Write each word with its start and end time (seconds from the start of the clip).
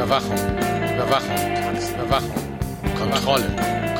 Überwachung, 0.00 0.32
Überwachung, 0.94 1.36
Überwachung, 1.92 2.32
Kontrolle, 2.96 3.44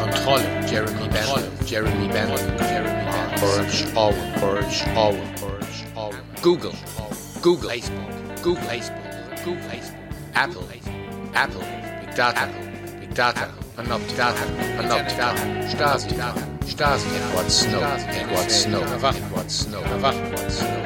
Kontrolle, 0.00 0.67
Jeremy 0.67 1.08
Bentham, 1.10 1.42
Jeremy 1.67 2.08
Bentham, 2.08 2.57
Jeremy 2.57 3.04
Bentham, 3.04 3.96
all, 3.99 4.15
Purge 4.41 4.83
all, 4.97 5.15
Purge 5.36 5.84
all. 5.94 6.13
Google, 6.41 6.73
Google, 7.42 7.68
Facebook, 7.68 8.43
Google, 8.43 8.62
Facebook, 8.62 9.45
Google, 9.45 9.62
Facebook, 9.68 10.00
Apple, 10.34 10.64
Apple, 11.34 11.64
Big 12.00 12.14
Data, 12.14 12.48
Big 12.98 13.14
Data, 13.14 13.50
Panopticon, 13.76 14.34
Panopticon, 14.78 15.36
Stasi, 15.68 16.16
Stasi, 16.64 17.08
Edward 17.12 17.50
Snow, 17.50 17.80
Edward 18.08 18.50
Snow, 18.50 18.80
Edward 18.80 19.50
Snow, 19.50 19.82
Edward 19.82 20.50
Snow, 20.50 20.79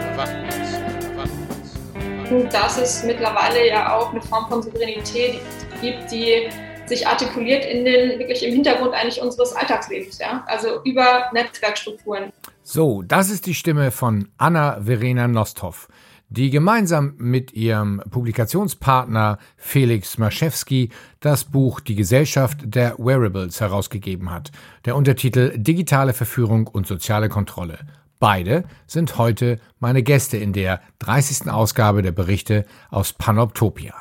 Snow. 2.27 2.48
dass 2.50 2.79
es 2.79 3.04
mittlerweile 3.04 3.68
ja 3.68 3.95
auch 3.96 4.12
eine 4.12 4.22
Form 4.22 4.48
von 4.48 4.62
Souveränität 4.62 5.41
gibt, 5.80 6.10
die 6.10 6.48
sich 6.87 7.06
artikuliert 7.06 7.64
in 7.64 7.84
den 7.84 8.19
wirklich 8.19 8.45
im 8.47 8.55
Hintergrund 8.55 8.95
eigentlich 8.95 9.20
unseres 9.20 9.55
Alltagslebens, 9.55 10.19
ja, 10.19 10.45
also 10.47 10.83
über 10.84 11.30
Netzwerkstrukturen. 11.33 12.33
So, 12.62 13.02
das 13.02 13.30
ist 13.30 13.47
die 13.47 13.55
Stimme 13.55 13.91
von 13.91 14.28
Anna 14.37 14.80
Verena 14.83 15.28
Nosthoff, 15.28 15.88
die 16.28 16.50
gemeinsam 16.50 17.14
mit 17.16 17.52
ihrem 17.52 18.02
Publikationspartner 18.10 19.38
Felix 19.56 20.19
Maschewski 20.19 20.91
das 21.20 21.45
Buch 21.45 21.80
Die 21.80 21.95
Gesellschaft 21.95 22.59
der 22.64 22.97
Wearables 22.98 23.61
herausgegeben 23.61 24.30
hat. 24.30 24.50
Der 24.84 24.97
Untertitel 24.97 25.52
Digitale 25.56 26.12
Verführung 26.12 26.66
und 26.66 26.86
soziale 26.86 27.28
Kontrolle. 27.28 27.78
Beide 28.24 28.64
sind 28.87 29.19
heute 29.19 29.60
meine 29.80 30.02
Gäste 30.02 30.38
in 30.38 30.55
der 30.55 30.80
30. 31.01 31.51
Ausgabe 31.51 32.01
der 32.01 32.12
Berichte 32.12 32.64
aus 32.88 33.12
Panoptopia. 33.12 33.92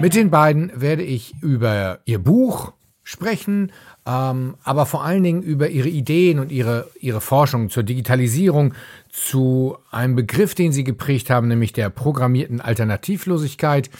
Mit 0.00 0.14
den 0.14 0.30
beiden 0.30 0.70
werde 0.80 1.02
ich 1.02 1.34
über 1.42 1.98
ihr 2.04 2.20
Buch 2.20 2.72
sprechen, 3.02 3.72
ähm, 4.06 4.54
aber 4.62 4.86
vor 4.86 5.02
allen 5.02 5.24
Dingen 5.24 5.42
über 5.42 5.70
ihre 5.70 5.88
Ideen 5.88 6.38
und 6.38 6.52
ihre, 6.52 6.88
ihre 7.00 7.20
Forschung 7.20 7.68
zur 7.68 7.82
Digitalisierung, 7.82 8.74
zu 9.08 9.76
einem 9.90 10.14
Begriff, 10.14 10.54
den 10.54 10.70
sie 10.70 10.84
geprägt 10.84 11.30
haben, 11.30 11.48
nämlich 11.48 11.72
der 11.72 11.90
programmierten 11.90 12.60
Alternativlosigkeit. 12.60 13.90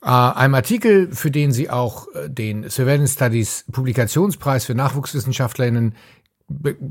Äh, 0.00 0.10
einem 0.10 0.54
Artikel, 0.54 1.10
für 1.12 1.32
den 1.32 1.50
sie 1.50 1.68
auch 1.68 2.06
äh, 2.14 2.30
den 2.30 2.70
Surveillance 2.70 3.14
Studies 3.14 3.64
Publikationspreis 3.72 4.64
für 4.64 4.76
Nachwuchswissenschaftlerinnen 4.76 5.96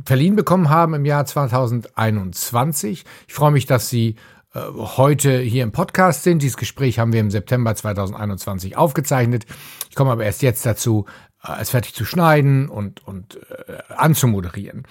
verliehen 0.05 0.35
bekommen 0.35 0.69
haben 0.69 0.93
im 0.93 1.05
Jahr 1.05 1.25
2021. 1.25 3.05
Ich 3.27 3.33
freue 3.33 3.51
mich, 3.51 3.65
dass 3.65 3.89
Sie 3.89 4.15
äh, 4.53 4.59
heute 4.77 5.39
hier 5.39 5.63
im 5.63 5.71
Podcast 5.71 6.23
sind. 6.23 6.41
Dieses 6.41 6.57
Gespräch 6.57 6.99
haben 6.99 7.13
wir 7.13 7.19
im 7.19 7.31
September 7.31 7.73
2021 7.75 8.77
aufgezeichnet. 8.77 9.45
Ich 9.89 9.95
komme 9.95 10.11
aber 10.11 10.25
erst 10.25 10.41
jetzt 10.41 10.65
dazu, 10.65 11.05
äh, 11.43 11.61
es 11.61 11.71
fertig 11.71 11.93
zu 11.93 12.05
schneiden 12.05 12.69
und, 12.69 13.05
und 13.05 13.35
äh, 13.67 13.93
anzumoderieren. 13.95 14.83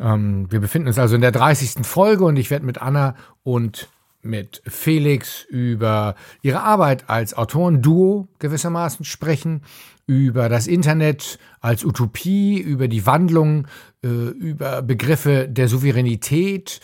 Ähm, 0.00 0.50
wir 0.50 0.60
befinden 0.60 0.88
uns 0.88 0.98
also 0.98 1.14
in 1.14 1.20
der 1.20 1.32
30. 1.32 1.86
Folge 1.86 2.24
und 2.24 2.36
ich 2.36 2.50
werde 2.50 2.66
mit 2.66 2.82
Anna 2.82 3.14
und 3.42 3.88
mit 4.22 4.62
Felix 4.66 5.44
über 5.44 6.14
ihre 6.42 6.62
Arbeit 6.62 7.08
als 7.08 7.34
Autorenduo 7.34 8.28
gewissermaßen 8.38 9.04
sprechen, 9.04 9.62
über 10.06 10.48
das 10.48 10.66
Internet 10.66 11.38
als 11.60 11.84
Utopie, 11.84 12.58
über 12.58 12.88
die 12.88 13.06
Wandlung, 13.06 13.66
äh, 14.02 14.08
über 14.08 14.82
Begriffe 14.82 15.48
der 15.48 15.68
Souveränität, 15.68 16.80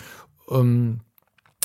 ähm, 0.50 1.00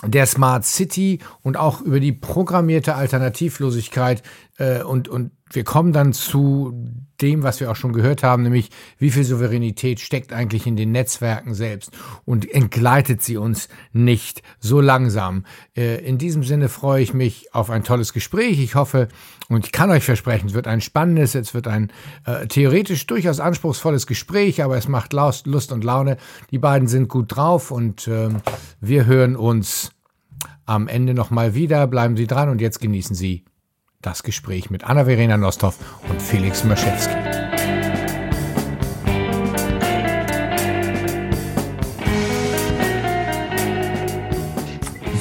der 0.06 0.26
Smart 0.26 0.66
City 0.66 1.20
und 1.42 1.58
auch 1.58 1.82
über 1.82 2.00
die 2.00 2.14
programmierte 2.14 2.96
Alternativlosigkeit 2.96 4.24
äh, 4.58 4.82
und, 4.82 5.10
und 5.10 5.32
wir 5.52 5.64
kommen 5.64 5.94
dann 5.94 6.14
zu 6.14 6.74
dem, 7.22 7.44
was 7.44 7.60
wir 7.60 7.70
auch 7.72 7.76
schon 7.76 7.94
gehört 7.94 8.24
haben, 8.24 8.44
nämlich 8.44 8.70
wie 8.98 9.12
viel 9.12 9.24
Souveränität 9.24 10.00
steckt 10.00 10.32
eigentlich 10.32 10.68
in 10.68 10.76
den 10.76 10.92
Netzwerken 10.92 11.54
selbst 11.54 11.92
und 12.26 12.50
entgleitet 12.50 13.22
sie 13.22 13.38
uns 13.38 13.68
nicht 13.92 14.42
so 14.60 14.80
langsam. 14.80 15.46
Äh, 15.76 16.06
in 16.06 16.18
diesem 16.18 16.44
Sinne 16.44 16.70
freue 16.70 17.02
ich 17.02 17.14
mich 17.14 17.54
auf 17.54 17.70
ein 17.70 17.84
tolles 17.84 18.14
Gespräch. 18.14 18.60
Ich 18.60 18.76
hoffe 18.76 19.10
und 19.50 19.66
ich 19.66 19.72
kann 19.72 19.90
euch 19.92 20.04
versprechen, 20.04 20.48
es 20.48 20.54
wird 20.54 20.68
ein 20.68 20.82
spannendes, 20.82 21.36
es 21.36 21.54
wird 21.54 21.68
ein 21.68 21.92
äh, 22.26 22.48
theoretisch 22.48 23.06
durchaus 23.08 23.40
anspruchsvolles 23.40 24.08
Gespräch, 24.08 24.64
aber 24.64 24.78
es 24.78 24.88
macht 24.88 25.14
Lust 25.14 25.72
und 25.72 25.84
Laune. 25.84 26.18
Die 26.52 26.60
beiden 26.60 26.88
sind 26.88 27.10
gut 27.10 27.36
drauf 27.36 27.72
und 27.72 28.08
äh, 28.08 28.30
wir 28.80 29.06
hören 29.06 29.36
uns 29.36 29.92
am 30.66 30.88
Ende 30.88 31.14
nochmal 31.14 31.56
wieder. 31.56 31.88
Bleiben 31.88 32.16
Sie 32.16 32.28
dran 32.28 32.50
und 32.50 32.62
jetzt 32.62 32.80
genießen 32.80 33.16
Sie 33.16 33.44
das 34.02 34.24
Gespräch 34.24 34.70
mit 34.70 34.86
Anna-Verena 34.86 35.36
Nosthoff 35.36 35.78
und 36.10 36.22
Felix 36.22 36.64
Maschewski. 36.64 37.14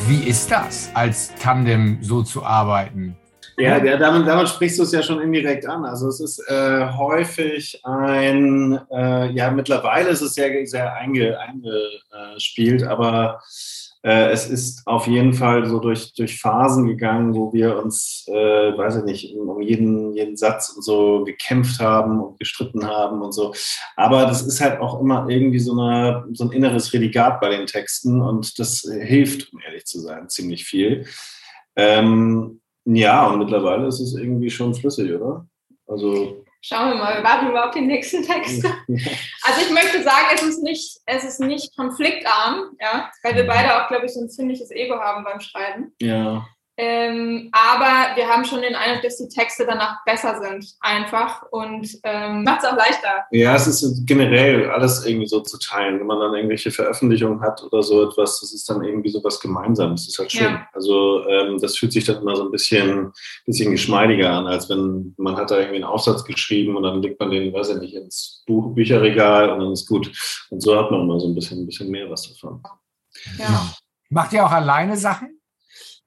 Wie 0.07 0.29
ist 0.29 0.51
das, 0.53 0.91
als 0.95 1.35
Tandem 1.35 1.99
so 2.03 2.23
zu 2.23 2.45
arbeiten? 2.45 3.17
Ja, 3.57 3.81
der, 3.81 3.99
damit, 3.99 4.29
damit 4.29 4.49
sprichst 4.49 4.79
du 4.79 4.85
es 4.85 4.93
ja 4.93 5.03
schon 5.03 5.21
indirekt 5.21 5.67
an. 5.67 5.85
Also 5.85 6.07
es 6.07 6.21
ist 6.21 6.39
äh, 6.49 6.87
häufig 6.93 7.81
ein, 7.85 8.79
äh, 8.93 9.33
ja 9.33 9.51
mittlerweile 9.51 10.11
ist 10.11 10.21
es 10.21 10.35
sehr, 10.35 10.65
sehr 10.67 10.95
eingespielt, 10.95 12.85
aber 12.85 13.43
äh, 14.03 14.31
es 14.31 14.49
ist 14.49 14.87
auf 14.87 15.07
jeden 15.07 15.33
Fall 15.33 15.67
so 15.67 15.81
durch, 15.81 16.13
durch 16.15 16.41
Phasen 16.41 16.87
gegangen, 16.87 17.35
wo 17.35 17.53
wir 17.53 17.83
uns, 17.83 18.25
äh, 18.29 18.33
weiß 18.77 18.97
ich 18.99 19.05
nicht, 19.05 19.37
um 19.37 19.61
jeden, 19.61 20.13
jeden 20.13 20.37
Satz 20.37 20.71
und 20.71 20.83
so 20.83 21.25
gekämpft 21.25 21.81
haben 21.81 22.21
und 22.21 22.39
gestritten 22.39 22.87
haben 22.87 23.23
und 23.23 23.33
so. 23.33 23.55
Aber 23.97 24.23
das 24.27 24.43
ist 24.47 24.61
halt 24.61 24.81
auch 24.81 25.01
immer 25.01 25.29
irgendwie 25.29 25.59
so, 25.59 25.73
eine, 25.73 26.25
so 26.33 26.45
ein 26.45 26.53
inneres 26.53 26.93
Redigat 26.93 27.41
bei 27.41 27.49
den 27.49 27.67
Texten 27.67 28.21
und 28.21 28.59
das 28.59 28.89
hilft, 28.89 29.53
um 29.53 29.61
ehrlich 29.61 29.85
zu 29.85 30.01
sein, 30.01 30.29
ziemlich 30.29 30.65
viel. 30.65 31.07
Ähm, 31.75 32.61
ja, 32.85 33.27
und 33.27 33.39
mittlerweile 33.39 33.87
ist 33.87 34.01
es 34.01 34.15
irgendwie 34.15 34.51
schon 34.51 34.75
flüssig, 34.75 35.13
oder? 35.13 35.47
Also 35.87 36.45
Schauen 36.61 36.91
wir 36.91 36.97
mal, 36.97 37.17
wir 37.17 37.25
warten 37.25 37.49
überhaupt 37.49 37.75
die 37.77 37.81
nächsten 37.83 38.23
Texte. 38.23 38.75
Also 39.43 39.63
ich 39.63 39.71
möchte 39.71 40.03
sagen, 40.03 40.27
es 40.35 40.43
ist 40.43 40.63
nicht, 40.63 41.01
es 41.07 41.25
ist 41.25 41.41
nicht 41.41 41.75
konfliktarm, 41.75 42.77
ja, 42.81 43.11
weil 43.23 43.35
wir 43.37 43.47
beide 43.47 43.75
auch, 43.75 43.89
glaube 43.89 44.05
ich, 44.05 44.13
so 44.13 44.21
ein 44.21 44.29
ziemliches 44.29 44.71
Ego 44.71 44.97
haben 45.01 45.25
beim 45.25 45.41
Schreiben. 45.41 45.95
Ja. 46.03 46.47
Ähm, 46.81 47.51
aber 47.51 48.15
wir 48.15 48.29
haben 48.29 48.45
schon 48.45 48.63
den 48.63 48.77
Eindruck, 48.77 49.03
dass 49.03 49.17
die 49.17 49.27
Texte 49.27 49.67
danach 49.67 49.97
besser 50.07 50.41
sind, 50.41 50.77
einfach 50.79 51.43
und 51.51 51.89
ähm, 52.05 52.45
macht 52.45 52.63
es 52.63 52.69
auch 52.69 52.77
leichter. 52.77 53.27
Ja, 53.33 53.57
es 53.57 53.67
ist 53.67 54.07
generell 54.07 54.71
alles 54.71 55.05
irgendwie 55.05 55.27
so 55.27 55.41
zu 55.41 55.59
teilen. 55.59 55.99
Wenn 55.99 56.07
man 56.07 56.21
dann 56.21 56.35
irgendwelche 56.35 56.71
Veröffentlichungen 56.71 57.41
hat 57.41 57.65
oder 57.65 57.83
so 57.83 58.09
etwas, 58.09 58.39
das 58.41 58.53
ist 58.53 58.71
dann 58.71 58.85
irgendwie 58.85 59.09
so 59.09 59.25
was 59.25 59.41
Gemeinsames. 59.41 60.07
Das 60.07 60.15
ist 60.15 60.19
halt 60.21 60.31
schön. 60.31 60.53
Ja. 60.53 60.69
Also 60.73 61.27
ähm, 61.29 61.59
das 61.61 61.77
fühlt 61.77 61.93
sich 61.93 62.05
dann 62.05 62.23
immer 62.23 62.37
so 62.37 62.45
ein 62.45 62.53
bisschen, 62.53 63.13
bisschen 63.45 63.73
geschmeidiger 63.73 64.31
an, 64.31 64.47
als 64.47 64.71
wenn 64.71 65.15
man 65.17 65.37
hat 65.37 65.51
da 65.51 65.59
irgendwie 65.59 65.77
einen 65.77 65.85
Aufsatz 65.85 66.25
geschrieben 66.25 66.77
und 66.77 66.85
dann 66.85 67.03
legt 67.03 67.19
man 67.19 67.33
den, 67.33 67.53
weiß 67.53 67.71
ich 67.71 67.79
nicht, 67.79 67.95
ins 67.95 68.45
Buch, 68.47 68.73
Bücherregal 68.73 69.51
und 69.51 69.59
dann 69.59 69.73
ist 69.73 69.89
gut. 69.89 70.13
Und 70.51 70.63
so 70.63 70.79
hat 70.79 70.93
man 70.93 71.01
immer 71.01 71.19
so 71.19 71.27
ein 71.27 71.35
bisschen, 71.35 71.63
ein 71.63 71.67
bisschen 71.67 71.91
mehr 71.91 72.09
was 72.09 72.29
davon. 72.29 72.63
Ja. 73.37 73.75
Macht 74.11 74.33
ihr 74.33 74.47
auch 74.47 74.53
alleine 74.53 74.97
Sachen? 74.97 75.38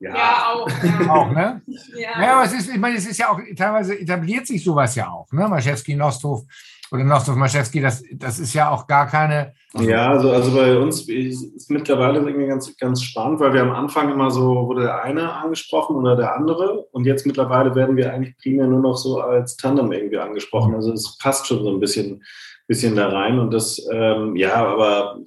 Ja, 0.01 0.15
ja 0.15 0.45
auch. 0.51 0.69
Ja. 0.69 1.09
auch, 1.13 1.31
ne? 1.31 1.61
Ja. 1.95 2.21
ja, 2.21 2.33
aber 2.33 2.45
es 2.45 2.53
ist, 2.53 2.69
ich 2.69 2.79
meine, 2.79 2.97
es 2.97 3.05
ist 3.05 3.19
ja 3.19 3.29
auch, 3.29 3.39
teilweise 3.55 3.97
etabliert 3.97 4.47
sich 4.47 4.63
sowas 4.63 4.95
ja 4.95 5.09
auch, 5.09 5.31
ne? 5.31 5.47
Maschewski, 5.47 5.95
Nosthof 5.95 6.43
oder 6.91 7.03
Nosthof, 7.03 7.35
Maschewski, 7.35 7.79
das, 7.79 8.03
das 8.13 8.39
ist 8.39 8.53
ja 8.53 8.69
auch 8.69 8.87
gar 8.87 9.07
keine. 9.07 9.53
Ja, 9.79 10.09
also, 10.09 10.31
also 10.31 10.53
bei 10.53 10.77
uns 10.77 11.07
ist 11.07 11.69
mittlerweile 11.69 12.19
irgendwie 12.19 12.47
ganz, 12.47 12.75
ganz 12.77 13.01
spannend, 13.03 13.39
weil 13.39 13.53
wir 13.53 13.61
am 13.61 13.71
Anfang 13.71 14.11
immer 14.11 14.29
so, 14.31 14.67
wurde 14.67 14.81
der 14.81 15.03
eine 15.03 15.31
angesprochen 15.33 15.95
oder 15.95 16.17
der 16.17 16.35
andere 16.35 16.87
und 16.91 17.05
jetzt 17.05 17.25
mittlerweile 17.25 17.73
werden 17.75 17.95
wir 17.95 18.11
eigentlich 18.11 18.37
primär 18.39 18.67
nur 18.67 18.81
noch 18.81 18.97
so 18.97 19.21
als 19.21 19.55
Tandem 19.55 19.91
irgendwie 19.93 20.17
angesprochen. 20.17 20.75
Also 20.75 20.91
es 20.91 21.17
passt 21.19 21.47
schon 21.47 21.63
so 21.63 21.69
ein 21.69 21.79
bisschen, 21.79 22.23
bisschen 22.67 22.95
da 22.95 23.07
rein 23.07 23.39
und 23.39 23.51
das, 23.51 23.81
ähm, 23.93 24.35
ja, 24.35 24.55
aber 24.55 25.19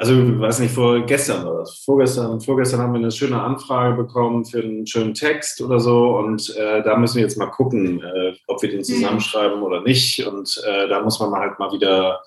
also 0.00 0.40
weiß 0.40 0.60
nicht, 0.60 0.72
vor 0.72 1.04
gestern 1.04 1.46
oder 1.46 1.66
vorgestern, 1.84 2.40
vorgestern 2.40 2.80
haben 2.80 2.94
wir 2.94 3.00
eine 3.00 3.10
schöne 3.10 3.38
Anfrage 3.38 3.94
bekommen 4.02 4.46
für 4.46 4.62
einen 4.62 4.86
schönen 4.86 5.12
Text 5.12 5.60
oder 5.60 5.78
so 5.78 6.16
und 6.16 6.56
äh, 6.56 6.82
da 6.82 6.96
müssen 6.96 7.16
wir 7.16 7.24
jetzt 7.24 7.36
mal 7.36 7.50
gucken, 7.50 8.02
äh, 8.02 8.32
ob 8.46 8.62
wir 8.62 8.70
den 8.70 8.78
mhm. 8.78 8.84
zusammenschreiben 8.84 9.60
oder 9.60 9.82
nicht 9.82 10.26
und 10.26 10.58
äh, 10.66 10.88
da 10.88 11.02
muss 11.02 11.20
man 11.20 11.34
halt 11.34 11.58
mal 11.58 11.70
wieder, 11.72 12.22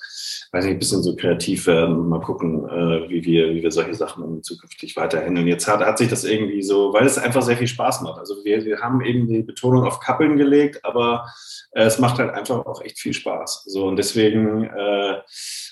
weiß 0.52 0.66
nicht, 0.66 0.74
ein 0.74 0.80
bisschen 0.80 1.02
so 1.02 1.16
kreativ 1.16 1.66
werden 1.66 1.98
und 1.98 2.10
mal 2.10 2.22
gucken, 2.22 2.64
äh, 2.70 3.10
wie 3.10 3.26
wir, 3.26 3.56
wie 3.56 3.64
wir 3.64 3.72
solche 3.72 3.96
Sachen 3.96 4.44
zukünftig 4.44 4.96
weiterhandeln. 4.96 5.48
Jetzt 5.48 5.68
hat, 5.68 5.80
hat 5.80 5.98
sich 5.98 6.10
das 6.10 6.26
irgendwie 6.26 6.62
so, 6.62 6.94
weil 6.94 7.08
es 7.08 7.18
einfach 7.18 7.42
sehr 7.42 7.58
viel 7.58 7.66
Spaß 7.66 8.02
macht. 8.02 8.20
Also 8.20 8.36
wir, 8.44 8.64
wir 8.66 8.82
haben 8.82 9.04
eben 9.04 9.26
die 9.28 9.42
Betonung 9.42 9.84
auf 9.84 10.00
Kappeln 10.00 10.38
gelegt, 10.38 10.86
aber 10.86 11.26
äh, 11.72 11.86
es 11.86 11.98
macht 11.98 12.20
halt 12.20 12.36
einfach 12.36 12.68
auch 12.68 12.84
echt 12.84 13.00
viel 13.00 13.14
Spaß. 13.14 13.64
So 13.66 13.88
und 13.88 13.96
deswegen 13.96 14.66
äh, 14.66 15.22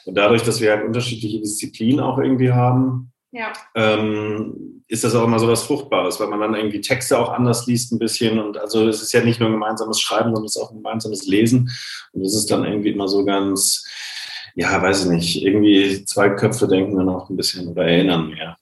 und 0.06 0.15
dadurch, 0.15 0.44
dass 0.44 0.59
wir 0.62 0.71
halt 0.71 0.86
unterschiedliche 0.86 1.39
Disziplinen 1.39 1.90
auch 1.99 2.17
irgendwie 2.17 2.51
haben, 2.51 3.11
ja. 3.31 3.51
ähm, 3.75 4.83
ist 4.88 5.03
das 5.03 5.15
auch 5.15 5.23
immer 5.23 5.39
so 5.39 5.47
was 5.47 5.63
Fruchtbares, 5.63 6.19
weil 6.19 6.27
man 6.27 6.39
dann 6.39 6.55
irgendwie 6.55 6.81
Texte 6.81 7.17
auch 7.17 7.31
anders 7.31 7.65
liest 7.65 7.91
ein 7.91 7.99
bisschen. 7.99 8.39
Und 8.39 8.57
also 8.57 8.88
es 8.88 9.01
ist 9.01 9.13
ja 9.13 9.23
nicht 9.23 9.39
nur 9.39 9.49
ein 9.49 9.53
gemeinsames 9.53 10.01
Schreiben, 10.01 10.29
sondern 10.29 10.45
es 10.45 10.55
ist 10.55 10.61
auch 10.61 10.71
ein 10.71 10.77
gemeinsames 10.77 11.25
Lesen. 11.25 11.71
Und 12.11 12.23
es 12.23 12.35
ist 12.35 12.51
dann 12.51 12.65
irgendwie 12.65 12.89
immer 12.89 13.07
so 13.07 13.23
ganz, 13.23 13.85
ja, 14.55 14.81
weiß 14.81 15.05
ich 15.05 15.11
nicht, 15.11 15.43
irgendwie 15.43 16.03
zwei 16.05 16.29
Köpfe 16.29 16.67
denken 16.67 16.97
dann 16.97 17.09
auch 17.09 17.29
ein 17.29 17.38
bisschen 17.38 17.67
oder 17.67 17.85
erinnern 17.85 18.29
mehr. 18.29 18.57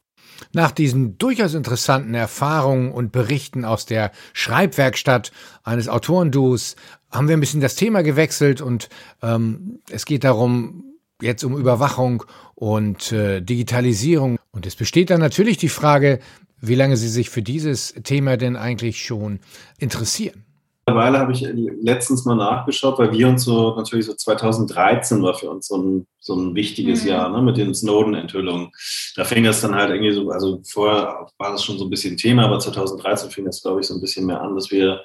Nach 0.53 0.71
diesen 0.71 1.17
durchaus 1.17 1.53
interessanten 1.53 2.13
Erfahrungen 2.13 2.91
und 2.91 3.11
Berichten 3.11 3.65
aus 3.65 3.85
der 3.85 4.11
Schreibwerkstatt 4.33 5.31
eines 5.63 5.89
Autorenduos 5.89 6.75
haben 7.11 7.27
wir 7.27 7.37
ein 7.37 7.39
bisschen 7.39 7.61
das 7.61 7.75
Thema 7.75 8.03
gewechselt 8.03 8.61
und 8.61 8.89
ähm, 9.21 9.79
es 9.89 10.05
geht 10.05 10.23
darum, 10.23 10.83
jetzt 11.21 11.43
um 11.43 11.57
Überwachung 11.57 12.23
und 12.55 13.11
äh, 13.11 13.41
Digitalisierung. 13.41 14.37
Und 14.51 14.65
es 14.65 14.75
besteht 14.75 15.09
dann 15.09 15.19
natürlich 15.19 15.57
die 15.57 15.69
Frage, 15.69 16.19
wie 16.61 16.75
lange 16.75 16.97
Sie 16.97 17.09
sich 17.09 17.29
für 17.29 17.41
dieses 17.41 17.93
Thema 18.03 18.37
denn 18.37 18.55
eigentlich 18.55 19.03
schon 19.03 19.39
interessieren. 19.77 20.45
Mittlerweile 20.89 21.19
habe 21.19 21.33
ich 21.33 21.47
letztens 21.81 22.25
mal 22.25 22.35
nachgeschaut, 22.35 22.97
weil 22.97 23.11
wir 23.11 23.27
uns 23.27 23.43
so, 23.43 23.75
natürlich 23.75 24.07
so 24.07 24.15
2013 24.15 25.21
war 25.21 25.35
für 25.35 25.51
uns 25.51 25.67
so 25.67 25.77
ein, 25.77 26.07
so 26.19 26.33
ein 26.35 26.55
wichtiges 26.55 27.03
mhm. 27.03 27.09
Jahr 27.09 27.29
ne, 27.29 27.43
mit 27.43 27.57
den 27.57 27.75
Snowden-Enthüllungen. 27.75 28.71
Da 29.15 29.23
fing 29.23 29.43
das 29.43 29.61
dann 29.61 29.75
halt 29.75 29.91
irgendwie 29.91 30.13
so, 30.13 30.31
also 30.31 30.61
vorher 30.67 31.27
war 31.37 31.51
das 31.51 31.63
schon 31.63 31.77
so 31.77 31.85
ein 31.85 31.91
bisschen 31.91 32.17
Thema, 32.17 32.45
aber 32.45 32.57
2013 32.57 33.29
fing 33.29 33.45
das, 33.45 33.61
glaube 33.61 33.81
ich, 33.81 33.87
so 33.87 33.93
ein 33.93 34.01
bisschen 34.01 34.25
mehr 34.25 34.41
an, 34.41 34.55
dass 34.55 34.71
wir 34.71 35.03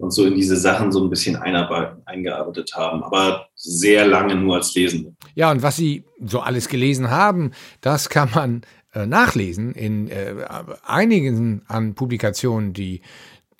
uns 0.00 0.14
so 0.14 0.24
in 0.24 0.34
diese 0.34 0.56
Sachen 0.56 0.90
so 0.92 1.02
ein 1.02 1.10
bisschen 1.10 1.36
eingearbeitet 1.36 2.72
haben, 2.74 3.02
aber 3.02 3.48
sehr 3.54 4.06
lange 4.06 4.34
nur 4.34 4.56
als 4.56 4.74
Lesende. 4.74 5.14
Ja, 5.34 5.50
und 5.50 5.62
was 5.62 5.76
Sie 5.76 6.04
so 6.24 6.40
alles 6.40 6.68
gelesen 6.68 7.10
haben, 7.10 7.52
das 7.80 8.08
kann 8.08 8.30
man 8.34 8.62
äh, 8.94 9.06
nachlesen 9.06 9.72
in 9.72 10.08
äh, 10.08 10.34
einigen 10.84 11.62
an 11.68 11.94
Publikationen, 11.94 12.72
die 12.72 13.02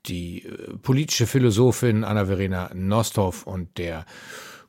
die 0.06 0.44
äh, 0.44 0.76
politische 0.82 1.26
Philosophin 1.26 2.04
Anna-Verena 2.04 2.70
Nosthoff 2.74 3.46
und 3.46 3.78
der 3.78 4.06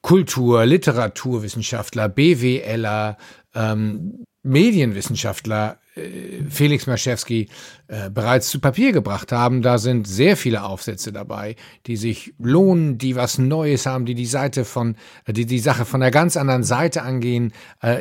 Kultur-, 0.02 0.66
Literaturwissenschaftler, 0.66 2.10
BWLer, 2.10 3.18
ähm, 3.56 4.26
Medienwissenschaftler 4.44 5.78
äh, 5.96 6.44
Felix 6.50 6.88
Maschewski 6.88 7.50
äh, 7.88 8.10
bereits 8.10 8.50
zu 8.50 8.60
Papier 8.60 8.92
gebracht 8.92 9.32
haben. 9.32 9.62
Da 9.62 9.78
sind 9.78 10.08
sehr 10.08 10.38
viele 10.38 10.64
Aufsätze 10.64 11.12
dabei, 11.12 11.56
die 11.86 11.98
sich 11.98 12.34
lohnen, 12.40 12.98
die 12.98 13.16
was 13.16 13.38
Neues 13.38 13.86
haben, 13.86 14.06
die 14.06 14.16
die 14.16 14.26
Seite 14.26 14.66
von, 14.66 14.96
äh, 15.26 15.34
die 15.34 15.46
die 15.46 15.60
Sache 15.60 15.86
von 15.86 16.02
einer 16.02 16.12
ganz 16.12 16.38
anderen 16.38 16.64
Seite 16.64 17.04
angehen. 17.04 17.54
Äh, 17.82 18.00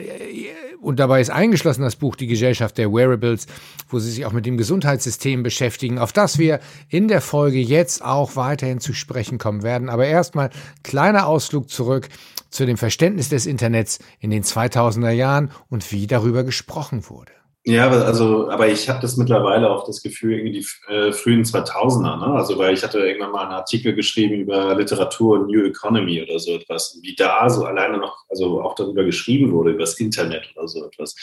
und 0.81 0.99
dabei 0.99 1.21
ist 1.21 1.31
eingeschlossen 1.31 1.83
das 1.83 1.97
Buch 1.97 2.17
Die 2.17 2.27
Gesellschaft 2.27 2.79
der 2.79 2.91
Wearables, 2.91 3.47
wo 3.89 3.99
sie 3.99 4.11
sich 4.11 4.25
auch 4.25 4.33
mit 4.33 4.47
dem 4.47 4.57
Gesundheitssystem 4.57 5.43
beschäftigen, 5.43 5.99
auf 5.99 6.13
das 6.13 6.39
wir 6.39 6.61
in 6.89 7.09
der 7.09 7.21
Folge 7.21 7.59
jetzt 7.59 8.03
auch 8.03 8.37
weiterhin 8.37 8.81
zu 8.81 8.95
sprechen 8.95 9.37
kommen 9.37 9.63
werden. 9.63 9.91
Aber 9.91 10.07
erstmal 10.07 10.49
kleiner 10.83 11.27
Ausflug 11.27 11.69
zurück 11.69 12.09
zu 12.51 12.67
dem 12.67 12.77
Verständnis 12.77 13.29
des 13.29 13.47
Internets 13.47 13.99
in 14.19 14.31
den 14.31 14.43
2000er 14.43 15.11
Jahren 15.11 15.51
und 15.69 15.91
wie 15.93 16.07
darüber 16.07 16.45
gesprochen 16.45 17.09
wurde. 17.09 17.33
Ja, 17.67 17.91
also, 17.91 18.49
aber 18.49 18.69
ich 18.69 18.89
habe 18.89 19.01
das 19.03 19.19
mittlerweile 19.19 19.69
auch 19.69 19.85
das 19.85 20.03
Gefühl, 20.03 20.33
irgendwie 20.33 20.61
die 20.61 20.93
äh, 20.93 21.13
frühen 21.13 21.45
2000er, 21.45 22.17
ne? 22.17 22.35
Also, 22.35 22.57
weil 22.57 22.73
ich 22.73 22.83
hatte 22.83 23.01
irgendwann 23.01 23.33
mal 23.33 23.43
einen 23.43 23.53
Artikel 23.53 23.95
geschrieben 23.95 24.37
über 24.37 24.75
Literatur 24.75 25.41
und 25.41 25.51
New 25.51 25.67
Economy 25.67 26.23
oder 26.23 26.39
so 26.39 26.53
etwas, 26.55 26.99
wie 27.03 27.15
da 27.15 27.51
so 27.51 27.67
alleine 27.67 27.99
noch, 27.99 28.25
also 28.31 28.63
auch 28.63 28.75
darüber 28.77 29.05
geschrieben 29.05 29.53
wurde, 29.53 29.73
über 29.73 29.81
das 29.81 30.01
Internet 30.01 30.51
oder 30.57 30.69
so 30.69 30.87
etwas. 30.87 31.15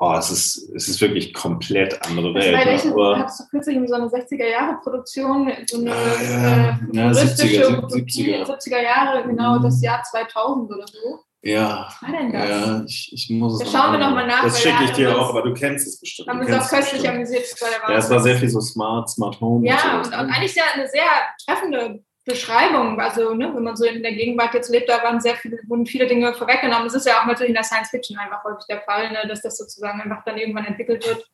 Oh, 0.00 0.14
es 0.16 0.30
ist, 0.30 0.70
es 0.76 0.88
ist 0.88 1.00
wirklich 1.00 1.34
komplett 1.34 2.00
andere 2.06 2.32
Welt. 2.32 2.56
Bei 2.56 2.66
welchen, 2.66 2.94
ne? 2.94 3.16
hattest 3.18 3.40
du 3.40 3.44
kürzlich 3.48 3.78
so 3.88 3.94
eine 3.94 4.06
60er-Jahre-Produktion, 4.06 5.52
so 5.66 5.78
eine 5.78 5.92
ah, 5.92 5.96
ja, 6.22 6.68
äh, 6.68 6.76
ja, 6.92 7.10
70er, 7.10 7.80
70er. 7.88 8.44
70er 8.46 8.82
Jahre, 8.82 9.26
genau, 9.26 9.58
das 9.58 9.82
Jahr 9.82 10.02
2000 10.02 10.70
oder 10.70 10.86
so. 10.86 11.24
Ja. 11.42 11.88
Was 11.88 12.02
war 12.02 12.18
denn 12.18 12.32
das? 12.32 12.48
Ja, 12.48 12.82
ich, 12.84 13.10
ich 13.12 13.30
muss 13.30 13.60
es. 13.60 13.70
Da 13.70 13.78
schauen 13.78 13.92
wir 13.92 13.98
nochmal 14.06 14.26
nach. 14.26 14.42
Das 14.42 14.60
schicke 14.60 14.84
ich 14.84 14.90
dir 14.92 15.16
auch, 15.16 15.30
aber 15.30 15.42
du 15.42 15.54
kennst 15.54 15.86
es 15.86 16.00
bestimmt. 16.00 16.28
Haben 16.28 16.46
wir 16.46 16.54
uns 16.54 16.64
auch 16.64 16.70
köstlich 16.70 17.08
amüsiert. 17.08 17.44
Ja, 17.88 17.96
es 17.96 18.10
war 18.10 18.20
sehr 18.20 18.36
viel 18.36 18.48
so 18.48 18.60
Smart, 18.60 19.08
Smart 19.08 19.40
Home. 19.40 19.66
Ja, 19.66 19.98
und, 19.98 20.06
so. 20.06 20.12
und, 20.12 20.18
und 20.18 20.30
eigentlich 20.30 20.52
sehr, 20.52 20.64
eine 20.74 20.88
sehr 20.88 21.06
treffende 21.44 22.02
Beschreibung. 22.28 23.00
Also, 23.00 23.34
ne, 23.34 23.52
wenn 23.54 23.64
man 23.64 23.76
so 23.76 23.84
in 23.84 24.02
der 24.02 24.12
Gegenwart 24.12 24.54
jetzt 24.54 24.70
lebt, 24.70 24.88
da 24.88 25.02
waren 25.02 25.20
sehr 25.20 25.34
viele, 25.34 25.58
wurden 25.66 25.86
viele 25.86 26.06
Dinge 26.06 26.32
vorweggenommen. 26.34 26.84
Das 26.84 26.94
ist 26.94 27.06
ja 27.06 27.20
auch 27.20 27.26
natürlich 27.26 27.50
in 27.50 27.54
der 27.54 27.64
Science 27.64 27.90
Fiction 27.90 28.16
einfach 28.18 28.44
häufig 28.44 28.64
der 28.68 28.80
Fall, 28.82 29.10
ne, 29.10 29.26
dass 29.28 29.42
das 29.42 29.58
sozusagen 29.58 30.00
einfach 30.00 30.22
dann 30.24 30.36
irgendwann 30.36 30.66
entwickelt 30.66 31.06
wird. 31.06 31.24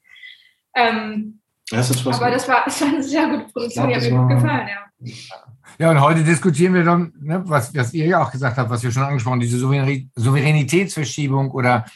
Ähm, 0.74 1.40
das 1.70 1.90
ist 1.90 2.06
aber 2.06 2.30
das 2.30 2.46
war, 2.48 2.62
das 2.64 2.80
war 2.80 2.88
eine 2.88 3.02
sehr 3.02 3.26
gute 3.26 3.44
Produktion, 3.52 3.88
die 3.88 3.96
hat 3.96 4.02
mir 4.02 4.10
gut 4.10 4.28
gefallen, 4.28 4.68
ja. 4.68 4.84
Ja, 5.78 5.90
und 5.90 6.00
heute 6.00 6.22
diskutieren 6.22 6.74
wir 6.74 6.84
dann, 6.84 7.12
ne, 7.20 7.42
was, 7.46 7.74
was 7.74 7.92
ihr 7.94 8.06
ja 8.06 8.22
auch 8.22 8.30
gesagt 8.30 8.56
habt, 8.58 8.70
was 8.70 8.82
wir 8.82 8.92
schon 8.92 9.02
angesprochen, 9.02 9.40
diese 9.40 9.58
Souveränitätsverschiebung 9.58 11.50
oder 11.50 11.86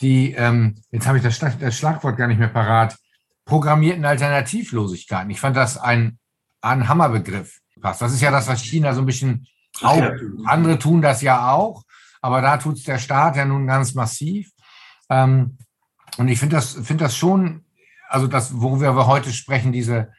die, 0.00 0.32
ähm, 0.32 0.76
jetzt 0.90 1.06
habe 1.06 1.18
ich 1.18 1.24
das, 1.24 1.38
das, 1.38 1.76
Schlagwort 1.76 2.16
gar 2.16 2.28
nicht 2.28 2.38
mehr 2.38 2.48
parat, 2.48 2.96
programmierten 3.44 4.04
Alternativlosigkeiten. 4.04 5.30
Ich 5.30 5.40
fand 5.40 5.56
das 5.56 5.76
ein, 5.76 6.18
ein 6.60 6.88
Hammerbegriff. 6.88 7.60
Das 7.80 8.12
ist 8.12 8.20
ja 8.20 8.30
das, 8.30 8.48
was 8.48 8.62
China 8.62 8.92
so 8.94 9.00
ein 9.00 9.06
bisschen 9.06 9.46
auch. 9.82 10.02
Andere 10.44 10.78
tun 10.78 11.02
das 11.02 11.22
ja 11.22 11.52
auch, 11.52 11.84
aber 12.20 12.40
da 12.40 12.56
tut 12.56 12.76
es 12.76 12.84
der 12.84 12.98
Staat 12.98 13.36
ja 13.36 13.44
nun 13.44 13.66
ganz 13.66 13.94
massiv. 13.94 14.50
Ähm, 15.10 15.58
und 16.16 16.28
ich 16.28 16.38
finde 16.38 16.56
das, 16.56 16.74
finde 16.74 17.04
das 17.04 17.16
schon, 17.16 17.64
also 18.08 18.26
das, 18.26 18.60
worüber 18.60 18.96
wir 18.96 19.06
heute 19.06 19.32
sprechen, 19.32 19.72
diese 19.72 20.12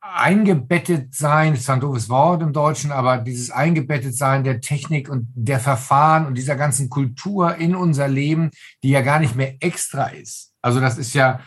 eingebettet 0.00 1.14
sein, 1.14 1.52
das 1.52 1.62
ist 1.62 1.70
ein 1.70 1.80
doofes 1.80 2.08
Wort 2.08 2.40
im 2.42 2.52
Deutschen, 2.52 2.92
aber 2.92 3.18
dieses 3.18 3.50
eingebettet 3.50 4.16
sein 4.16 4.44
der 4.44 4.60
Technik 4.60 5.08
und 5.08 5.28
der 5.34 5.60
Verfahren 5.60 6.26
und 6.26 6.36
dieser 6.36 6.56
ganzen 6.56 6.88
Kultur 6.88 7.56
in 7.56 7.74
unser 7.74 8.08
Leben, 8.08 8.50
die 8.82 8.90
ja 8.90 9.02
gar 9.02 9.18
nicht 9.18 9.34
mehr 9.34 9.56
extra 9.60 10.06
ist. 10.06 10.54
Also 10.62 10.80
das 10.80 10.96
ist 10.96 11.12
ja, 11.14 11.40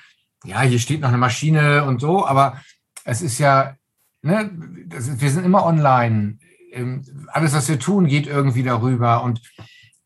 ja, 0.43 0.61
hier 0.61 0.79
steht 0.79 1.01
noch 1.01 1.09
eine 1.09 1.17
Maschine 1.17 1.85
und 1.85 1.99
so, 1.99 2.25
aber 2.27 2.61
es 3.05 3.21
ist 3.21 3.39
ja, 3.39 3.75
ne, 4.21 4.51
ist, 4.95 5.21
wir 5.21 5.31
sind 5.31 5.45
immer 5.45 5.65
online. 5.65 6.37
Ähm, 6.71 7.03
alles, 7.27 7.53
was 7.53 7.67
wir 7.69 7.79
tun, 7.79 8.07
geht 8.07 8.27
irgendwie 8.27 8.63
darüber 8.63 9.23
und 9.23 9.41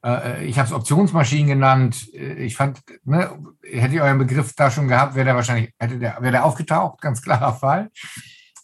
äh, 0.03 0.45
ich 0.45 0.57
habe 0.59 0.67
es 0.67 0.73
Optionsmaschinen 0.73 1.47
genannt. 1.47 2.07
Äh, 2.13 2.43
ich 2.45 2.55
fand, 2.55 2.81
ne, 3.03 3.31
hätte 3.63 3.95
ihr 3.95 4.03
euren 4.03 4.17
Begriff 4.17 4.53
da 4.55 4.69
schon 4.69 4.87
gehabt, 4.87 5.15
wäre 5.15 5.25
der 5.25 5.35
wahrscheinlich, 5.35 5.73
hätte 5.79 5.97
der, 5.99 6.17
wäre 6.21 6.31
der 6.31 6.45
aufgetaucht, 6.45 7.01
ganz 7.01 7.21
klarer 7.21 7.53
Fall. 7.53 7.89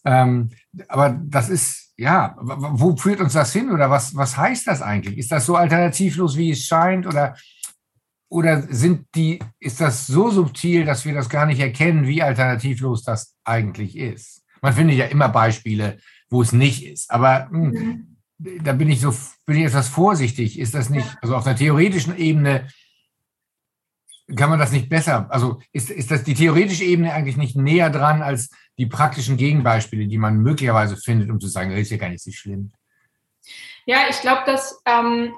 Ähm, 0.06 0.50
aber 0.88 1.18
das 1.22 1.50
ist, 1.50 1.94
ja, 1.98 2.36
wo 2.40 2.96
führt 2.96 3.20
uns 3.20 3.34
das 3.34 3.52
hin 3.52 3.72
oder 3.72 3.90
was, 3.90 4.16
was 4.16 4.38
heißt 4.38 4.68
das 4.68 4.82
eigentlich? 4.82 5.18
Ist 5.18 5.32
das 5.32 5.46
so 5.46 5.56
alternativlos, 5.56 6.38
wie 6.38 6.52
es 6.52 6.66
scheint 6.66 7.06
oder, 7.06 7.36
oder 8.30 8.62
sind 8.74 9.08
die, 9.16 9.40
ist 9.60 9.82
das 9.82 10.08
so 10.08 10.30
subtil, 10.30 10.86
dass 10.86 11.04
wir 11.04 11.14
das 11.14 11.30
gar 11.30 11.46
nicht 11.46 11.60
erkennen, 11.60 12.08
wie 12.08 12.24
alternativlos 12.24 13.04
das 13.04 13.36
eigentlich 13.44 13.98
ist? 13.98 14.39
Man 14.62 14.74
findet 14.74 14.98
ja 14.98 15.06
immer 15.06 15.30
Beispiele, 15.30 16.00
wo 16.30 16.42
es 16.42 16.52
nicht 16.52 16.86
ist, 16.86 17.12
aber 17.12 17.48
mh, 17.52 17.80
hm, 17.80 18.18
da 18.64 18.74
bin 18.74 18.90
ich 18.90 19.02
so, 19.02 19.14
bin 19.46 19.58
ich 19.58 19.66
etwas 19.66 19.90
vorsichtig. 19.90 20.60
Ist 20.60 20.74
das 20.74 20.90
nicht, 20.90 21.08
also 21.22 21.36
auf 21.36 21.46
einer 21.46 21.58
theoretischen 21.58 22.18
Ebene 22.18 22.68
kann 24.36 24.50
man 24.50 24.60
das 24.60 24.72
nicht 24.72 24.90
besser, 24.90 25.28
also 25.30 25.60
ist, 25.72 25.90
ist 25.90 26.12
das 26.12 26.24
die 26.24 26.36
theoretische 26.36 26.84
Ebene 26.84 27.14
eigentlich 27.14 27.38
nicht 27.38 27.56
näher 27.56 27.90
dran 27.90 28.22
als 28.22 28.52
die 28.78 28.86
praktischen 28.86 29.38
Gegenbeispiele, 29.38 30.08
die 30.08 30.18
man 30.18 30.38
möglicherweise 30.38 30.98
findet, 30.98 31.30
um 31.30 31.40
zu 31.40 31.48
sagen, 31.48 31.72
das 31.72 31.80
ist 31.80 31.92
ja 31.92 31.98
gar 31.98 32.10
nicht 32.10 32.24
so 32.24 32.32
schlimm? 32.32 32.72
Ja, 33.86 34.02
ich 34.10 34.22
glaube, 34.22 34.44
dass 34.46 34.82
ähm, 34.86 35.34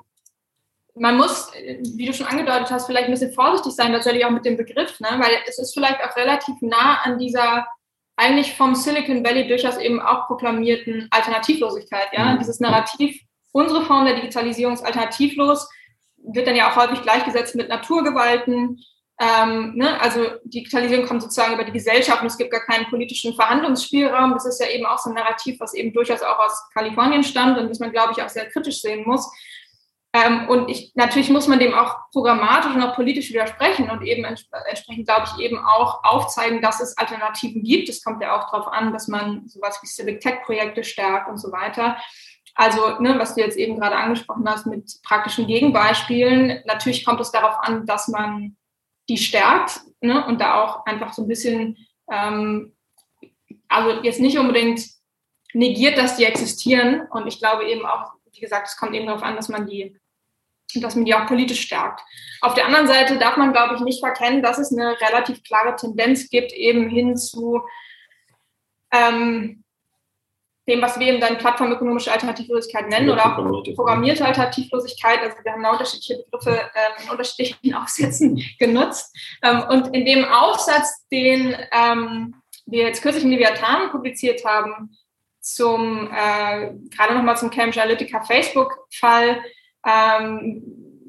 man 0.96 1.18
muss, 1.18 1.52
wie 1.96 2.06
du 2.06 2.14
schon 2.14 2.28
angedeutet 2.28 2.70
hast, 2.70 2.86
vielleicht 2.86 3.06
ein 3.06 3.12
bisschen 3.12 3.34
vorsichtig 3.34 3.74
sein, 3.74 3.94
tatsächlich 3.94 4.26
auch 4.26 4.32
mit 4.32 4.46
dem 4.46 4.58
Begriff, 4.58 5.00
ne? 5.00 5.10
weil 5.20 5.32
es 5.48 5.58
ist 5.58 5.74
vielleicht 5.74 6.04
auch 6.04 6.16
relativ 6.18 6.56
nah 6.62 7.02
an 7.04 7.18
dieser 7.18 7.66
eigentlich 8.22 8.56
vom 8.56 8.76
Silicon 8.76 9.26
Valley 9.26 9.48
durchaus 9.48 9.78
eben 9.78 10.00
auch 10.00 10.28
proklamierten 10.28 11.08
Alternativlosigkeit. 11.12 12.10
Ja? 12.14 12.34
Mhm. 12.34 12.40
Dieses 12.40 12.60
Narrativ, 12.60 13.20
unsere 13.52 13.84
Form 13.84 14.06
der 14.06 14.16
Digitalisierung 14.16 14.76
ist 14.76 14.86
alternativlos, 14.86 15.68
wird 16.18 16.46
dann 16.46 16.56
ja 16.56 16.70
auch 16.70 16.76
häufig 16.76 17.02
gleichgesetzt 17.02 17.56
mit 17.56 17.68
Naturgewalten, 17.68 18.78
ähm, 19.22 19.74
ne? 19.76 20.02
Also 20.02 20.26
Digitalisierung 20.46 21.06
kommt 21.06 21.22
sozusagen 21.22 21.54
über 21.54 21.64
die 21.64 21.72
Gesellschaft 21.72 22.22
und 22.22 22.28
es 22.28 22.38
gibt 22.38 22.50
gar 22.50 22.66
keinen 22.66 22.90
politischen 22.90 23.36
Verhandlungsspielraum. 23.36 24.34
Das 24.34 24.48
ist 24.48 24.60
ja 24.60 24.68
eben 24.68 24.86
auch 24.88 24.98
so 24.98 25.12
ein 25.12 25.16
Narrativ, 25.16 25.60
was 25.60 25.76
eben 25.76 25.94
durchaus 25.94 26.24
auch 26.24 26.40
aus 26.40 26.70
Kalifornien 26.74 27.24
stammt 27.24 27.60
und 27.60 27.70
das 27.70 27.80
man, 27.80 27.92
glaube 27.92 28.14
ich, 28.14 28.24
auch 28.24 28.30
sehr 28.30 28.50
kritisch 28.50 28.82
sehen 28.82 29.04
muss. 29.06 29.32
Ähm, 30.14 30.50
und 30.50 30.70
ich, 30.70 30.92
natürlich 30.96 31.30
muss 31.30 31.48
man 31.48 31.60
dem 31.60 31.74
auch 31.74 32.10
programmatisch 32.12 32.76
und 32.76 32.82
auch 32.82 32.96
politisch 32.96 33.30
widersprechen 33.30 33.90
und 33.90 34.02
eben 34.04 34.26
ents 34.26 34.46
entsprechend, 34.68 35.08
glaube 35.08 35.28
ich, 35.28 35.44
eben 35.44 35.58
auch 35.58 36.04
aufzeigen, 36.04 36.62
dass 36.62 36.82
es 36.82 36.98
Alternativen 36.98 37.64
gibt. 37.64 37.88
Es 37.88 38.04
kommt 38.04 38.22
ja 38.22 38.38
auch 38.38 38.52
darauf 38.52 38.68
an, 38.68 38.92
dass 38.92 39.08
man 39.08 39.48
sowas 39.48 39.80
wie 39.82 39.88
Civic 39.88 40.20
Tech-Projekte 40.20 40.84
stärkt 40.84 41.30
und 41.30 41.38
so 41.38 41.52
weiter. 41.54 41.98
Also, 42.56 43.00
ne, 43.00 43.18
was 43.18 43.36
du 43.36 43.42
jetzt 43.42 43.58
eben 43.58 43.80
gerade 43.80 43.96
angesprochen 43.96 44.48
hast 44.50 44.68
mit 44.68 45.00
praktischen 45.04 45.48
Gegenbeispielen, 45.48 46.62
natürlich 46.66 47.06
kommt 47.06 47.22
es 47.22 47.32
darauf 47.32 47.56
an, 47.62 47.86
dass 47.86 48.10
man 48.10 48.58
die 49.08 49.18
stärkt 49.18 49.82
ne? 50.02 50.26
und 50.26 50.42
da 50.42 50.62
auch 50.62 50.86
einfach 50.86 51.14
so 51.14 51.22
ein 51.22 51.28
bisschen, 51.28 51.78
ähm, 52.12 52.76
also 53.70 54.02
jetzt 54.04 54.20
nicht 54.20 54.38
unbedingt 54.38 54.82
negiert, 55.54 55.98
dass 55.98 56.18
die 56.18 56.26
existieren. 56.26 57.08
Und 57.12 57.28
ich 57.28 57.40
glaube 57.40 57.66
eben 57.66 57.86
auch, 57.86 58.12
wie 58.42 58.46
gesagt, 58.46 58.68
es 58.68 58.78
kommt 58.78 58.96
eben 58.96 59.06
darauf 59.06 59.22
an, 59.24 59.36
dass 59.36 59.50
man 59.50 59.68
die 59.68 59.96
dass 60.76 60.96
man 60.96 61.04
die 61.04 61.14
auch 61.14 61.26
politisch 61.26 61.60
stärkt. 61.60 62.02
Auf 62.40 62.54
der 62.54 62.66
anderen 62.66 62.88
Seite 62.88 63.18
darf 63.18 63.36
man, 63.36 63.52
glaube 63.52 63.76
ich, 63.76 63.82
nicht 63.82 64.00
verkennen, 64.00 64.42
dass 64.42 64.58
es 64.58 64.72
eine 64.72 64.96
relativ 65.02 65.44
klare 65.44 65.76
Tendenz 65.76 66.30
gibt, 66.30 66.54
eben 66.54 66.88
hin 66.88 67.18
zu 67.18 67.62
ähm, 68.94 69.66
dem, 70.70 70.82
was 70.82 71.00
wir 71.00 71.08
eben 71.08 71.20
dann 71.20 71.38
plattformökonomische 71.38 72.12
Alternativlosigkeit 72.12 72.88
nennen 72.88 73.10
oder 73.10 73.26
auch 73.26 73.66
programmierte 73.76 74.26
Alternativlosigkeit. 74.26 75.20
Also 75.20 75.38
wir 75.44 75.52
haben 75.52 75.64
da 75.64 75.72
unterschiedliche 75.72 76.24
Begriffe 76.24 76.58
äh, 76.58 77.04
in 77.04 77.10
unterschiedlichen 77.10 77.74
Aufsätzen 77.76 78.42
genutzt. 78.60 79.16
Ähm, 79.44 79.64
und 79.70 79.94
in 79.94 80.06
dem 80.06 80.24
Aufsatz, 80.24 81.06
den 81.12 81.56
ähm, 81.72 82.36
wir 82.66 82.84
jetzt 82.86 83.02
kürzlich 83.02 83.24
in 83.24 83.32
Leviathan 83.32 83.92
publiziert 83.92 84.46
haben, 84.46 84.96
zum, 85.42 86.10
äh, 86.12 86.72
gerade 86.96 87.16
nochmal 87.16 87.38
zum 87.38 87.50
Cambridge 87.50 87.82
Analytica 87.82 88.22
Facebook-Fall, 88.22 89.44
ähm, 89.86 90.64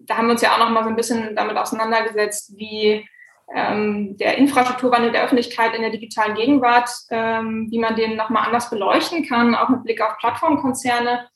da 0.07 0.17
haben 0.17 0.27
wir 0.27 0.33
uns 0.33 0.43
ja 0.43 0.55
auch 0.55 0.59
nochmal 0.59 0.85
so 0.85 0.89
ein 0.89 0.97
bisschen 0.97 1.37
damit 1.37 1.57
auseinandergesetzt, 1.57 2.53
wie 2.57 3.09
ähm, 3.55 4.17
der 4.17 4.39
Infrastrukturwandel 4.39 5.12
der 5.12 5.25
Öffentlichkeit 5.25 5.75
in 5.75 5.83
der 5.83 5.91
digitalen 5.91 6.35
Gegenwart, 6.35 6.91
ähm, 7.11 7.69
wie 7.71 7.79
man 7.79 7.97
den 7.97 8.17
nochmal 8.17 8.47
anders 8.47 8.71
beleuchten 8.71 9.27
kann, 9.27 9.55
auch 9.55 9.69
mit 9.69 9.85
Blick 9.85 10.01
auf 10.01 10.17
Plattformkonzerne. 10.19 11.29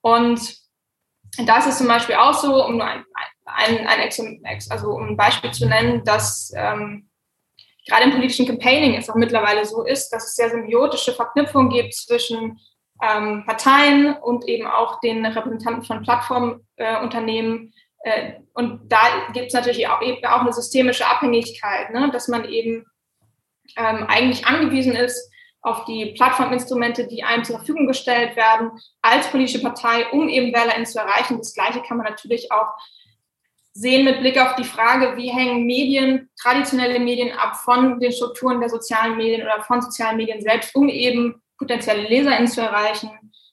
Und 0.00 0.56
da 1.46 1.58
ist 1.58 1.66
es 1.66 1.78
zum 1.78 1.88
Beispiel 1.88 2.16
auch 2.16 2.34
so, 2.34 2.64
um 2.64 2.80
ein, 2.80 3.04
ein, 3.44 3.86
ein, 3.86 4.40
also 4.70 4.90
um 4.90 5.08
ein 5.08 5.16
Beispiel 5.16 5.50
zu 5.50 5.66
nennen, 5.66 6.04
dass 6.04 6.52
ähm, 6.56 7.07
gerade 7.88 8.04
im 8.04 8.12
politischen 8.12 8.46
Campaigning 8.46 8.94
es 8.94 9.10
auch 9.10 9.14
mittlerweile 9.14 9.64
so 9.64 9.84
ist, 9.84 10.10
dass 10.10 10.28
es 10.28 10.36
sehr 10.36 10.50
symbiotische 10.50 11.12
Verknüpfungen 11.12 11.70
gibt 11.70 11.94
zwischen 11.94 12.58
ähm, 13.02 13.44
Parteien 13.46 14.14
und 14.16 14.46
eben 14.48 14.66
auch 14.66 15.00
den 15.00 15.24
Repräsentanten 15.24 15.84
von 15.84 16.02
Plattformunternehmen, 16.02 17.72
äh, 18.00 18.34
und 18.54 18.90
da 18.90 19.00
gibt 19.32 19.48
es 19.48 19.54
natürlich 19.54 19.88
auch, 19.88 20.02
eben 20.02 20.24
auch 20.26 20.40
eine 20.40 20.52
systemische 20.52 21.06
Abhängigkeit, 21.06 21.90
ne? 21.90 22.10
dass 22.12 22.28
man 22.28 22.44
eben 22.48 22.84
ähm, 23.76 24.04
eigentlich 24.08 24.46
angewiesen 24.46 24.94
ist 24.94 25.30
auf 25.60 25.84
die 25.84 26.12
Plattforminstrumente, 26.16 27.06
die 27.08 27.24
einem 27.24 27.44
zur 27.44 27.56
Verfügung 27.56 27.86
gestellt 27.86 28.36
werden, 28.36 28.70
als 29.02 29.30
politische 29.30 29.60
Partei, 29.60 30.06
um 30.12 30.28
eben 30.28 30.52
WählerInnen 30.54 30.86
zu 30.86 30.98
erreichen. 30.98 31.38
Das 31.38 31.54
Gleiche 31.54 31.82
kann 31.82 31.96
man 31.96 32.06
natürlich 32.06 32.50
auch 32.52 32.68
sehen 33.78 34.04
mit 34.04 34.18
Blick 34.18 34.40
auf 34.40 34.56
die 34.56 34.64
Frage, 34.64 35.16
wie 35.16 35.30
hängen 35.30 35.64
Medien, 35.64 36.28
traditionelle 36.40 36.98
Medien 36.98 37.30
ab 37.38 37.56
von 37.56 38.00
den 38.00 38.10
Strukturen 38.10 38.58
der 38.58 38.68
sozialen 38.68 39.16
Medien 39.16 39.42
oder 39.42 39.62
von 39.62 39.80
sozialen 39.80 40.16
Medien 40.16 40.40
selbst, 40.40 40.74
um 40.74 40.88
eben 40.88 41.40
potenzielle 41.56 42.02
LeserInnen 42.02 42.48
zu 42.48 42.60
erreichen. 42.60 43.10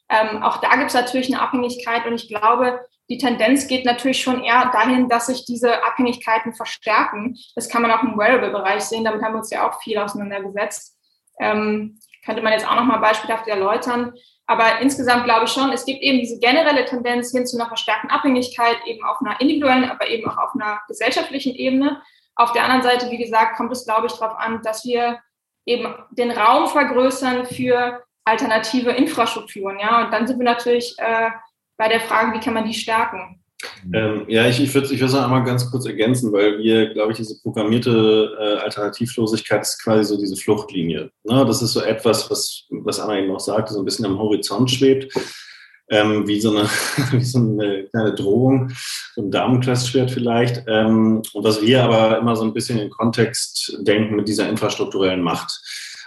Ähm, 0.10 0.42
auch 0.42 0.58
da 0.58 0.76
gibt 0.78 0.88
es 0.88 0.96
natürlich 0.96 1.32
eine 1.32 1.42
Abhängigkeit 1.42 2.08
und 2.08 2.16
ich 2.16 2.28
glaube, 2.28 2.80
die 3.08 3.20
Tendenz 3.20 3.68
geht 3.68 3.86
natürlich 3.86 4.20
schon 4.20 4.44
eher 4.44 4.72
dahin, 4.74 5.10
dass 5.10 5.28
sich 5.28 5.46
diese 5.46 5.84
Abhängigkeiten 5.84 6.56
verstärken. 6.56 7.38
Das 7.54 7.70
kann 7.70 7.84
man 7.84 7.92
auch 7.92 8.02
im 8.02 8.18
Wearable-Bereich 8.18 8.82
sehen. 8.82 9.04
Damit 9.04 9.22
haben 9.22 9.34
wir 9.34 9.40
uns 9.40 9.52
ja 9.52 9.70
auch 9.70 9.80
viel 9.80 10.00
auseinandergesetzt. 10.00 10.98
Ähm, 11.40 12.00
könnte 12.26 12.42
man 12.42 12.54
jetzt 12.54 12.68
auch 12.68 12.76
nochmal 12.76 13.00
beispielhaft 13.00 13.48
erläutern. 13.48 14.14
Aber 14.48 14.80
insgesamt 14.80 15.24
glaube 15.26 15.46
ich 15.46 15.52
schon, 15.52 15.72
es 15.72 15.86
gibt 15.86 16.02
eben 16.02 16.20
diese 16.20 16.40
generelle 16.40 16.86
Tendenz 16.86 17.32
hin 17.32 17.48
zu 17.48 17.58
einer 17.58 17.68
verstärkten 17.68 18.12
Abhängigkeit, 18.12 18.78
eben 18.86 19.04
auf 19.04 19.20
einer 19.22 19.40
individuellen, 19.42 19.90
aber 19.90 20.08
eben 20.08 20.30
auch 20.30 20.38
auf 20.38 20.52
einer 20.54 20.82
gesellschaftlichen 20.88 21.56
Ebene. 21.56 22.02
Auf 22.36 22.52
der 22.52 22.64
anderen 22.64 22.84
Seite, 22.84 23.10
wie 23.10 23.18
gesagt, 23.18 23.58
kommt 23.58 23.72
es, 23.72 23.86
glaube 23.86 24.08
ich, 24.08 24.14
darauf 24.14 24.38
an, 24.38 24.62
dass 24.62 24.86
wir 24.86 25.20
eben 25.66 25.96
den 26.12 26.32
Raum 26.32 26.68
vergrößern 26.68 27.46
für 27.46 28.04
alternative 28.24 28.92
Infrastrukturen. 28.92 29.80
Ja, 29.80 30.04
und 30.04 30.12
dann 30.12 30.28
sind 30.28 30.38
wir 30.38 30.46
natürlich 30.46 30.96
äh, 31.00 31.32
bei 31.78 31.88
der 31.88 32.02
Frage, 32.02 32.34
wie 32.34 32.40
kann 32.40 32.54
man 32.54 32.66
die 32.66 32.74
stärken? 32.74 33.44
Ähm, 33.94 34.26
ja, 34.28 34.48
ich, 34.48 34.60
ich 34.60 34.74
würde 34.74 34.94
ich 34.94 35.00
würd 35.00 35.14
einmal 35.14 35.44
ganz 35.44 35.70
kurz 35.70 35.86
ergänzen, 35.86 36.32
weil 36.34 36.58
wir, 36.60 36.94
glaube 36.94 37.12
ich, 37.12 37.18
diese 37.18 37.40
programmierte 37.42 38.36
äh, 38.40 38.64
Alternativlosigkeit 38.64 39.62
ist 39.62 39.84
quasi 39.84 40.06
so 40.06 40.20
diese 40.20 40.36
Fluchtlinie. 40.36 41.12
Ne? 41.24 41.46
Das 41.46 41.62
ist 41.62 41.74
so 41.74 41.82
etwas, 41.82 42.30
was, 42.30 42.66
was 42.70 43.00
Anna 43.00 43.20
eben 43.20 43.34
auch 43.34 43.40
sagte, 43.40 43.74
so 43.74 43.80
ein 43.80 43.86
bisschen 43.86 44.06
am 44.06 44.18
Horizont 44.18 44.72
schwebt, 44.72 45.14
ähm, 45.90 46.28
wie, 46.28 46.40
so 46.40 46.56
eine, 46.56 46.68
wie 47.12 47.24
so 47.24 47.40
eine 47.40 47.84
kleine 47.86 48.14
Drohung, 48.16 48.72
so 49.16 49.22
ein 49.22 49.32
Damenquestschwert 49.32 50.12
vielleicht. 50.12 50.64
Ähm, 50.68 51.22
und 51.34 51.44
was 51.44 51.62
wir 51.62 51.84
aber 51.84 52.18
immer 52.18 52.36
so 52.36 52.44
ein 52.44 52.54
bisschen 52.54 52.80
in 52.80 52.90
Kontext 52.90 53.78
denken 53.82 54.16
mit 54.16 54.28
dieser 54.28 54.50
infrastrukturellen 54.50 55.22
Macht. 55.22 55.62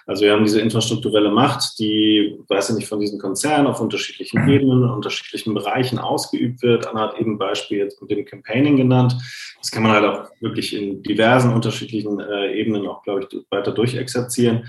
Also 0.09 0.25
wir 0.25 0.33
haben 0.33 0.43
diese 0.43 0.63
infrastrukturelle 0.63 1.31
Macht, 1.31 1.79
die, 1.79 2.39
weiß 2.49 2.71
ich 2.71 2.77
nicht, 2.77 2.89
von 2.89 2.99
diesen 2.99 3.19
Konzernen 3.19 3.67
auf 3.67 3.79
unterschiedlichen 3.79 4.43
mhm. 4.43 4.49
Ebenen, 4.49 4.91
unterschiedlichen 4.91 5.53
Bereichen 5.53 5.99
ausgeübt 5.99 6.63
wird. 6.63 6.87
Anna 6.87 7.03
hat 7.03 7.21
eben 7.21 7.37
Beispiel 7.37 7.79
jetzt 7.79 8.01
mit 8.01 8.11
dem 8.11 8.25
Campaigning 8.25 8.79
genannt. 8.79 9.15
Das 9.61 9.71
kann 9.71 9.83
man 9.83 9.93
halt 9.93 10.07
auch 10.07 10.31
wirklich 10.41 10.75
in 10.75 11.03
diversen 11.03 11.53
unterschiedlichen 11.53 12.21
äh, 12.21 12.59
Ebenen 12.59 12.87
auch, 12.87 13.03
glaube 13.03 13.29
ich, 13.31 13.39
weiter 13.51 13.73
durchexerzieren. 13.73 14.67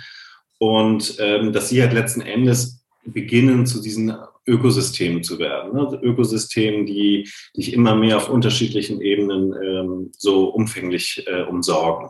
Und 0.58 1.16
ähm, 1.20 1.54
dass 1.54 1.70
sie 1.70 1.82
halt 1.82 1.94
letzten 1.94 2.20
Endes 2.20 2.84
beginnen, 3.06 3.66
zu 3.66 3.82
diesen 3.82 4.14
Ökosystemen 4.46 5.24
zu 5.24 5.40
werden. 5.40 5.74
Ne? 5.74 6.00
Ökosystemen, 6.02 6.86
die 6.86 7.30
dich 7.56 7.72
immer 7.72 7.96
mehr 7.96 8.18
auf 8.18 8.30
unterschiedlichen 8.30 9.00
Ebenen 9.00 9.54
ähm, 9.54 10.12
so 10.18 10.50
umfänglich 10.50 11.26
äh, 11.28 11.44
umsorgen. 11.44 12.10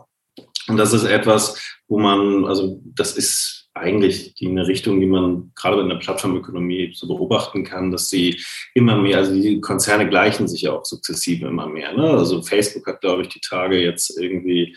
Und 0.66 0.76
das 0.78 0.92
ist 0.92 1.04
etwas, 1.04 1.79
wo 1.90 1.98
man, 1.98 2.46
also 2.46 2.80
das 2.84 3.16
ist 3.16 3.68
eigentlich 3.74 4.34
die, 4.34 4.46
eine 4.46 4.66
Richtung, 4.66 5.00
die 5.00 5.06
man 5.06 5.50
gerade 5.56 5.82
in 5.82 5.88
der 5.88 5.96
Plattformökonomie 5.96 6.92
so 6.94 7.08
beobachten 7.08 7.64
kann, 7.64 7.90
dass 7.90 8.08
sie 8.08 8.40
immer 8.74 8.96
mehr, 8.96 9.18
also 9.18 9.34
die 9.34 9.60
Konzerne 9.60 10.08
gleichen 10.08 10.46
sich 10.46 10.62
ja 10.62 10.72
auch 10.72 10.84
sukzessive 10.84 11.48
immer 11.48 11.66
mehr. 11.66 11.92
Ne? 11.92 12.04
Also 12.04 12.42
Facebook 12.42 12.86
hat, 12.86 13.00
glaube 13.00 13.22
ich, 13.22 13.28
die 13.28 13.40
Tage 13.40 13.82
jetzt 13.82 14.16
irgendwie 14.18 14.76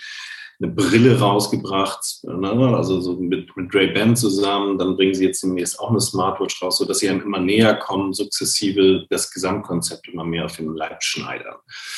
eine 0.64 0.72
Brille 0.72 1.20
rausgebracht, 1.20 2.24
ne? 2.24 2.76
also 2.76 3.02
so 3.02 3.18
mit, 3.18 3.56
mit 3.56 3.74
Ray-Ban 3.74 4.16
zusammen. 4.16 4.78
Dann 4.78 4.96
bringen 4.96 5.14
sie 5.14 5.26
jetzt 5.26 5.44
demnächst 5.44 5.80
auch 5.80 5.90
eine 5.90 6.00
Smartwatch 6.00 6.62
raus, 6.62 6.78
sodass 6.78 7.00
sie 7.00 7.10
einem 7.10 7.22
immer 7.22 7.40
näher 7.40 7.76
kommen, 7.76 8.14
sukzessive 8.14 9.06
das 9.10 9.32
Gesamtkonzept 9.32 10.08
immer 10.08 10.24
mehr 10.24 10.46
auf 10.46 10.56
den 10.56 10.74
Leib 10.74 11.04
schneidern. 11.04 11.56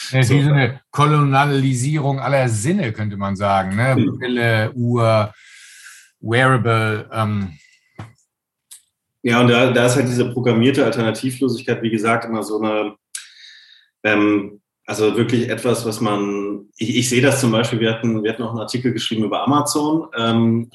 Ja, 0.09 0.23
so. 0.23 0.33
Eine 0.33 0.81
Kolonialisierung 0.91 2.19
aller 2.19 2.49
Sinne, 2.49 2.91
könnte 2.91 3.17
man 3.17 3.35
sagen. 3.35 3.75
Ne? 3.75 3.95
Mhm. 3.95 4.17
Brille, 4.17 4.71
Uhr, 4.73 5.33
Wearable. 6.19 7.09
Ähm. 7.11 7.53
Ja, 9.21 9.41
und 9.41 9.47
da, 9.47 9.71
da 9.71 9.85
ist 9.85 9.95
halt 9.95 10.07
diese 10.07 10.31
programmierte 10.31 10.83
Alternativlosigkeit, 10.83 11.81
wie 11.83 11.91
gesagt, 11.91 12.25
immer 12.25 12.43
so 12.43 12.59
eine 12.59 12.95
ähm, 14.03 14.61
also 14.85 15.17
wirklich 15.17 15.49
etwas, 15.49 15.85
was 15.85 15.99
man, 15.99 16.67
ich, 16.77 16.95
ich 16.95 17.09
sehe 17.09 17.21
das 17.21 17.41
zum 17.41 17.51
Beispiel, 17.51 17.79
wir 17.79 17.91
hatten, 17.91 18.23
wir 18.23 18.31
hatten 18.31 18.43
auch 18.43 18.51
einen 18.51 18.59
Artikel 18.59 18.93
geschrieben 18.93 19.23
über 19.23 19.43
Amazon, 19.43 20.07
ähm, 20.15 20.69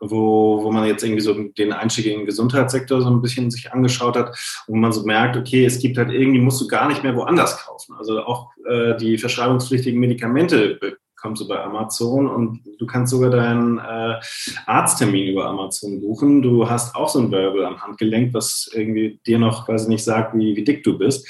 wo, 0.00 0.62
wo 0.62 0.70
man 0.70 0.86
jetzt 0.86 1.02
irgendwie 1.02 1.22
so 1.22 1.32
den 1.34 1.72
Einstieg 1.72 2.06
in 2.06 2.18
den 2.18 2.26
Gesundheitssektor 2.26 3.00
so 3.00 3.08
ein 3.08 3.22
bisschen 3.22 3.50
sich 3.50 3.72
angeschaut 3.72 4.16
hat, 4.16 4.36
wo 4.66 4.76
man 4.76 4.92
so 4.92 5.04
merkt, 5.04 5.36
okay, 5.36 5.64
es 5.64 5.78
gibt 5.78 5.96
halt 5.96 6.10
irgendwie, 6.10 6.40
musst 6.40 6.60
du 6.60 6.68
gar 6.68 6.88
nicht 6.88 7.02
mehr 7.02 7.16
woanders 7.16 7.64
kaufen. 7.64 7.94
Also 7.98 8.22
auch 8.22 8.50
äh, 8.68 8.96
die 8.96 9.16
verschreibungspflichtigen 9.16 9.98
Medikamente 9.98 10.78
kommst 11.24 11.40
du 11.40 11.48
bei 11.48 11.58
Amazon 11.58 12.28
und 12.28 12.60
du 12.78 12.86
kannst 12.86 13.10
sogar 13.10 13.30
deinen 13.30 13.78
äh, 13.78 14.20
Arzttermin 14.66 15.28
über 15.28 15.46
Amazon 15.46 15.98
buchen. 15.98 16.42
Du 16.42 16.68
hast 16.68 16.94
auch 16.94 17.08
so 17.08 17.18
ein 17.18 17.32
Wearable 17.32 17.66
am 17.66 17.80
Handgelenk, 17.80 18.34
was 18.34 18.68
irgendwie 18.74 19.18
dir 19.26 19.38
noch 19.38 19.64
quasi 19.64 19.88
nicht 19.88 20.04
sagt, 20.04 20.36
wie, 20.36 20.54
wie 20.54 20.64
dick 20.64 20.84
du 20.84 20.98
bist. 20.98 21.26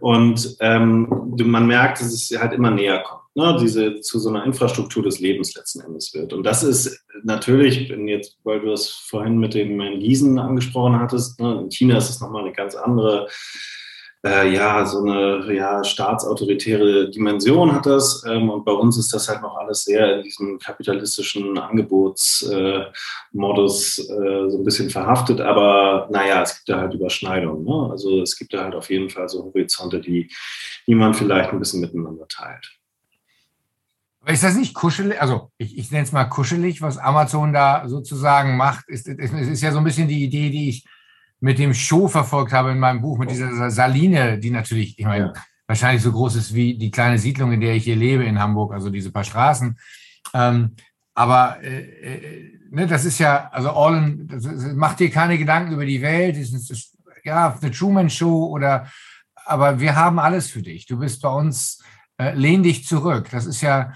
Und 0.00 0.56
ähm, 0.58 1.32
du, 1.36 1.44
man 1.44 1.68
merkt, 1.68 2.00
dass 2.00 2.12
es 2.12 2.36
halt 2.36 2.54
immer 2.54 2.72
näher 2.72 3.04
kommt. 3.04 3.22
Ne, 3.36 3.56
diese 3.60 4.00
zu 4.00 4.18
so 4.18 4.30
einer 4.30 4.44
Infrastruktur 4.44 5.02
des 5.02 5.20
Lebens 5.20 5.54
letzten 5.54 5.82
Endes 5.82 6.12
wird. 6.14 6.32
Und 6.32 6.42
das 6.42 6.62
ist 6.62 7.04
natürlich, 7.22 7.88
wenn 7.90 8.08
jetzt, 8.08 8.38
weil 8.44 8.60
du 8.60 8.70
das 8.70 8.88
vorhin 8.88 9.38
mit 9.38 9.52
dem 9.54 9.78
Gießen 10.00 10.38
angesprochen 10.38 10.98
hattest, 10.98 11.38
ne, 11.38 11.60
in 11.60 11.70
China 11.70 11.98
ist 11.98 12.08
es 12.08 12.20
nochmal 12.20 12.42
eine 12.42 12.52
ganz 12.52 12.74
andere 12.74 13.28
äh, 14.26 14.52
ja, 14.52 14.84
so 14.84 15.02
eine 15.02 15.54
ja, 15.54 15.82
staatsautoritäre 15.84 17.08
Dimension 17.10 17.72
hat 17.72 17.86
das. 17.86 18.24
Ähm, 18.26 18.50
und 18.50 18.64
bei 18.64 18.72
uns 18.72 18.98
ist 18.98 19.14
das 19.14 19.28
halt 19.28 19.42
noch 19.42 19.56
alles 19.56 19.84
sehr 19.84 20.16
in 20.16 20.24
diesem 20.24 20.58
kapitalistischen 20.58 21.56
Angebotsmodus 21.56 23.98
äh, 23.98 24.50
so 24.50 24.58
ein 24.58 24.64
bisschen 24.64 24.90
verhaftet. 24.90 25.40
Aber 25.40 26.08
naja, 26.10 26.42
es 26.42 26.56
gibt 26.56 26.68
da 26.68 26.80
halt 26.80 26.94
Überschneidungen. 26.94 27.64
Ne? 27.64 27.88
Also 27.90 28.20
es 28.20 28.36
gibt 28.36 28.52
da 28.52 28.64
halt 28.64 28.74
auf 28.74 28.90
jeden 28.90 29.10
Fall 29.10 29.28
so 29.28 29.44
Horizonte, 29.44 30.00
die, 30.00 30.28
die 30.86 30.96
man 30.96 31.14
vielleicht 31.14 31.50
ein 31.50 31.60
bisschen 31.60 31.80
miteinander 31.80 32.26
teilt. 32.26 32.72
Ist 34.26 34.42
das 34.42 34.56
nicht 34.56 34.74
kuschelig? 34.74 35.20
Also 35.20 35.52
ich, 35.56 35.78
ich 35.78 35.92
nenne 35.92 36.02
es 36.02 36.10
mal 36.10 36.24
kuschelig, 36.24 36.82
was 36.82 36.98
Amazon 36.98 37.52
da 37.52 37.88
sozusagen 37.88 38.56
macht. 38.56 38.86
Es 38.88 39.06
ist, 39.06 39.20
ist, 39.20 39.32
ist 39.32 39.62
ja 39.62 39.70
so 39.70 39.78
ein 39.78 39.84
bisschen 39.84 40.08
die 40.08 40.24
Idee, 40.24 40.50
die 40.50 40.68
ich 40.68 40.84
mit 41.40 41.58
dem 41.58 41.74
Show 41.74 42.08
verfolgt 42.08 42.52
habe 42.52 42.72
in 42.72 42.78
meinem 42.78 43.02
Buch, 43.02 43.18
mit 43.18 43.30
dieser 43.30 43.70
Saline, 43.70 44.38
die 44.38 44.50
natürlich, 44.50 44.98
ich 44.98 45.04
meine, 45.04 45.32
wahrscheinlich 45.66 46.02
so 46.02 46.12
groß 46.12 46.36
ist 46.36 46.54
wie 46.54 46.76
die 46.76 46.90
kleine 46.90 47.18
Siedlung, 47.18 47.52
in 47.52 47.60
der 47.60 47.74
ich 47.74 47.84
hier 47.84 47.96
lebe 47.96 48.24
in 48.24 48.38
Hamburg, 48.38 48.72
also 48.72 48.90
diese 48.90 49.12
paar 49.12 49.24
Straßen. 49.24 49.78
Ähm, 50.34 50.76
aber 51.14 51.58
äh, 51.62 51.80
äh, 51.80 52.58
ne, 52.70 52.86
das 52.86 53.04
ist 53.04 53.18
ja, 53.18 53.48
also 53.50 53.70
all 53.70 53.96
in, 53.96 54.28
das 54.28 54.44
ist, 54.44 54.74
macht 54.74 55.00
dir 55.00 55.10
keine 55.10 55.38
Gedanken 55.38 55.72
über 55.72 55.86
die 55.86 56.02
Welt, 56.02 56.36
ist, 56.36 56.52
das, 56.52 56.92
ja, 57.24 57.56
The 57.60 57.70
Truman 57.70 58.10
Show 58.10 58.46
oder, 58.46 58.90
aber 59.44 59.80
wir 59.80 59.96
haben 59.96 60.18
alles 60.18 60.50
für 60.50 60.62
dich. 60.62 60.86
Du 60.86 60.98
bist 60.98 61.22
bei 61.22 61.28
uns, 61.28 61.82
äh, 62.18 62.34
lehn 62.34 62.62
dich 62.62 62.86
zurück. 62.86 63.28
Das 63.30 63.46
ist 63.46 63.60
ja, 63.60 63.94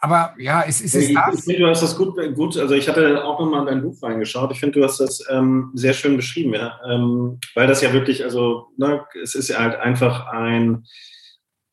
aber 0.00 0.34
ja, 0.38 0.64
es 0.66 0.80
ist 0.80 0.94
es 0.94 1.12
das. 1.12 1.38
Ich 1.38 1.44
finde, 1.44 1.60
du 1.60 1.68
hast 1.68 1.82
das 1.82 1.96
gut, 1.96 2.16
gut, 2.34 2.56
also 2.56 2.74
ich 2.74 2.88
hatte 2.88 3.24
auch 3.24 3.38
nochmal 3.38 3.60
in 3.60 3.66
dein 3.66 3.82
Buch 3.82 4.02
reingeschaut. 4.02 4.50
Ich 4.52 4.60
finde, 4.60 4.80
du 4.80 4.84
hast 4.84 4.98
das 4.98 5.24
ähm, 5.30 5.70
sehr 5.74 5.92
schön 5.92 6.16
beschrieben, 6.16 6.54
ja. 6.54 6.78
Ähm, 6.88 7.38
weil 7.54 7.66
das 7.66 7.82
ja 7.82 7.92
wirklich, 7.92 8.24
also, 8.24 8.68
ne, 8.76 9.04
es 9.22 9.34
ist 9.34 9.48
ja 9.48 9.58
halt 9.58 9.76
einfach 9.76 10.26
ein 10.26 10.84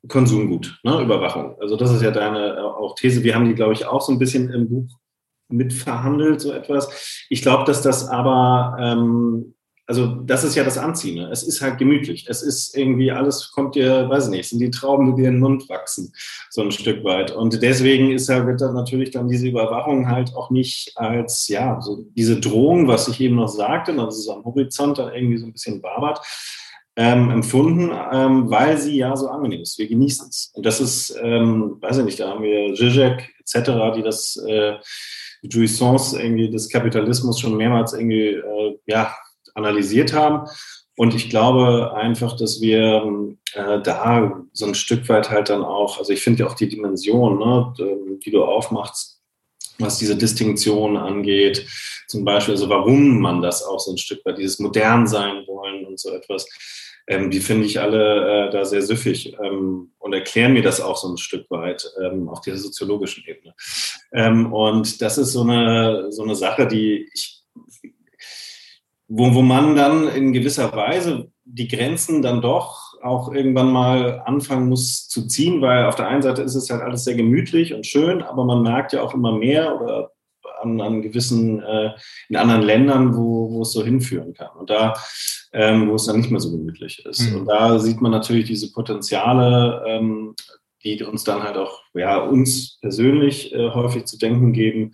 Konsumgut, 0.08 0.80
ne, 0.84 1.02
Überwachung. 1.02 1.56
Also 1.60 1.75
das 1.75 1.92
ist 1.92 2.02
ja 2.02 2.12
deine 2.12 2.56
äh, 2.56 2.60
auch 2.60 2.96
These. 2.96 3.24
Wir 3.24 3.36
haben 3.36 3.46
die, 3.46 3.56
glaube 3.56 3.74
ich, 3.74 3.86
auch 3.86 4.02
so 4.02 4.12
ein 4.12 4.20
bisschen 4.20 4.52
im 4.52 4.70
Buch 4.70 5.00
mitverhandelt, 5.48 6.42
so 6.42 6.52
etwas. 6.52 7.25
Ich 7.30 7.42
glaube, 7.42 7.66
dass 7.66 7.82
das 7.82 8.08
aber 8.08 8.78
ähm, 8.80 9.55
also 9.88 10.08
das 10.08 10.44
ist 10.44 10.56
ja 10.56 10.63
das 10.63 10.77
Anziehende. 10.77 11.30
Es 11.32 11.44
ist 11.44 11.62
halt 11.62 11.77
gemütlich. 11.77 12.25
Es 12.27 12.42
ist 12.42 12.75
irgendwie 12.75 13.12
alles 13.12 13.51
kommt 13.51 13.75
dir, 13.75 14.10
weiß 14.10 14.25
ich 14.25 14.32
nicht, 14.32 14.50
sind 14.50 14.60
die 14.60 14.72
Trauben, 14.72 15.15
die 15.15 15.22
dir 15.22 15.27
in 15.27 15.36
den 15.36 15.42
Mund 15.42 15.70
wachsen, 15.70 16.12
so 16.50 16.62
ein 16.62 16.72
Stück 16.72 17.04
weit. 17.04 17.32
Und 17.32 17.62
deswegen 17.62 18.12
ist 18.12 18.30
halt, 18.30 18.48
wird 18.48 18.62
dann 18.62 18.74
natürlich 18.74 19.12
dann 19.12 19.27
diese 19.27 19.48
Überwachung 19.48 20.10
halt 20.10 20.34
auch 20.36 20.50
nicht 20.50 20.94
als, 20.96 21.48
ja, 21.48 21.80
so 21.82 22.06
diese 22.15 22.39
Drohung, 22.39 22.88
was 22.88 23.08
ich 23.08 23.22
eben 23.22 23.36
noch 23.36 23.48
sagte, 23.48 23.96
dass 23.96 24.18
es 24.18 24.27
am 24.27 24.44
Horizont 24.44 24.98
dann 24.98 25.13
irgendwie 25.13 25.38
so 25.38 25.46
ein 25.46 25.54
bisschen 25.54 25.84
wabert, 25.84 26.20
ähm, 26.98 27.30
empfunden, 27.30 27.92
ähm, 28.12 28.50
weil 28.50 28.77
sie 28.77 28.96
ja 28.96 29.15
so 29.15 29.27
angenehm 29.27 29.62
ist. 29.62 29.77
Wir 29.77 29.88
genießen 29.88 30.30
es. 30.30 30.51
Und 30.56 30.65
das 30.65 30.80
ist, 30.80 31.15
ähm, 31.22 31.77
weiß 31.82 31.98
ich 31.98 32.06
nicht, 32.06 32.20
da 32.20 32.30
haben 32.30 32.44
wir 32.44 32.74
Zizek 32.74 33.36
etc., 33.39 33.72
die 33.96 34.01
das 34.01 34.38
äh, 34.48 34.75
Jouissance 35.44 36.20
irgendwie 36.20 36.50
des 36.50 36.70
Kapitalismus 36.70 37.39
schon 37.39 37.58
mehrmals 37.58 37.94
irgendwie, 37.94 38.30
äh, 38.30 38.80
ja, 38.88 39.13
analysiert 39.56 40.14
haben. 40.14 40.48
Und 40.98 41.14
ich 41.14 41.30
glaube 41.30 41.94
einfach, 41.96 42.38
dass 42.38 42.62
wir 42.62 43.36
äh, 43.54 43.82
da 43.82 44.44
so 44.54 44.66
ein 44.66 44.76
Stück 44.76 45.10
weit 45.10 45.30
halt 45.30 45.50
dann 45.50 45.64
auch, 45.64 45.98
also 45.98 46.14
ich 46.14 46.22
finde 46.22 46.44
ja 46.44 46.50
auch 46.50 46.54
die 46.54 46.70
Dimension, 46.70 47.40
ne, 47.40 47.74
die 48.24 48.32
du 48.32 48.44
aufmachst, 48.44 49.22
was 49.78 49.98
diese 49.98 50.16
Distinktion 50.16 50.96
angeht, 50.96 51.68
zum 52.08 52.24
Beispiel, 52.24 52.54
also 52.54 52.70
warum 52.70 53.20
man 53.20 53.42
das 53.42 53.64
auch 53.64 53.80
so 53.80 53.92
ein 53.92 53.98
Stück 53.98 54.24
weit, 54.26 54.38
dieses 54.38 54.60
modern 54.60 55.06
sein 55.08 55.44
wollen 55.48 55.86
und 55.86 56.00
so 56.00 56.12
etwas, 56.12 56.48
ähm, 57.08 57.30
die 57.30 57.40
finde 57.40 57.66
ich 57.66 57.80
alle 57.80 58.48
äh, 58.48 58.52
da 58.52 58.66
sehr 58.66 58.82
süffig 58.82 59.36
ähm, 59.44 59.92
und 60.00 60.14
erklären 60.14 60.54
mir 60.54 60.64
das 60.64 60.82
auch 60.82 60.98
so 60.98 61.10
ein 61.10 61.18
Stück 61.18 61.50
weit 61.52 61.86
ähm, 62.02 62.30
auf 62.30 62.42
dieser 62.42 62.58
soziologischen 62.58 63.24
Ebene. 63.28 63.54
Ähm, 64.14 64.52
und 64.54 65.02
das 65.02 65.18
ist 65.18 65.34
so 65.34 65.42
eine, 65.42 66.12
so 66.12 66.24
eine 66.24 66.36
Sache, 66.36 66.68
die 66.68 67.10
ich 67.14 67.44
wo, 69.08 69.34
wo 69.34 69.42
man 69.42 69.76
dann 69.76 70.08
in 70.08 70.34
gewisser 70.34 70.74
Weise 70.74 71.32
die 71.44 71.68
Grenzen 71.68 72.22
dann 72.22 72.42
doch 72.42 72.96
auch 73.04 73.32
irgendwann 73.32 73.72
mal 73.72 74.24
anfangen 74.26 74.68
muss 74.68 75.08
zu 75.08 75.28
ziehen, 75.28 75.62
weil 75.62 75.86
auf 75.86 75.96
der 75.96 76.08
einen 76.08 76.24
Seite 76.24 76.42
ist 76.42 76.56
es 76.56 76.70
halt 76.70 76.82
alles 76.82 77.04
sehr 77.04 77.16
gemütlich 77.16 77.74
und 77.74 77.86
schön, 77.86 78.24
aber 78.24 78.46
man 78.46 78.64
merkt 78.64 78.94
ja 78.94 79.04
auch 79.04 79.14
immer 79.14 79.38
mehr 79.38 79.80
oder 79.80 80.12
an, 80.62 80.82
an 80.82 81.02
gewissen, 81.02 81.62
äh, 81.62 81.92
in 82.30 82.36
anderen 82.36 82.64
Ländern, 82.64 83.16
wo, 83.16 83.52
wo 83.52 83.62
es 83.62 83.72
so 83.72 83.84
hinführen 83.84 84.34
kann. 84.34 84.50
Und 84.58 84.70
da, 84.70 84.94
ähm, 85.54 85.90
wo 85.90 85.96
es 85.96 86.06
dann 86.06 86.18
nicht 86.18 86.32
mehr 86.32 86.40
so 86.40 86.52
gemütlich 86.52 87.06
ist. 87.06 87.30
Mhm. 87.30 87.40
Und 87.40 87.46
da 87.46 87.80
sieht 87.80 88.02
man 88.02 88.12
natürlich 88.12 88.46
diese 88.46 88.72
Potenziale, 88.72 89.84
ähm, 89.88 90.36
die 90.84 91.02
uns 91.04 91.24
dann 91.24 91.44
halt 91.44 91.58
auch, 91.58 91.82
ja, 91.94 92.20
uns 92.20 92.78
persönlich 92.82 93.54
äh, 93.54 93.70
häufig 93.72 94.06
zu 94.06 94.18
denken 94.18 94.54
geben, 94.54 94.94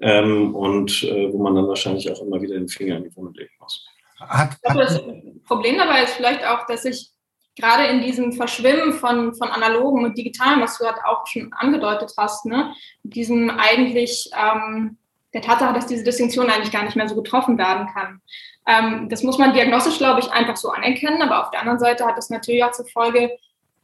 ähm, 0.00 0.54
und 0.54 1.02
äh, 1.02 1.32
wo 1.32 1.42
man 1.42 1.54
dann 1.54 1.68
wahrscheinlich 1.68 2.10
auch 2.10 2.20
immer 2.20 2.40
wieder 2.40 2.54
den 2.54 2.68
Finger 2.68 2.96
in 2.96 3.04
die 3.04 3.16
Wunde 3.16 3.40
legen 3.40 3.54
muss. 3.60 3.86
Hat, 4.18 4.56
hat 4.64 4.78
das 4.78 5.00
Problem 5.46 5.76
dabei 5.76 6.04
ist 6.04 6.14
vielleicht 6.14 6.46
auch, 6.46 6.66
dass 6.66 6.84
ich 6.84 7.10
gerade 7.56 7.86
in 7.86 8.02
diesem 8.02 8.32
Verschwimmen 8.32 8.94
von, 8.94 9.34
von 9.34 9.48
analogen 9.48 10.04
und 10.04 10.18
digitalen, 10.18 10.60
was 10.60 10.78
du 10.78 10.84
halt 10.84 10.98
auch 11.04 11.26
schon 11.26 11.52
angedeutet 11.52 12.12
hast, 12.16 12.46
ne, 12.46 12.74
diesem 13.02 13.50
eigentlich 13.50 14.30
ähm, 14.36 14.98
der 15.32 15.42
Tatsache, 15.42 15.74
dass 15.74 15.86
diese 15.86 16.04
Distinktion 16.04 16.50
eigentlich 16.50 16.72
gar 16.72 16.84
nicht 16.84 16.96
mehr 16.96 17.08
so 17.08 17.14
getroffen 17.14 17.58
werden 17.58 17.88
kann. 17.92 18.20
Ähm, 18.66 19.08
das 19.08 19.22
muss 19.22 19.38
man 19.38 19.52
diagnostisch, 19.52 19.98
glaube 19.98 20.20
ich, 20.20 20.30
einfach 20.32 20.56
so 20.56 20.70
anerkennen, 20.70 21.22
aber 21.22 21.42
auf 21.42 21.50
der 21.50 21.60
anderen 21.60 21.78
Seite 21.78 22.06
hat 22.06 22.16
das 22.16 22.30
natürlich 22.30 22.64
auch 22.64 22.72
zur 22.72 22.86
Folge, 22.86 23.30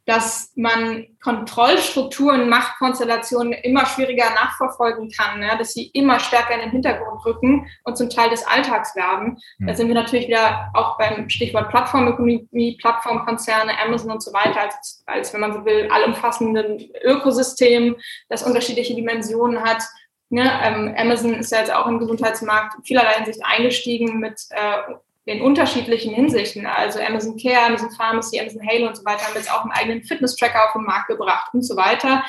dass 0.05 0.51
man 0.55 1.05
Kontrollstrukturen, 1.23 2.49
Machtkonstellationen 2.49 3.53
immer 3.53 3.85
schwieriger 3.85 4.31
nachverfolgen 4.31 5.11
kann, 5.11 5.41
ja, 5.41 5.55
dass 5.55 5.73
sie 5.73 5.87
immer 5.93 6.19
stärker 6.19 6.55
in 6.55 6.61
den 6.61 6.71
Hintergrund 6.71 7.23
rücken 7.25 7.67
und 7.83 7.97
zum 7.97 8.09
Teil 8.09 8.29
des 8.29 8.45
Alltags 8.45 8.95
werden. 8.95 9.37
Mhm. 9.59 9.67
Da 9.67 9.75
sind 9.75 9.87
wir 9.87 9.95
natürlich 9.95 10.27
wieder 10.27 10.71
auch 10.73 10.97
beim 10.97 11.29
Stichwort 11.29 11.69
Plattformökonomie, 11.69 12.77
Plattformkonzerne, 12.81 13.73
Amazon 13.85 14.11
und 14.11 14.23
so 14.23 14.33
weiter, 14.33 14.61
als, 14.61 15.03
als 15.05 15.33
wenn 15.33 15.41
man 15.41 15.53
so 15.53 15.65
will, 15.65 15.89
allumfassenden 15.91 16.89
Ökosystem, 17.03 17.95
das 18.29 18.43
unterschiedliche 18.43 18.95
Dimensionen 18.95 19.63
hat. 19.63 19.83
Ne, 20.29 20.49
ähm, 20.63 20.95
Amazon 20.97 21.33
ist 21.33 21.51
ja 21.51 21.59
jetzt 21.59 21.73
auch 21.73 21.87
im 21.87 21.99
Gesundheitsmarkt 21.99 22.75
vielerlei 22.85 23.15
Hinsicht 23.15 23.41
eingestiegen 23.43 24.19
mit 24.19 24.39
äh, 24.51 24.93
in 25.25 25.41
unterschiedlichen 25.41 26.13
Hinsichten. 26.13 26.65
Also 26.65 26.99
Amazon 26.99 27.37
Care, 27.37 27.65
Amazon 27.65 27.91
Pharmacy, 27.91 28.39
Amazon 28.39 28.67
Halo 28.67 28.87
und 28.87 28.97
so 28.97 29.05
weiter 29.05 29.25
haben 29.25 29.35
jetzt 29.35 29.51
auch 29.51 29.61
einen 29.61 29.71
eigenen 29.71 30.03
Fitness-Tracker 30.03 30.65
auf 30.65 30.73
den 30.73 30.83
Markt 30.83 31.07
gebracht 31.07 31.53
und 31.53 31.63
so 31.63 31.75
weiter. 31.75 32.23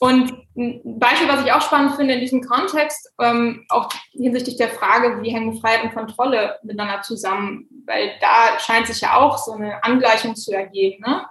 Und 0.00 0.32
ein 0.56 0.98
Beispiel, 0.98 1.28
was 1.28 1.44
ich 1.44 1.52
auch 1.52 1.60
spannend 1.60 1.96
finde 1.96 2.14
in 2.14 2.20
diesem 2.20 2.40
Kontext, 2.42 3.12
ähm, 3.20 3.66
auch 3.68 3.88
hinsichtlich 4.12 4.56
der 4.56 4.68
Frage, 4.68 5.20
wie 5.22 5.32
hängen 5.32 5.60
Freiheit 5.60 5.82
und 5.82 5.94
Kontrolle 5.94 6.58
miteinander 6.62 7.02
zusammen, 7.02 7.66
weil 7.84 8.12
da 8.20 8.60
scheint 8.60 8.86
sich 8.86 9.00
ja 9.00 9.16
auch 9.16 9.38
so 9.38 9.52
eine 9.52 9.82
Angleichung 9.82 10.36
zu 10.36 10.52
ergeben. 10.52 11.02
Ne? 11.04 11.26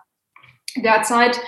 Derzeit 0.75 1.39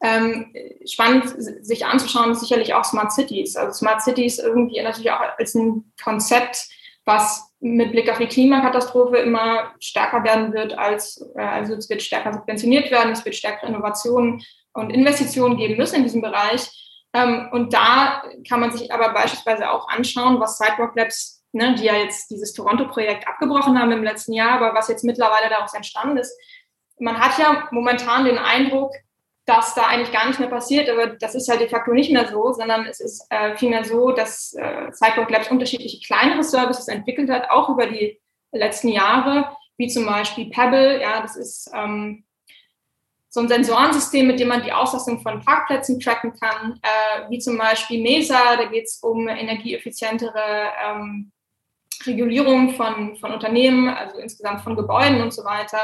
ähm, 0.00 0.54
spannend 0.86 1.34
sich 1.66 1.84
anzuschauen 1.84 2.30
ist 2.30 2.40
sicherlich 2.40 2.74
auch 2.74 2.84
Smart 2.84 3.12
Cities. 3.12 3.56
Also 3.56 3.72
Smart 3.72 4.00
Cities 4.02 4.38
irgendwie 4.38 4.80
natürlich 4.80 5.10
auch 5.10 5.20
als 5.36 5.56
ein 5.56 5.92
Konzept, 6.00 6.68
was 7.04 7.47
mit 7.60 7.90
Blick 7.92 8.10
auf 8.10 8.18
die 8.18 8.26
Klimakatastrophe 8.26 9.16
immer 9.16 9.72
stärker 9.80 10.22
werden 10.22 10.52
wird 10.52 10.78
als, 10.78 11.24
äh, 11.36 11.40
also 11.40 11.74
es 11.74 11.90
wird 11.90 12.02
stärker 12.02 12.32
subventioniert 12.32 12.90
werden, 12.90 13.12
es 13.12 13.24
wird 13.24 13.34
stärkere 13.34 13.68
Innovationen 13.68 14.42
und 14.72 14.90
Investitionen 14.90 15.56
geben 15.56 15.76
müssen 15.76 15.96
in 15.96 16.02
diesem 16.04 16.22
Bereich. 16.22 16.70
Ähm, 17.12 17.48
und 17.52 17.72
da 17.72 18.22
kann 18.48 18.60
man 18.60 18.70
sich 18.70 18.92
aber 18.92 19.12
beispielsweise 19.12 19.70
auch 19.70 19.88
anschauen, 19.88 20.40
was 20.40 20.58
Sidewalk 20.58 20.94
Labs, 20.94 21.42
ne, 21.52 21.74
die 21.74 21.84
ja 21.84 21.96
jetzt 21.96 22.30
dieses 22.30 22.52
Toronto-Projekt 22.52 23.26
abgebrochen 23.26 23.78
haben 23.78 23.90
im 23.92 24.04
letzten 24.04 24.34
Jahr, 24.34 24.52
aber 24.52 24.74
was 24.74 24.88
jetzt 24.88 25.04
mittlerweile 25.04 25.48
daraus 25.48 25.74
entstanden 25.74 26.18
ist. 26.18 26.38
Man 27.00 27.18
hat 27.18 27.38
ja 27.38 27.68
momentan 27.70 28.24
den 28.24 28.38
Eindruck, 28.38 28.92
dass 29.48 29.74
da 29.74 29.86
eigentlich 29.86 30.12
gar 30.12 30.28
nicht 30.28 30.38
mehr 30.38 30.50
passiert, 30.50 30.90
aber 30.90 31.06
das 31.06 31.34
ist 31.34 31.48
ja 31.48 31.56
de 31.56 31.68
facto 31.68 31.92
nicht 31.92 32.12
mehr 32.12 32.28
so, 32.28 32.52
sondern 32.52 32.84
es 32.84 33.00
ist 33.00 33.26
äh, 33.30 33.56
vielmehr 33.56 33.82
so, 33.82 34.12
dass 34.12 34.52
äh, 34.52 34.92
Cyborg 34.92 35.30
Labs 35.30 35.50
unterschiedliche 35.50 36.06
kleinere 36.06 36.44
Services 36.44 36.86
entwickelt 36.88 37.30
hat, 37.30 37.48
auch 37.48 37.70
über 37.70 37.86
die 37.86 38.20
letzten 38.52 38.88
Jahre, 38.88 39.56
wie 39.78 39.88
zum 39.88 40.04
Beispiel 40.04 40.50
Pebble, 40.50 41.00
ja, 41.00 41.22
das 41.22 41.36
ist 41.36 41.70
ähm, 41.74 42.24
so 43.30 43.40
ein 43.40 43.48
Sensorensystem, 43.48 44.26
mit 44.26 44.38
dem 44.38 44.48
man 44.48 44.62
die 44.62 44.72
Auslastung 44.72 45.20
von 45.20 45.42
Parkplätzen 45.42 45.98
tracken 45.98 46.34
kann, 46.38 46.78
äh, 46.82 47.30
wie 47.30 47.38
zum 47.38 47.56
Beispiel 47.56 48.02
Mesa, 48.02 48.56
da 48.56 48.66
geht 48.66 48.84
es 48.84 48.98
um 49.02 49.28
energieeffizientere 49.28 50.72
ähm, 50.86 51.32
Regulierung 52.06 52.70
von, 52.70 53.16
von 53.16 53.32
Unternehmen, 53.32 53.88
also 53.88 54.18
insgesamt 54.18 54.62
von 54.62 54.76
Gebäuden 54.76 55.20
und 55.20 55.32
so 55.32 55.44
weiter. 55.44 55.78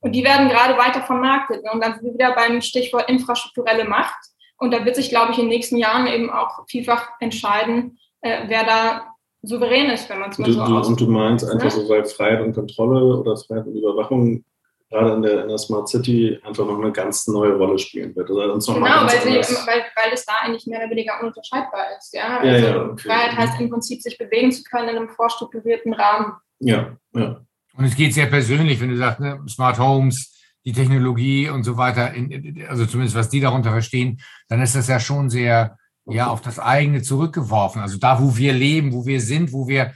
Und 0.00 0.12
die 0.12 0.24
werden 0.24 0.48
gerade 0.48 0.76
weiter 0.78 1.02
vermarktet. 1.02 1.62
Und 1.72 1.82
dann 1.82 1.94
sind 1.94 2.04
wir 2.04 2.14
wieder 2.14 2.34
beim 2.34 2.60
Stichwort 2.60 3.08
infrastrukturelle 3.08 3.84
Macht. 3.84 4.18
Und 4.58 4.72
da 4.72 4.84
wird 4.84 4.96
sich, 4.96 5.08
glaube 5.08 5.32
ich, 5.32 5.38
in 5.38 5.44
den 5.44 5.50
nächsten 5.50 5.76
Jahren 5.76 6.06
eben 6.06 6.30
auch 6.30 6.64
vielfach 6.68 7.08
entscheiden, 7.20 7.98
äh, 8.22 8.44
wer 8.48 8.64
da 8.64 9.14
souverän 9.42 9.90
ist, 9.90 10.10
wenn 10.10 10.18
man 10.18 10.30
es 10.30 10.38
mal 10.38 10.50
so 10.50 10.60
aussieht. 10.60 10.90
Und 10.90 11.00
du 11.00 11.06
meinst 11.06 11.48
einfach 11.48 11.64
ne? 11.64 11.70
so, 11.70 11.88
weil 11.88 12.04
Freiheit 12.04 12.42
und 12.42 12.54
Kontrolle 12.54 13.18
oder 13.18 13.36
Freiheit 13.36 13.66
und 13.66 13.76
Überwachung 13.76 14.44
gerade 14.90 15.14
in 15.14 15.22
der, 15.22 15.42
in 15.42 15.48
der 15.48 15.58
Smart 15.58 15.88
City 15.88 16.38
einfach 16.42 16.66
noch 16.66 16.78
eine 16.78 16.92
ganz 16.92 17.26
neue 17.26 17.54
Rolle 17.54 17.78
spielen 17.78 18.14
wird. 18.16 18.30
Uns 18.30 18.66
noch 18.66 18.76
genau, 18.76 19.02
weil, 19.02 19.20
sie, 19.20 19.54
weil, 19.66 19.84
weil 19.94 20.12
es 20.12 20.24
da 20.24 20.34
eigentlich 20.42 20.66
mehr 20.66 20.80
oder 20.80 20.90
weniger 20.90 21.20
ununterscheidbar 21.20 21.96
ist. 21.98 22.14
Ja? 22.14 22.38
Also 22.38 22.50
ja, 22.50 22.58
ja, 22.58 22.82
okay. 22.84 23.08
Freiheit 23.08 23.36
heißt 23.36 23.60
im 23.60 23.70
Prinzip, 23.70 24.02
sich 24.02 24.16
bewegen 24.16 24.50
zu 24.50 24.62
können 24.64 24.88
in 24.88 24.96
einem 24.96 25.08
vorstrukturierten 25.10 25.92
Rahmen. 25.92 26.32
Ja, 26.60 26.96
ja. 27.14 27.40
Und 27.76 27.84
es 27.84 27.94
geht 27.94 28.14
sehr 28.14 28.26
persönlich, 28.26 28.80
wenn 28.80 28.90
du 28.90 28.96
sagst, 28.96 29.20
ne, 29.20 29.40
Smart 29.48 29.78
Homes, 29.78 30.34
die 30.64 30.72
Technologie 30.72 31.48
und 31.48 31.62
so 31.62 31.76
weiter, 31.76 32.12
in, 32.14 32.66
also 32.68 32.86
zumindest 32.86 33.16
was 33.16 33.28
die 33.28 33.40
darunter 33.40 33.70
verstehen, 33.70 34.20
dann 34.48 34.60
ist 34.60 34.74
das 34.74 34.88
ja 34.88 34.98
schon 34.98 35.30
sehr 35.30 35.76
ja 36.10 36.28
auf 36.28 36.40
das 36.40 36.58
eigene 36.58 37.02
zurückgeworfen. 37.02 37.82
Also 37.82 37.98
da, 37.98 38.20
wo 38.20 38.36
wir 38.36 38.52
leben, 38.52 38.92
wo 38.92 39.04
wir 39.06 39.20
sind, 39.20 39.52
wo 39.52 39.68
wir 39.68 39.92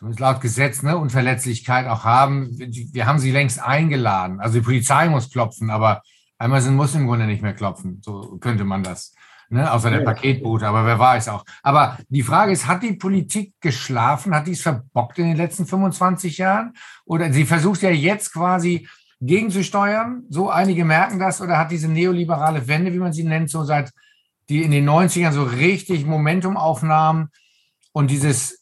laut 0.00 0.40
Gesetz, 0.40 0.82
ne, 0.82 0.96
Unverletzlichkeit 0.96 1.86
auch 1.86 2.04
haben. 2.04 2.50
Wir 2.58 3.06
haben 3.06 3.18
sie 3.18 3.30
längst 3.30 3.62
eingeladen. 3.62 4.40
Also 4.40 4.58
die 4.58 4.64
Polizei 4.64 5.08
muss 5.08 5.30
klopfen, 5.30 5.70
aber 5.70 6.02
Amazon 6.38 6.74
muss 6.74 6.94
im 6.94 7.06
Grunde 7.06 7.26
nicht 7.26 7.42
mehr 7.42 7.54
klopfen. 7.54 8.00
So 8.02 8.38
könnte 8.40 8.64
man 8.64 8.82
das. 8.82 9.14
Ne, 9.52 9.70
außer 9.70 9.90
der 9.90 10.02
Paketbote, 10.02 10.66
aber 10.66 10.86
wer 10.86 10.98
weiß 10.98 11.28
auch. 11.28 11.44
Aber 11.64 11.98
die 12.08 12.22
Frage 12.22 12.52
ist, 12.52 12.68
hat 12.68 12.84
die 12.84 12.92
Politik 12.92 13.54
geschlafen? 13.60 14.32
Hat 14.32 14.46
die 14.46 14.52
es 14.52 14.62
verbockt 14.62 15.18
in 15.18 15.26
den 15.26 15.36
letzten 15.36 15.66
25 15.66 16.38
Jahren? 16.38 16.74
Oder 17.04 17.32
sie 17.32 17.44
versucht 17.44 17.82
ja 17.82 17.90
jetzt 17.90 18.32
quasi 18.32 18.88
gegenzusteuern. 19.20 20.22
So 20.28 20.50
einige 20.50 20.84
merken 20.84 21.18
das. 21.18 21.40
Oder 21.40 21.58
hat 21.58 21.72
diese 21.72 21.88
neoliberale 21.88 22.68
Wende, 22.68 22.92
wie 22.92 22.98
man 22.98 23.12
sie 23.12 23.24
nennt, 23.24 23.50
so 23.50 23.64
seit 23.64 23.90
die 24.48 24.62
in 24.62 24.70
den 24.70 24.88
90ern 24.88 25.32
so 25.32 25.42
richtig 25.42 26.06
Momentum 26.06 26.56
aufnahmen 26.56 27.30
und 27.92 28.10
dieses 28.10 28.59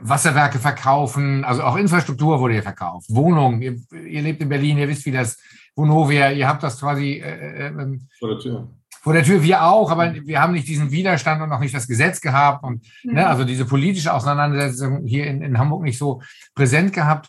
Wasserwerke 0.00 0.58
verkaufen, 0.58 1.44
also 1.44 1.62
auch 1.62 1.76
Infrastruktur 1.76 2.40
wurde 2.40 2.56
ja 2.56 2.62
verkauft, 2.62 3.06
Wohnungen, 3.08 3.62
ihr, 3.62 3.76
ihr 4.06 4.22
lebt 4.22 4.40
in 4.40 4.48
Berlin, 4.48 4.78
ihr 4.78 4.88
wisst, 4.88 5.06
wie 5.06 5.12
das, 5.12 5.38
Vonovia, 5.74 6.30
ihr 6.30 6.48
habt 6.48 6.62
das 6.62 6.78
quasi 6.80 7.14
äh, 7.14 7.66
äh, 7.66 7.66
ähm, 7.68 8.08
vor 8.18 8.28
der 8.28 8.38
Tür. 8.38 8.68
Vor 9.00 9.12
der 9.14 9.24
Tür, 9.24 9.42
wir 9.42 9.64
auch, 9.64 9.90
aber 9.90 10.14
wir 10.14 10.40
haben 10.40 10.52
nicht 10.52 10.68
diesen 10.68 10.92
Widerstand 10.92 11.42
und 11.42 11.48
noch 11.48 11.58
nicht 11.58 11.74
das 11.74 11.88
Gesetz 11.88 12.20
gehabt 12.20 12.62
und 12.62 12.84
ne, 13.02 13.12
mhm. 13.12 13.14
ne, 13.14 13.26
also 13.26 13.44
diese 13.44 13.64
politische 13.64 14.12
Auseinandersetzung 14.12 15.04
hier 15.06 15.26
in, 15.26 15.42
in 15.42 15.58
Hamburg 15.58 15.82
nicht 15.82 15.98
so 15.98 16.22
präsent 16.54 16.92
gehabt. 16.92 17.28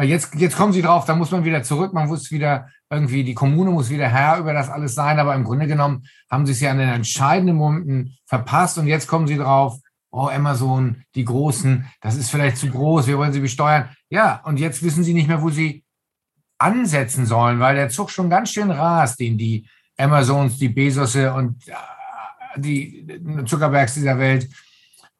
Jetzt, 0.00 0.34
jetzt 0.36 0.56
kommen 0.56 0.72
sie 0.72 0.80
drauf, 0.80 1.04
da 1.04 1.14
muss 1.14 1.30
man 1.30 1.44
wieder 1.44 1.62
zurück, 1.62 1.92
man 1.92 2.08
muss 2.08 2.30
wieder 2.30 2.68
irgendwie, 2.88 3.22
die 3.22 3.34
Kommune 3.34 3.70
muss 3.70 3.90
wieder 3.90 4.08
Herr 4.08 4.38
über 4.38 4.54
das 4.54 4.70
alles 4.70 4.94
sein, 4.94 5.18
aber 5.18 5.34
im 5.34 5.44
Grunde 5.44 5.66
genommen 5.66 6.06
haben 6.30 6.46
sie 6.46 6.52
es 6.52 6.60
ja 6.60 6.70
an 6.70 6.78
den 6.78 6.88
entscheidenden 6.88 7.56
Momenten 7.56 8.16
verpasst 8.24 8.78
und 8.78 8.86
jetzt 8.86 9.06
kommen 9.06 9.26
sie 9.26 9.36
drauf, 9.36 9.78
oh, 10.10 10.28
Amazon, 10.28 11.02
die 11.14 11.24
Großen, 11.24 11.86
das 12.00 12.16
ist 12.16 12.30
vielleicht 12.30 12.56
zu 12.56 12.68
groß, 12.68 13.06
wir 13.06 13.18
wollen 13.18 13.32
sie 13.32 13.40
besteuern. 13.40 13.88
Ja, 14.08 14.40
und 14.44 14.58
jetzt 14.58 14.82
wissen 14.82 15.04
sie 15.04 15.14
nicht 15.14 15.28
mehr, 15.28 15.42
wo 15.42 15.50
sie 15.50 15.84
ansetzen 16.58 17.26
sollen, 17.26 17.60
weil 17.60 17.76
der 17.76 17.88
Zug 17.88 18.10
schon 18.10 18.28
ganz 18.28 18.50
schön 18.50 18.70
rast, 18.70 19.18
den 19.20 19.38
die 19.38 19.66
Amazons, 19.96 20.58
die 20.58 20.68
Besosse 20.68 21.32
und 21.32 21.66
äh, 21.68 21.72
die 22.56 23.06
Zuckerbergs 23.46 23.94
dieser 23.94 24.18
Welt 24.18 24.48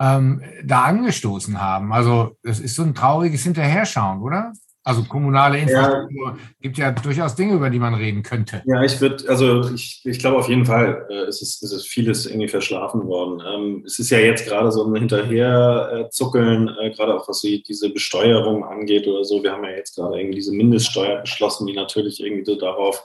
ähm, 0.00 0.42
da 0.64 0.85
angestoßen 0.85 1.61
haben. 1.61 1.92
Also 1.92 2.37
es 2.42 2.61
ist 2.61 2.74
so 2.74 2.83
ein 2.83 2.94
trauriges 2.94 3.42
Hinterherschauen, 3.42 4.20
oder? 4.20 4.53
Also 4.90 5.05
kommunale 5.05 5.57
Infrastruktur 5.61 6.31
ja. 6.31 6.38
gibt 6.61 6.76
ja 6.76 6.90
durchaus 6.90 7.37
Dinge, 7.37 7.55
über 7.55 7.70
die 7.70 7.79
man 7.79 7.94
reden 7.94 8.24
könnte. 8.24 8.61
Ja, 8.66 8.83
ich 8.83 9.00
würde, 9.00 9.29
also 9.29 9.70
ich, 9.72 10.00
ich 10.05 10.18
glaube 10.18 10.38
auf 10.38 10.48
jeden 10.48 10.66
Fall 10.66 11.07
äh, 11.09 11.29
ist, 11.29 11.42
es, 11.42 11.62
ist 11.62 11.70
es 11.70 11.87
vieles 11.87 12.26
irgendwie 12.26 12.48
verschlafen 12.48 13.07
worden. 13.07 13.40
Ähm, 13.46 13.85
es 13.87 14.00
ist 14.00 14.11
ja 14.11 14.18
jetzt 14.18 14.48
gerade 14.48 14.72
so 14.72 14.85
ein 14.85 14.96
Hinterherzuckeln, 14.96 16.76
äh, 16.81 16.90
gerade 16.90 17.14
auch 17.14 17.29
was 17.29 17.40
die, 17.40 17.62
diese 17.62 17.90
Besteuerung 17.90 18.64
angeht 18.64 19.07
oder 19.07 19.24
so. 19.24 19.40
Wir 19.44 19.53
haben 19.53 19.62
ja 19.62 19.70
jetzt 19.70 19.94
gerade 19.94 20.18
irgendwie 20.18 20.38
diese 20.38 20.53
Mindeststeuer 20.53 21.20
beschlossen, 21.20 21.68
die 21.68 21.74
natürlich 21.74 22.20
irgendwie 22.20 22.44
so 22.44 22.57
darauf 22.57 23.00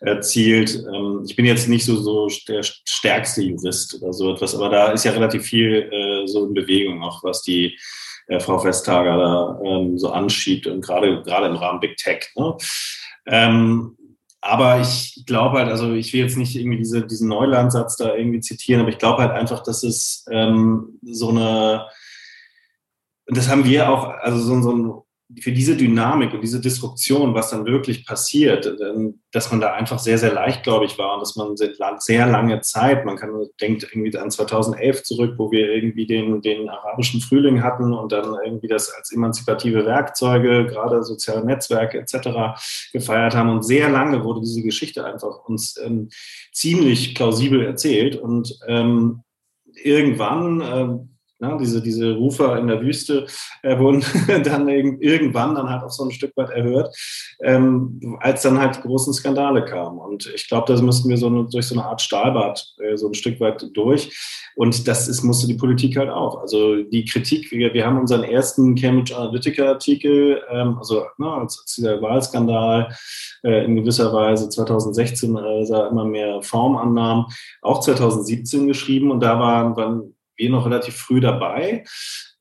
erzielt. 0.00 0.84
Ähm, 0.92 1.22
ich 1.24 1.36
bin 1.36 1.44
jetzt 1.44 1.68
nicht 1.68 1.84
so, 1.84 1.94
so 1.98 2.28
der 2.48 2.64
stärkste 2.64 3.42
Jurist 3.42 4.02
oder 4.02 4.12
so 4.12 4.34
etwas, 4.34 4.56
aber 4.56 4.70
da 4.70 4.90
ist 4.90 5.04
ja 5.04 5.12
relativ 5.12 5.44
viel 5.44 5.88
äh, 5.88 6.26
so 6.26 6.46
in 6.46 6.54
Bewegung, 6.54 7.00
auch 7.04 7.22
was 7.22 7.42
die 7.42 7.78
äh, 8.32 8.40
Frau 8.40 8.62
Vestager 8.62 9.16
da 9.16 9.60
ähm, 9.64 9.98
so 9.98 10.10
anschiebt 10.10 10.66
und 10.66 10.80
gerade 10.80 11.22
gerade 11.22 11.46
im 11.46 11.56
Rahmen 11.56 11.80
Big 11.80 11.96
Tech. 11.96 12.30
Ne? 12.36 12.56
Ähm, 13.26 13.96
aber 14.40 14.80
ich 14.80 15.22
glaube 15.26 15.58
halt, 15.58 15.68
also 15.68 15.92
ich 15.92 16.12
will 16.12 16.20
jetzt 16.20 16.36
nicht 16.36 16.56
irgendwie 16.56 16.78
diese, 16.78 17.06
diesen 17.06 17.28
Neulandsatz 17.28 17.96
da 17.96 18.14
irgendwie 18.14 18.40
zitieren, 18.40 18.80
aber 18.80 18.90
ich 18.90 18.98
glaube 18.98 19.22
halt 19.22 19.30
einfach, 19.30 19.62
dass 19.62 19.84
es 19.84 20.26
ähm, 20.30 20.98
so 21.02 21.28
eine, 21.28 21.86
das 23.26 23.48
haben 23.48 23.64
wir 23.64 23.88
auch, 23.88 24.08
also 24.20 24.38
so, 24.40 24.60
so 24.60 24.72
ein 24.72 24.92
für 25.40 25.52
diese 25.52 25.76
Dynamik 25.76 26.34
und 26.34 26.42
diese 26.42 26.60
Disruption, 26.60 27.34
was 27.34 27.50
dann 27.50 27.64
wirklich 27.64 28.06
passiert, 28.06 28.76
dass 29.32 29.50
man 29.50 29.60
da 29.60 29.72
einfach 29.72 29.98
sehr, 29.98 30.18
sehr 30.18 30.32
leichtgläubig 30.32 30.98
war 30.98 31.14
und 31.14 31.20
dass 31.20 31.36
man 31.36 31.56
sehr 31.56 32.26
lange 32.26 32.60
Zeit, 32.60 33.04
man 33.04 33.16
kann, 33.16 33.46
denkt 33.60 33.84
irgendwie 33.84 34.16
an 34.18 34.30
2011 34.30 35.04
zurück, 35.04 35.34
wo 35.38 35.50
wir 35.50 35.72
irgendwie 35.72 36.06
den, 36.06 36.42
den 36.42 36.68
arabischen 36.68 37.20
Frühling 37.20 37.62
hatten 37.62 37.92
und 37.92 38.12
dann 38.12 38.36
irgendwie 38.44 38.68
das 38.68 38.92
als 38.92 39.12
emanzipative 39.12 39.86
Werkzeuge, 39.86 40.66
gerade 40.66 41.02
soziale 41.02 41.44
Netzwerke 41.44 41.98
etc. 41.98 42.60
gefeiert 42.92 43.34
haben. 43.34 43.50
Und 43.50 43.62
sehr 43.62 43.88
lange 43.88 44.24
wurde 44.24 44.40
diese 44.40 44.62
Geschichte 44.62 45.04
einfach 45.04 45.44
uns 45.46 45.78
ähm, 45.82 46.08
ziemlich 46.52 47.14
plausibel 47.14 47.64
erzählt 47.64 48.16
und 48.16 48.58
ähm, 48.66 49.22
irgendwann, 49.82 50.60
ähm, 50.60 51.11
ja, 51.42 51.58
diese, 51.58 51.82
diese 51.82 52.12
Rufer 52.12 52.56
in 52.58 52.68
der 52.68 52.80
Wüste 52.80 53.26
äh, 53.62 53.76
wurden 53.76 54.04
dann 54.44 54.68
irgendwann 54.68 55.56
dann 55.56 55.68
halt 55.68 55.82
auch 55.82 55.90
so 55.90 56.04
ein 56.04 56.12
Stück 56.12 56.36
weit 56.36 56.50
erhört, 56.50 56.96
ähm, 57.42 58.16
als 58.20 58.42
dann 58.42 58.60
halt 58.60 58.76
die 58.76 58.82
großen 58.82 59.12
Skandale 59.12 59.64
kamen. 59.64 59.98
Und 59.98 60.32
ich 60.34 60.48
glaube, 60.48 60.72
da 60.72 60.80
müssten 60.80 61.08
wir 61.08 61.16
so 61.16 61.26
eine, 61.26 61.44
durch 61.50 61.66
so 61.66 61.74
eine 61.74 61.84
Art 61.84 62.00
Stahlbad 62.00 62.64
äh, 62.78 62.96
so 62.96 63.08
ein 63.08 63.14
Stück 63.14 63.40
weit 63.40 63.68
durch. 63.74 64.10
Und 64.54 64.86
das 64.86 65.08
ist, 65.08 65.24
musste 65.24 65.48
die 65.48 65.54
Politik 65.54 65.96
halt 65.96 66.10
auch. 66.10 66.40
Also 66.40 66.82
die 66.82 67.04
Kritik, 67.04 67.50
wir, 67.50 67.74
wir 67.74 67.86
haben 67.86 67.98
unseren 67.98 68.22
ersten 68.22 68.76
Cambridge 68.76 69.16
Analytica-Artikel, 69.16 70.42
ähm, 70.48 70.78
also 70.78 71.06
ne, 71.18 71.26
als, 71.26 71.58
als, 71.58 71.74
dieser 71.74 72.00
Wahlskandal 72.00 72.94
äh, 73.42 73.64
in 73.64 73.76
gewisser 73.76 74.12
Weise 74.12 74.48
2016 74.48 75.36
äh, 75.36 75.66
sah 75.66 75.88
immer 75.88 76.04
mehr 76.04 76.40
Form 76.42 76.76
annahm, 76.76 77.26
auch 77.62 77.80
2017 77.80 78.68
geschrieben. 78.68 79.10
Und 79.10 79.20
da 79.20 79.40
waren, 79.40 79.76
waren 79.76 80.14
wir 80.42 80.50
noch 80.50 80.66
relativ 80.66 80.96
früh 80.96 81.20
dabei, 81.20 81.84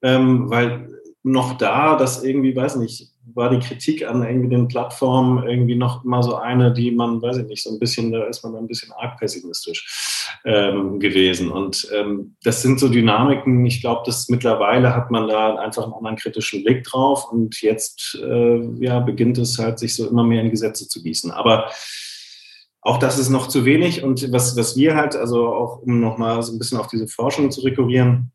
ähm, 0.02 0.50
weil 0.50 0.90
noch 1.24 1.58
da, 1.58 1.96
das 1.96 2.24
irgendwie, 2.24 2.56
weiß 2.56 2.78
nicht, 2.78 3.12
war 3.34 3.50
die 3.50 3.60
Kritik 3.60 4.08
an 4.08 4.24
irgendwie 4.24 4.50
den 4.50 4.68
Plattformen 4.68 5.48
irgendwie 5.48 5.76
noch 5.76 6.04
immer 6.04 6.24
so 6.24 6.36
eine, 6.36 6.74
die 6.74 6.92
man, 6.92 7.22
weiß 7.22 7.38
ich 7.38 7.46
nicht, 7.46 7.64
so 7.64 7.72
ein 7.72 7.80
bisschen, 7.80 8.12
da 8.12 8.26
ist 8.26 8.44
man 8.44 8.56
ein 8.56 8.68
bisschen 8.68 8.92
arg 8.94 9.20
pessimistisch 9.20 10.40
ähm, 10.44 11.00
gewesen. 11.00 11.52
Und 11.52 11.88
ähm, 11.94 12.36
das 12.44 12.62
sind 12.62 12.80
so 12.80 12.90
Dynamiken, 12.90 13.66
ich 13.66 13.82
glaube, 13.82 14.02
dass 14.06 14.30
mittlerweile 14.30 14.96
hat 14.96 15.12
man 15.12 15.28
da 15.28 15.56
einfach 15.56 15.84
einen 15.84 15.94
anderen 15.94 16.18
kritischen 16.18 16.64
Blick 16.64 16.84
drauf 16.84 17.32
und 17.32 17.62
jetzt 17.62 18.20
äh, 18.22 18.84
ja, 18.84 19.00
beginnt 19.00 19.38
es 19.38 19.60
halt, 19.60 19.80
sich 19.80 19.96
so 19.96 20.10
immer 20.10 20.24
mehr 20.24 20.42
in 20.42 20.50
Gesetze 20.50 20.88
zu 20.88 21.04
gießen. 21.04 21.32
Aber 21.32 21.70
auch 22.82 22.98
das 22.98 23.20
ist 23.20 23.30
noch 23.30 23.48
zu 23.48 23.66
wenig. 23.66 24.04
Und 24.04 24.32
was, 24.32 24.58
was 24.58 24.76
wir 24.76 24.96
halt, 24.96 25.16
also 25.16 25.48
auch 25.48 25.82
um 25.84 26.00
nochmal 26.00 26.42
so 26.42 26.52
ein 26.52 26.60
bisschen 26.60 26.80
auf 26.80 26.88
diese 26.88 27.08
Forschung 27.08 27.52
zu 27.52 27.62
rekurrieren, 27.62 28.32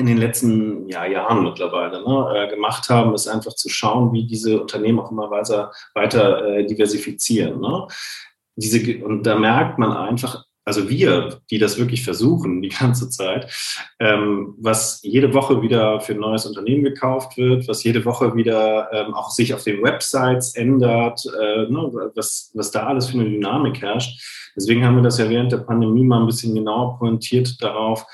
in 0.00 0.06
den 0.06 0.18
letzten 0.18 0.88
ja, 0.88 1.04
Jahren 1.04 1.42
mittlerweile 1.42 2.00
ne, 2.06 2.44
äh, 2.44 2.48
gemacht 2.48 2.88
haben, 2.88 3.14
ist 3.14 3.26
einfach 3.26 3.54
zu 3.54 3.68
schauen, 3.68 4.12
wie 4.12 4.26
diese 4.26 4.60
Unternehmen 4.60 5.00
auch 5.00 5.10
immer 5.10 5.28
weiter, 5.30 5.72
weiter 5.94 6.46
äh, 6.46 6.64
diversifizieren. 6.64 7.60
Ne? 7.60 7.88
Diese, 8.54 9.04
und 9.04 9.24
da 9.24 9.36
merkt 9.36 9.78
man 9.78 9.92
einfach, 9.92 10.44
also 10.68 10.90
wir, 10.90 11.40
die 11.50 11.58
das 11.58 11.78
wirklich 11.78 12.04
versuchen 12.04 12.60
die 12.60 12.68
ganze 12.68 13.08
Zeit, 13.08 13.50
ähm, 13.98 14.54
was 14.58 15.00
jede 15.02 15.32
Woche 15.32 15.62
wieder 15.62 15.98
für 16.00 16.12
ein 16.12 16.20
neues 16.20 16.44
Unternehmen 16.44 16.84
gekauft 16.84 17.38
wird, 17.38 17.66
was 17.68 17.82
jede 17.84 18.04
Woche 18.04 18.36
wieder 18.36 18.90
ähm, 18.92 19.14
auch 19.14 19.30
sich 19.30 19.54
auf 19.54 19.64
den 19.64 19.82
Websites 19.82 20.54
ändert, 20.54 21.24
äh, 21.24 21.70
ne, 21.70 22.10
was, 22.14 22.50
was 22.52 22.70
da 22.70 22.86
alles 22.86 23.08
für 23.08 23.18
eine 23.18 23.30
Dynamik 23.30 23.80
herrscht. 23.80 24.20
Deswegen 24.54 24.84
haben 24.84 24.96
wir 24.96 25.02
das 25.02 25.16
ja 25.16 25.30
während 25.30 25.52
der 25.52 25.58
Pandemie 25.58 26.04
mal 26.04 26.20
ein 26.20 26.26
bisschen 26.26 26.54
genauer 26.54 26.98
pointiert 26.98 27.62
darauf, 27.62 28.04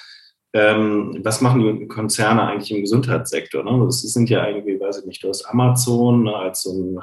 ähm, 0.55 1.19
was 1.25 1.41
machen 1.41 1.81
die 1.81 1.89
Konzerne 1.89 2.43
eigentlich 2.43 2.71
im 2.71 2.81
Gesundheitssektor? 2.81 3.65
Ne? 3.65 3.85
Das 3.85 4.01
sind 4.03 4.31
ja 4.31 4.47
irgendwie, 4.47 4.79
weiß 4.79 5.01
ich 5.01 5.07
nicht, 5.07 5.23
du 5.25 5.29
hast 5.29 5.45
Amazon 5.47 6.23
ne, 6.23 6.35
als 6.35 6.63
so 6.63 6.73
ein 6.73 7.01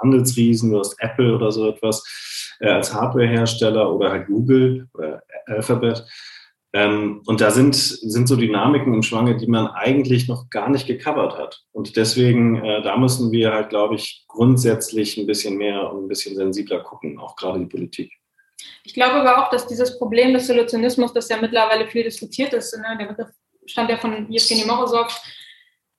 Handelsriesen, 0.00 0.70
du 0.70 0.78
hast 0.78 0.94
Apple 1.00 1.34
oder 1.34 1.50
so 1.50 1.68
etwas 1.70 2.04
äh, 2.60 2.68
als 2.68 2.92
Hardwarehersteller 2.92 3.92
oder 3.92 4.10
halt 4.10 4.26
Google 4.26 4.88
oder 4.92 5.22
Alphabet. 5.46 6.04
Ähm, 6.74 7.22
und 7.24 7.40
da 7.40 7.50
sind, 7.50 7.74
sind 7.74 8.28
so 8.28 8.36
Dynamiken 8.36 8.92
im 8.92 9.02
Schwange, 9.02 9.38
die 9.38 9.46
man 9.46 9.68
eigentlich 9.68 10.28
noch 10.28 10.50
gar 10.50 10.68
nicht 10.68 10.86
gecovert 10.86 11.38
hat. 11.38 11.62
Und 11.72 11.96
deswegen, 11.96 12.56
äh, 12.56 12.82
da 12.82 12.98
müssen 12.98 13.32
wir 13.32 13.54
halt, 13.54 13.70
glaube 13.70 13.94
ich, 13.94 14.26
grundsätzlich 14.28 15.16
ein 15.16 15.26
bisschen 15.26 15.56
mehr 15.56 15.90
und 15.90 16.04
ein 16.04 16.08
bisschen 16.08 16.36
sensibler 16.36 16.80
gucken, 16.80 17.18
auch 17.18 17.36
gerade 17.36 17.60
die 17.60 17.66
Politik. 17.66 18.12
Ich 18.84 18.94
glaube 18.94 19.16
aber 19.16 19.44
auch, 19.44 19.50
dass 19.50 19.66
dieses 19.66 19.98
Problem 19.98 20.32
des 20.32 20.46
Solutionismus, 20.46 21.12
das 21.12 21.28
ja 21.28 21.38
mittlerweile 21.40 21.86
viel 21.86 22.04
diskutiert 22.04 22.52
ist, 22.52 22.76
ne, 22.76 22.96
der 22.98 23.06
Begriff 23.06 23.28
stand 23.66 23.90
ja 23.90 23.96
von 23.96 24.32
Evgeny 24.32 24.64
Morozov, 24.64 25.20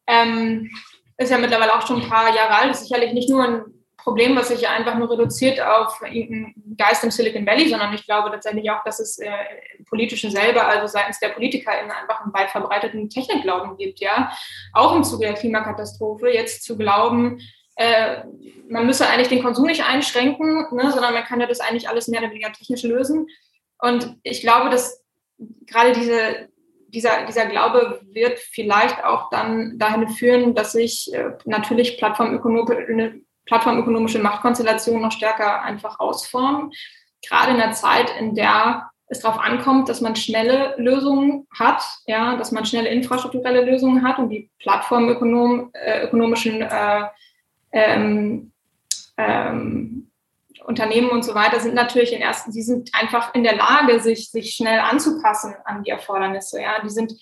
ähm, 0.07 0.69
ist 1.17 1.31
ja 1.31 1.37
mittlerweile 1.37 1.75
auch 1.75 1.85
schon 1.85 2.01
ein 2.01 2.09
paar 2.09 2.33
Jahre 2.33 2.55
alt, 2.55 2.71
ist 2.71 2.83
sicherlich 2.83 3.13
nicht 3.13 3.29
nur 3.29 3.43
ein 3.43 3.61
Problem, 4.07 4.37
was 4.37 4.47
sich 4.47 4.61
ja 4.61 4.69
einfach 4.69 4.95
nur 4.95 5.11
reduziert 5.11 5.59
auf 5.59 5.99
irgendeinen 6.01 6.77
Geist 6.77 7.03
im 7.03 7.11
Silicon 7.11 7.45
Valley, 7.45 7.67
sondern 7.67 7.93
ich 7.93 8.05
glaube 8.05 8.31
tatsächlich 8.31 8.71
auch, 8.71 8.81
dass 8.85 9.01
es 9.01 9.17
äh, 9.17 9.29
im 9.77 9.83
Politischen 9.83 10.31
selber, 10.31 10.65
also 10.65 10.87
seitens 10.87 11.19
der 11.19 11.29
PolitikerInnen 11.29 11.91
einfach 11.91 12.21
einen 12.21 12.33
weit 12.33 12.49
verbreiteten 12.49 13.09
Technikglauben 13.09 13.75
gibt, 13.75 13.99
ja. 13.99 14.31
Auch 14.71 14.95
im 14.95 15.03
Zuge 15.03 15.25
der 15.25 15.33
Klimakatastrophe, 15.33 16.29
jetzt 16.29 16.63
zu 16.63 16.77
glauben, 16.77 17.41
äh, 17.77 18.23
man 18.69 18.85
müsse 18.85 19.07
eigentlich 19.07 19.29
den 19.29 19.43
Konsum 19.43 19.65
nicht 19.65 19.85
einschränken, 19.85 20.67
ne, 20.71 20.91
sondern 20.91 21.13
man 21.13 21.23
kann 21.23 21.39
ja 21.39 21.47
das 21.47 21.59
eigentlich 21.59 21.89
alles 21.89 22.07
mehr 22.07 22.21
oder 22.21 22.31
weniger 22.31 22.51
technisch 22.51 22.83
lösen. 22.83 23.27
Und 23.79 24.17
ich 24.23 24.41
glaube, 24.41 24.69
dass 24.69 25.03
gerade 25.65 25.93
diese 25.93 26.49
dieser, 26.89 27.25
dieser 27.25 27.45
Glaube 27.45 28.01
wird 28.11 28.39
vielleicht 28.39 29.03
auch 29.03 29.29
dann 29.29 29.77
dahin 29.77 30.07
führen, 30.09 30.55
dass 30.55 30.71
sich 30.71 31.13
äh, 31.13 31.31
natürlich 31.45 31.97
plattformökonomische, 31.97 33.21
plattformökonomische 33.45 34.19
Machtkonstellationen 34.19 35.01
noch 35.01 35.11
stärker 35.11 35.63
einfach 35.63 35.99
ausformen. 35.99 36.71
Gerade 37.27 37.51
in 37.51 37.57
der 37.57 37.73
Zeit, 37.73 38.09
in 38.19 38.35
der 38.35 38.89
es 39.09 39.21
darauf 39.21 39.39
ankommt, 39.39 39.87
dass 39.89 40.01
man 40.01 40.15
schnelle 40.15 40.75
Lösungen 40.77 41.47
hat, 41.57 41.81
ja, 42.07 42.35
dass 42.35 42.51
man 42.51 42.65
schnelle 42.65 42.89
infrastrukturelle 42.89 43.63
Lösungen 43.63 44.05
hat 44.05 44.19
und 44.19 44.27
die 44.29 44.51
plattformökonomischen 44.59 46.61
äh, 46.61 47.07
ähm, 47.71 48.51
ähm, 49.17 50.11
Unternehmen 50.65 51.09
und 51.09 51.23
so 51.23 51.33
weiter 51.33 51.59
sind 51.59 51.75
natürlich 51.75 52.13
in 52.13 52.21
ersten, 52.21 52.51
die 52.51 52.61
sind 52.61 52.89
einfach 52.93 53.33
in 53.33 53.43
der 53.43 53.55
Lage, 53.55 53.99
sich, 53.99 54.29
sich 54.31 54.53
schnell 54.53 54.79
anzupassen 54.79 55.55
an 55.65 55.83
die 55.83 55.91
Erfordernisse. 55.91 56.61
Ja, 56.61 56.81
die 56.83 56.89
sind 56.89 57.13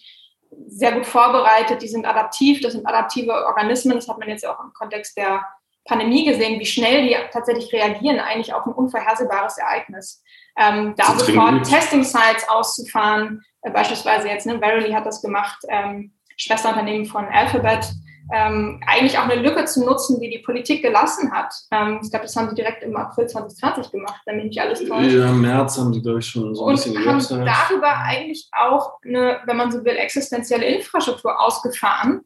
sehr 0.68 0.94
gut 0.94 1.06
vorbereitet, 1.06 1.82
die 1.82 1.88
sind 1.88 2.06
adaptiv, 2.06 2.62
das 2.62 2.74
sind 2.74 2.88
adaptive 2.88 3.32
Organismen. 3.46 3.96
Das 3.96 4.08
hat 4.08 4.18
man 4.18 4.30
jetzt 4.30 4.48
auch 4.48 4.60
im 4.60 4.74
Kontext 4.74 5.18
der 5.18 5.46
Pandemie 5.86 6.26
gesehen, 6.26 6.60
wie 6.60 6.66
schnell 6.66 7.08
die 7.08 7.16
tatsächlich 7.32 7.72
reagieren, 7.72 8.20
eigentlich 8.20 8.54
auf 8.54 8.66
ein 8.66 8.74
unvorhersehbares 8.74 9.58
Ereignis. 9.58 10.24
Ähm, 10.58 10.96
da 10.98 11.18
sofort 11.18 11.68
Testing-Sites 11.68 12.50
auszufahren, 12.50 13.44
äh, 13.62 13.72
beispielsweise 13.72 14.28
jetzt, 14.28 14.48
ne, 14.48 14.58
Verily 14.60 14.92
hat 14.92 15.06
das 15.06 15.22
gemacht, 15.22 15.60
ähm, 15.68 16.14
Schwesterunternehmen 16.38 17.06
von 17.06 17.26
Alphabet, 17.26 17.88
ähm, 18.34 18.82
eigentlich 18.88 19.18
auch 19.20 19.28
eine 19.28 19.42
Lücke 19.42 19.66
zu 19.66 19.86
nutzen, 19.86 20.20
die 20.20 20.30
die 20.30 20.40
Politik 20.40 20.82
gelassen 20.82 21.32
hat. 21.32 21.54
Ähm, 21.72 22.00
ich 22.02 22.10
glaube, 22.10 22.26
das 22.26 22.36
haben 22.36 22.50
sie 22.50 22.56
direkt 22.56 22.84
im 22.84 22.96
April 22.96 23.28
2020 23.28 23.92
gemacht, 23.92 24.22
wenn 24.26 24.38
mich 24.38 24.46
nicht 24.46 24.62
alles 24.62 24.80
täuscht. 24.80 25.12
Ja, 25.12 25.30
im 25.30 25.42
März 25.42 25.78
haben 25.78 25.94
sie, 25.94 26.02
glaube 26.02 26.20
ich, 26.20 26.26
schon 26.26 26.56
so 26.56 26.64
ein 26.64 26.70
und 26.70 26.76
bisschen 26.76 26.94
die 26.94 27.00
haben 27.08 27.18
Website. 27.18 27.48
darüber 27.48 27.98
eigentlich 27.98 28.48
auch 28.52 28.94
eine, 29.06 29.42
wenn 29.46 29.58
man 29.58 29.72
so 29.72 29.84
will, 29.86 29.96
existenzielle 29.96 30.66
Infrastruktur 30.66 31.40
ausgefahren, 31.40 32.22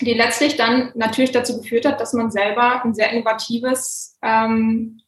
die 0.00 0.14
letztlich 0.14 0.56
dann 0.56 0.90
natürlich 0.94 1.30
dazu 1.30 1.60
geführt 1.60 1.86
hat, 1.86 2.00
dass 2.00 2.12
man 2.14 2.30
selber 2.30 2.84
ein 2.84 2.94
sehr 2.94 3.10
innovatives, 3.10 4.18
ähm, 4.22 5.00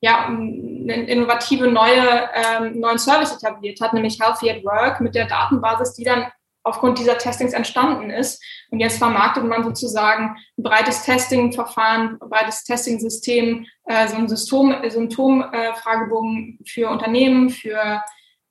ja, 0.00 0.26
eine 0.26 1.06
innovative 1.06 1.68
neue, 1.70 2.28
ähm, 2.34 2.80
neuen 2.80 2.98
Service 2.98 3.32
etabliert 3.32 3.80
hat, 3.80 3.92
nämlich 3.92 4.18
Healthy 4.20 4.50
at 4.50 4.64
Work 4.64 5.00
mit 5.00 5.14
der 5.14 5.26
Datenbasis, 5.26 5.94
die 5.94 6.04
dann 6.04 6.26
aufgrund 6.64 6.98
dieser 6.98 7.18
Testings 7.18 7.52
entstanden 7.52 8.10
ist. 8.10 8.42
Und 8.70 8.80
jetzt 8.80 8.98
vermarktet 8.98 9.44
man 9.44 9.62
sozusagen 9.64 10.36
ein 10.58 10.62
breites 10.62 11.04
Testing-Verfahren, 11.04 12.18
ein 12.20 12.28
breites 12.28 12.64
Testing-System, 12.64 13.66
äh, 13.84 14.08
so 14.08 14.16
ein 14.16 14.28
Symptom-Fragebogen 14.28 16.58
äh, 16.60 16.64
für 16.68 16.88
Unternehmen, 16.88 17.50
für 17.50 18.02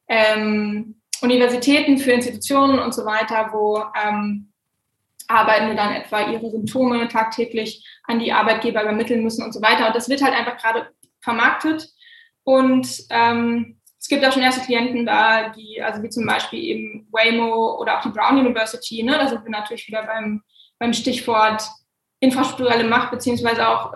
ähm, 0.08 1.02
Universitäten, 1.22 1.98
für 1.98 2.12
Institutionen 2.12 2.80
und 2.80 2.94
so 2.94 3.06
weiter, 3.06 3.50
wo 3.54 3.84
ähm, 4.04 4.52
Arbeitende 5.28 5.76
dann 5.76 5.94
etwa 5.94 6.30
ihre 6.30 6.50
Symptome 6.50 7.08
tagtäglich 7.08 7.88
an 8.04 8.20
die 8.20 8.34
Arbeitgeber 8.34 8.84
übermitteln 8.84 9.24
müssen 9.24 9.44
und 9.44 9.54
so 9.54 9.62
weiter. 9.62 9.88
Und 9.88 9.96
das 9.96 10.10
wird 10.10 10.22
halt 10.22 10.34
einfach 10.34 10.58
gerade 10.58 10.90
vermarktet. 11.22 11.90
Und 12.44 13.06
ähm, 13.10 13.80
es 14.02 14.08
gibt 14.08 14.26
auch 14.26 14.32
schon 14.32 14.42
erste 14.42 14.66
Klienten 14.66 15.06
da, 15.06 15.50
die, 15.50 15.80
also 15.80 16.02
wie 16.02 16.10
zum 16.10 16.26
Beispiel 16.26 16.60
eben 16.60 17.08
Waymo 17.12 17.78
oder 17.80 18.00
auch 18.00 18.02
die 18.02 18.10
Brown 18.10 18.40
University, 18.40 19.04
ne, 19.04 19.12
da 19.18 19.28
sind 19.28 19.44
wir 19.44 19.52
natürlich 19.52 19.88
wieder 19.88 20.04
beim, 20.04 20.42
beim 20.80 20.92
Stichwort 20.92 21.62
infrastrukturelle 22.20 22.84
Macht 22.84 23.12
beziehungsweise 23.12 23.68
auch 23.68 23.94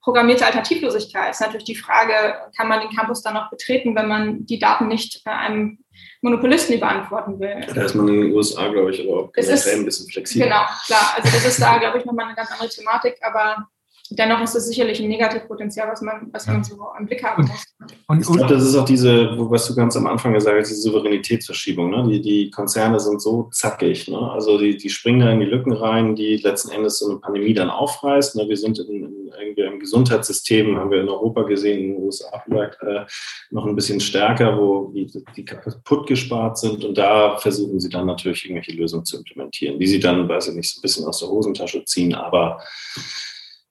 programmierte 0.00 0.46
Alternativlosigkeit. 0.46 1.32
Ist 1.32 1.40
natürlich 1.40 1.64
die 1.64 1.74
Frage, 1.74 2.36
kann 2.56 2.68
man 2.68 2.80
den 2.80 2.90
Campus 2.90 3.22
dann 3.22 3.34
noch 3.34 3.50
betreten, 3.50 3.96
wenn 3.96 4.06
man 4.06 4.46
die 4.46 4.60
Daten 4.60 4.86
nicht 4.86 5.20
einem 5.26 5.78
Monopolisten 6.22 6.78
beantworten 6.78 7.40
will. 7.40 7.66
Da 7.74 7.82
ist 7.82 7.94
man 7.96 8.06
in 8.06 8.20
den 8.20 8.32
USA, 8.32 8.68
glaube 8.68 8.92
ich, 8.92 9.00
aber 9.08 9.24
auch 9.24 9.30
Es 9.34 9.48
ist- 9.48 9.66
ein 9.66 9.84
bisschen 9.84 10.08
flexibel. 10.08 10.46
Genau, 10.46 10.62
klar. 10.86 11.14
Also 11.16 11.28
das 11.32 11.44
ist 11.46 11.60
da, 11.60 11.78
glaube 11.78 11.98
ich, 11.98 12.04
nochmal 12.04 12.26
eine 12.26 12.36
ganz 12.36 12.52
andere 12.52 12.68
Thematik, 12.68 13.16
aber 13.22 13.66
dennoch 14.10 14.40
ist 14.42 14.54
es 14.54 14.66
sicherlich 14.66 15.00
ein 15.00 15.08
Negativpotenzial, 15.08 15.88
was 15.88 16.00
man, 16.02 16.28
was 16.32 16.46
man 16.46 16.62
so 16.64 16.76
im 16.98 17.06
Blick 17.06 17.22
haben 17.24 17.42
muss. 17.46 17.64
Und, 18.08 18.20
Ich 18.20 18.26
glaube, 18.26 18.46
das 18.54 18.64
ist 18.64 18.74
auch 18.76 18.84
diese, 18.84 19.36
wo- 19.38 19.50
was 19.50 19.66
du 19.66 19.74
ganz 19.74 19.96
am 19.96 20.06
Anfang 20.06 20.32
gesagt 20.34 20.58
hast, 20.58 20.68
diese 20.70 20.80
Souveränitätsverschiebung. 20.82 21.90
Ne? 21.90 22.08
Die, 22.08 22.20
die 22.20 22.50
Konzerne 22.50 23.00
sind 23.00 23.20
so 23.22 23.48
zackig. 23.52 24.08
Ne? 24.08 24.18
Also 24.18 24.58
die, 24.58 24.76
die 24.76 24.88
springen 24.90 25.20
da 25.20 25.30
in 25.30 25.40
die 25.40 25.46
Lücken 25.46 25.72
rein, 25.72 26.14
die 26.16 26.36
letzten 26.36 26.70
Endes 26.72 26.98
so 26.98 27.10
eine 27.10 27.18
Pandemie 27.20 27.54
dann 27.54 27.70
aufreißt. 27.70 28.36
Ne? 28.36 28.48
Wir 28.48 28.56
sind 28.56 28.78
in, 28.78 28.86
in, 28.88 29.30
irgendwie 29.40 29.62
im 29.62 29.78
Gesundheitssystem, 29.80 30.76
haben 30.76 30.90
wir 30.90 31.00
in 31.00 31.08
Europa 31.08 31.42
gesehen, 31.42 31.78
in 31.80 31.92
den 31.94 32.02
USA 32.04 32.42
vielleicht 32.44 32.80
äh, 32.82 33.04
noch 33.50 33.66
ein 33.66 33.74
bisschen 33.76 34.00
stärker, 34.00 34.56
wo 34.58 34.92
die, 34.94 35.10
die 35.36 35.44
kaputt 35.44 36.06
gespart 36.06 36.58
sind. 36.58 36.84
Und 36.84 36.96
da 36.96 37.36
versuchen 37.38 37.80
sie 37.80 37.88
dann 37.88 38.06
natürlich 38.06 38.44
irgendwelche 38.44 38.72
Lösungen 38.72 39.04
zu 39.04 39.16
implementieren, 39.18 39.78
die 39.78 39.86
sie 39.86 40.00
dann, 40.00 40.28
weiß 40.28 40.48
ich 40.48 40.54
nicht, 40.54 40.70
so 40.74 40.78
ein 40.78 40.82
bisschen 40.82 41.04
aus 41.06 41.18
der 41.20 41.28
Hosentasche 41.28 41.84
ziehen. 41.84 42.14
Aber 42.14 42.60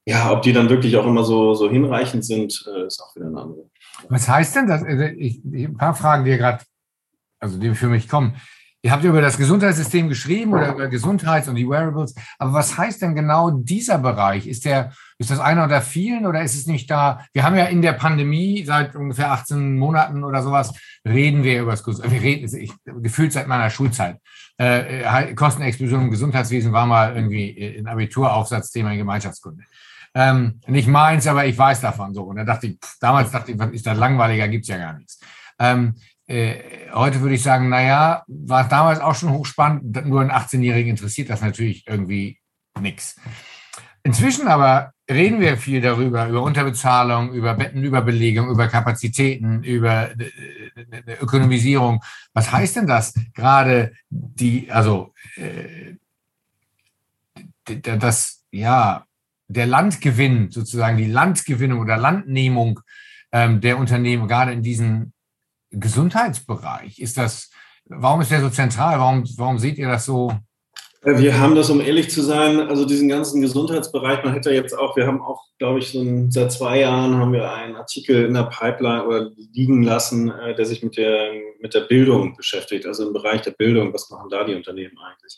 ja, 0.05 0.31
ob 0.31 0.43
die 0.43 0.53
dann 0.53 0.69
wirklich 0.69 0.95
auch 0.97 1.05
immer 1.05 1.23
so, 1.23 1.53
so 1.55 1.69
hinreichend 1.69 2.23
sind, 2.23 2.63
äh, 2.73 2.85
ist 2.85 3.01
auch 3.01 3.15
wieder 3.15 3.27
eine 3.27 3.41
andere. 3.41 3.69
was 4.07 4.27
heißt 4.27 4.55
denn 4.55 4.67
das? 4.67 4.83
Also 4.83 5.03
Ich, 5.03 5.43
ein 5.43 5.77
paar 5.77 5.95
Fragen, 5.95 6.25
die 6.25 6.37
gerade, 6.37 6.63
also 7.39 7.57
die 7.57 7.73
für 7.73 7.89
mich 7.89 8.07
kommen. 8.07 8.35
Ihr 8.85 8.91
habt 8.91 9.03
über 9.03 9.19
das 9.19 9.39
Gesundheitssystem 9.39 10.09
geschrieben 10.09 10.53
oder 10.53 10.73
über 10.73 10.87
Gesundheits- 10.87 11.47
und 11.47 11.55
die 11.55 11.67
Wearables. 11.67 12.13
Aber 12.37 12.53
was 12.53 12.77
heißt 12.77 13.01
denn 13.01 13.15
genau 13.15 13.49
dieser 13.49 13.97
Bereich? 13.97 14.45
Ist 14.45 14.63
der, 14.63 14.91
ist 15.17 15.31
das 15.31 15.39
einer 15.39 15.63
unter 15.63 15.81
vielen 15.81 16.27
oder 16.27 16.43
ist 16.43 16.53
es 16.53 16.67
nicht 16.67 16.91
da? 16.91 17.25
Wir 17.33 17.41
haben 17.41 17.55
ja 17.55 17.65
in 17.65 17.81
der 17.81 17.93
Pandemie 17.93 18.63
seit 18.63 18.95
ungefähr 18.95 19.31
18 19.31 19.79
Monaten 19.79 20.23
oder 20.23 20.43
sowas 20.43 20.71
reden 21.03 21.41
wir 21.41 21.63
über 21.63 21.71
das 21.71 21.83
Gesundheitswesen. 21.83 22.61
Ich, 22.61 22.73
gefühlt 22.85 23.33
seit 23.33 23.47
meiner 23.47 23.71
Schulzeit. 23.71 24.19
Äh, 24.57 25.33
Kostenexplosion 25.33 26.03
im 26.03 26.11
Gesundheitswesen 26.11 26.71
war 26.71 26.85
mal 26.85 27.15
irgendwie 27.15 27.77
ein 27.79 27.87
Abituraufsatzthema 27.87 28.91
in 28.91 28.99
Gemeinschaftskunde. 28.99 29.63
Ähm, 30.15 30.61
nicht 30.65 30.87
meins, 30.87 31.27
aber 31.27 31.45
ich 31.45 31.57
weiß 31.57 31.81
davon 31.81 32.13
so. 32.13 32.23
Und 32.23 32.37
da 32.37 32.45
dachte 32.45 32.67
ich, 32.67 32.79
pff, 32.79 32.97
damals 32.99 33.31
dachte 33.31 33.51
ich, 33.51 33.59
was 33.59 33.71
ist 33.71 33.85
da 33.85 33.91
langweiliger, 33.91 34.47
gibt's 34.47 34.69
ja 34.69 34.77
gar 34.77 34.93
nichts. 34.93 35.19
Ähm, 35.59 35.95
äh, 36.25 36.55
heute 36.93 37.19
würde 37.19 37.35
ich 37.35 37.43
sagen, 37.43 37.67
naja, 37.69 38.23
war 38.27 38.67
damals 38.67 39.01
auch 39.01 39.13
schon 39.13 39.31
hochspannend, 39.31 40.05
nur 40.05 40.21
einen 40.21 40.31
18-Jährigen 40.31 40.91
interessiert 40.91 41.29
das 41.29 41.41
natürlich 41.41 41.85
irgendwie 41.85 42.39
nichts. 42.79 43.19
Inzwischen 44.03 44.47
aber 44.47 44.93
reden 45.09 45.39
wir 45.39 45.57
viel 45.57 45.81
darüber, 45.81 46.27
über 46.27 46.41
Unterbezahlung, 46.41 47.33
über 47.33 47.53
Bettenüberbelegung, 47.53 48.49
über 48.49 48.67
Kapazitäten, 48.67 49.63
über 49.63 50.11
äh, 50.11 50.31
äh, 50.75 51.17
Ökonomisierung. 51.21 52.01
Was 52.33 52.51
heißt 52.51 52.77
denn 52.77 52.87
das? 52.87 53.13
Gerade 53.33 53.93
die, 54.09 54.71
also 54.71 55.13
äh, 55.35 55.95
das, 57.81 58.43
ja, 58.51 59.05
der 59.47 59.67
Landgewinn, 59.67 60.51
sozusagen 60.51 60.97
die 60.97 61.09
Landgewinnung 61.11 61.79
oder 61.79 61.97
Landnehmung 61.97 62.79
ähm, 63.31 63.61
der 63.61 63.77
Unternehmen, 63.77 64.27
gerade 64.27 64.53
in 64.53 64.63
diesem 64.63 65.13
Gesundheitsbereich, 65.71 66.99
ist 66.99 67.17
das, 67.17 67.49
warum 67.85 68.21
ist 68.21 68.31
der 68.31 68.41
so 68.41 68.49
zentral? 68.49 68.99
Warum, 68.99 69.23
warum 69.37 69.59
seht 69.59 69.77
ihr 69.77 69.87
das 69.87 70.05
so? 70.05 70.31
Äh, 71.03 71.19
Wir 71.19 71.39
haben 71.39 71.55
das, 71.55 71.69
um 71.69 71.81
ehrlich 71.81 72.09
zu 72.09 72.21
sein, 72.21 72.59
also 72.59 72.85
diesen 72.85 73.07
ganzen 73.07 73.41
Gesundheitsbereich, 73.41 74.23
man 74.23 74.33
hätte 74.33 74.51
jetzt 74.51 74.77
auch, 74.77 74.95
wir 74.95 75.05
haben 75.05 75.21
auch, 75.21 75.43
glaube 75.59 75.79
ich, 75.79 75.89
so 75.89 76.01
ein, 76.01 76.31
seit 76.31 76.51
zwei 76.51 76.79
Jahren 76.79 77.15
haben 77.15 77.33
wir 77.33 77.51
einen 77.51 77.75
Artikel 77.75 78.25
in 78.25 78.33
der 78.33 78.43
Pipeline 78.43 79.05
oder 79.05 79.31
liegen 79.53 79.83
lassen, 79.83 80.31
äh, 80.31 80.55
der 80.55 80.65
sich 80.65 80.81
mit 80.81 80.97
der, 80.97 81.33
mit 81.59 81.73
der 81.73 81.81
Bildung 81.81 82.35
beschäftigt, 82.35 82.85
also 82.85 83.07
im 83.07 83.13
Bereich 83.13 83.41
der 83.41 83.51
Bildung, 83.51 83.93
was 83.93 84.09
machen 84.09 84.29
da 84.29 84.43
die 84.43 84.55
Unternehmen 84.55 84.97
eigentlich? 84.97 85.37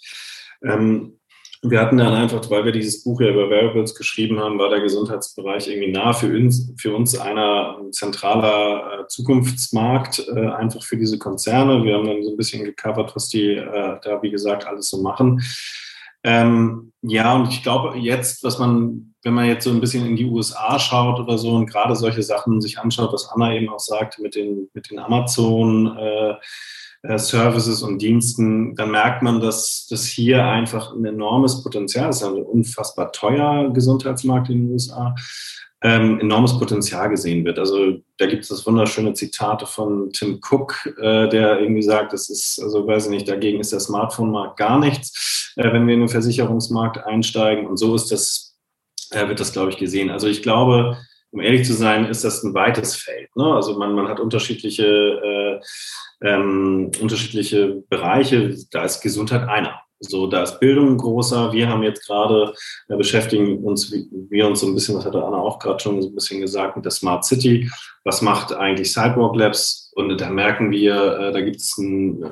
Ähm, 0.63 1.19
wir 1.63 1.81
hatten 1.81 1.97
dann 1.97 2.13
einfach, 2.13 2.49
weil 2.49 2.65
wir 2.65 2.71
dieses 2.71 3.03
Buch 3.03 3.19
ja 3.19 3.29
über 3.29 3.49
Wearables 3.49 3.95
geschrieben 3.95 4.39
haben, 4.39 4.59
war 4.59 4.69
der 4.69 4.81
Gesundheitsbereich 4.81 5.67
irgendwie 5.67 5.91
nah 5.91 6.13
für 6.13 6.35
uns, 6.35 6.71
für 6.77 6.95
uns 6.95 7.17
einer 7.17 7.77
ein 7.79 7.91
zentraler 7.91 9.01
äh, 9.01 9.07
Zukunftsmarkt, 9.07 10.27
äh, 10.35 10.47
einfach 10.47 10.83
für 10.83 10.97
diese 10.97 11.17
Konzerne. 11.17 11.83
Wir 11.83 11.95
haben 11.95 12.05
dann 12.05 12.23
so 12.23 12.31
ein 12.31 12.37
bisschen 12.37 12.63
gecovert, 12.63 13.15
was 13.15 13.29
die 13.29 13.53
äh, 13.53 13.97
da, 14.03 14.21
wie 14.21 14.29
gesagt, 14.29 14.67
alles 14.67 14.89
so 14.89 15.01
machen. 15.01 15.41
Ähm, 16.23 16.91
ja, 17.01 17.35
und 17.35 17.49
ich 17.49 17.63
glaube 17.63 17.97
jetzt, 17.97 18.43
was 18.43 18.59
man, 18.59 19.15
wenn 19.23 19.33
man 19.33 19.45
jetzt 19.45 19.63
so 19.63 19.71
ein 19.71 19.79
bisschen 19.79 20.05
in 20.05 20.15
die 20.15 20.25
USA 20.25 20.77
schaut 20.77 21.19
oder 21.19 21.37
so 21.37 21.51
und 21.55 21.67
gerade 21.67 21.95
solche 21.95 22.21
Sachen 22.21 22.61
sich 22.61 22.79
anschaut, 22.79 23.13
was 23.13 23.29
Anna 23.29 23.55
eben 23.55 23.69
auch 23.69 23.79
sagte 23.79 24.21
mit 24.21 24.35
den, 24.35 24.69
mit 24.73 24.91
den 24.91 24.99
Amazon, 24.99 25.97
äh, 25.97 26.33
Services 27.15 27.83
und 27.83 28.01
Diensten, 28.01 28.75
dann 28.75 28.91
merkt 28.91 29.23
man, 29.23 29.39
dass 29.39 29.87
das 29.89 30.05
hier 30.05 30.43
einfach 30.43 30.93
ein 30.93 31.05
enormes 31.05 31.63
Potenzial 31.63 32.09
ist. 32.09 32.23
Ein 32.23 32.33
unfassbar 32.33 33.11
teuer 33.11 33.71
Gesundheitsmarkt 33.71 34.49
in 34.49 34.65
den 34.65 34.73
USA. 34.73 35.15
Ähm, 35.83 36.19
enormes 36.19 36.57
Potenzial 36.57 37.07
gesehen 37.09 37.45
wird. 37.45 37.59
Also 37.59 37.99
da 38.17 38.25
gibt 38.25 38.41
es 38.41 38.49
das 38.49 38.65
wunderschöne 38.65 39.13
Zitate 39.13 39.67
von 39.67 40.09
Tim 40.11 40.39
Cook, 40.41 40.91
äh, 40.99 41.29
der 41.29 41.59
irgendwie 41.59 41.83
sagt, 41.83 42.13
das 42.13 42.29
ist, 42.29 42.59
also 42.63 42.87
weiß 42.87 43.05
ich 43.05 43.11
nicht, 43.11 43.29
dagegen 43.29 43.59
ist 43.59 43.71
der 43.71 43.79
Smartphone-Markt 43.79 44.57
gar 44.57 44.79
nichts, 44.79 45.53
äh, 45.55 45.71
wenn 45.71 45.85
wir 45.85 45.93
in 45.93 45.99
den 45.99 46.09
Versicherungsmarkt 46.09 47.05
einsteigen. 47.05 47.67
Und 47.67 47.77
so 47.77 47.93
ist 47.93 48.11
das, 48.11 48.57
äh, 49.11 49.27
wird 49.27 49.39
das, 49.39 49.53
glaube 49.53 49.69
ich, 49.69 49.77
gesehen. 49.77 50.09
Also 50.09 50.27
ich 50.27 50.41
glaube, 50.41 50.97
um 51.31 51.41
ehrlich 51.41 51.67
zu 51.67 51.73
sein, 51.73 52.05
ist 52.05 52.23
das 52.23 52.43
ein 52.43 52.53
weites 52.53 52.95
Feld. 52.95 53.29
Ne? 53.35 53.45
Also 53.45 53.77
man, 53.77 53.93
man 53.93 54.07
hat 54.07 54.19
unterschiedliche, 54.19 54.83
äh, 56.21 56.33
ähm, 56.33 56.91
unterschiedliche 57.01 57.83
Bereiche. 57.89 58.55
Da 58.71 58.83
ist 58.83 59.01
Gesundheit 59.01 59.47
einer. 59.47 59.81
So, 59.99 60.27
da 60.27 60.43
ist 60.43 60.59
Bildung 60.59 60.89
ein 60.89 60.97
großer. 60.97 61.51
Wir 61.53 61.69
haben 61.69 61.81
jetzt 61.81 62.05
gerade, 62.05 62.53
äh, 62.87 62.95
beschäftigen 62.95 63.63
uns, 63.63 63.91
wir 63.91 64.47
uns 64.47 64.59
so 64.59 64.67
ein 64.67 64.75
bisschen, 64.75 64.95
das 64.95 65.05
hat 65.05 65.15
Anna 65.15 65.37
auch 65.37 65.57
gerade 65.57 65.79
schon 65.79 66.01
so 66.01 66.09
ein 66.09 66.15
bisschen 66.15 66.39
gesagt, 66.39 66.75
mit 66.75 66.85
der 66.85 66.91
Smart 66.91 67.25
City. 67.25 67.69
Was 68.03 68.21
macht 68.21 68.53
eigentlich 68.53 68.93
Sidewalk 68.93 69.35
Labs? 69.35 69.91
Und 69.95 70.15
da 70.21 70.29
merken 70.29 70.69
wir, 70.69 71.17
äh, 71.17 71.31
da 71.31 71.41
gibt 71.41 71.57
es 71.57 71.75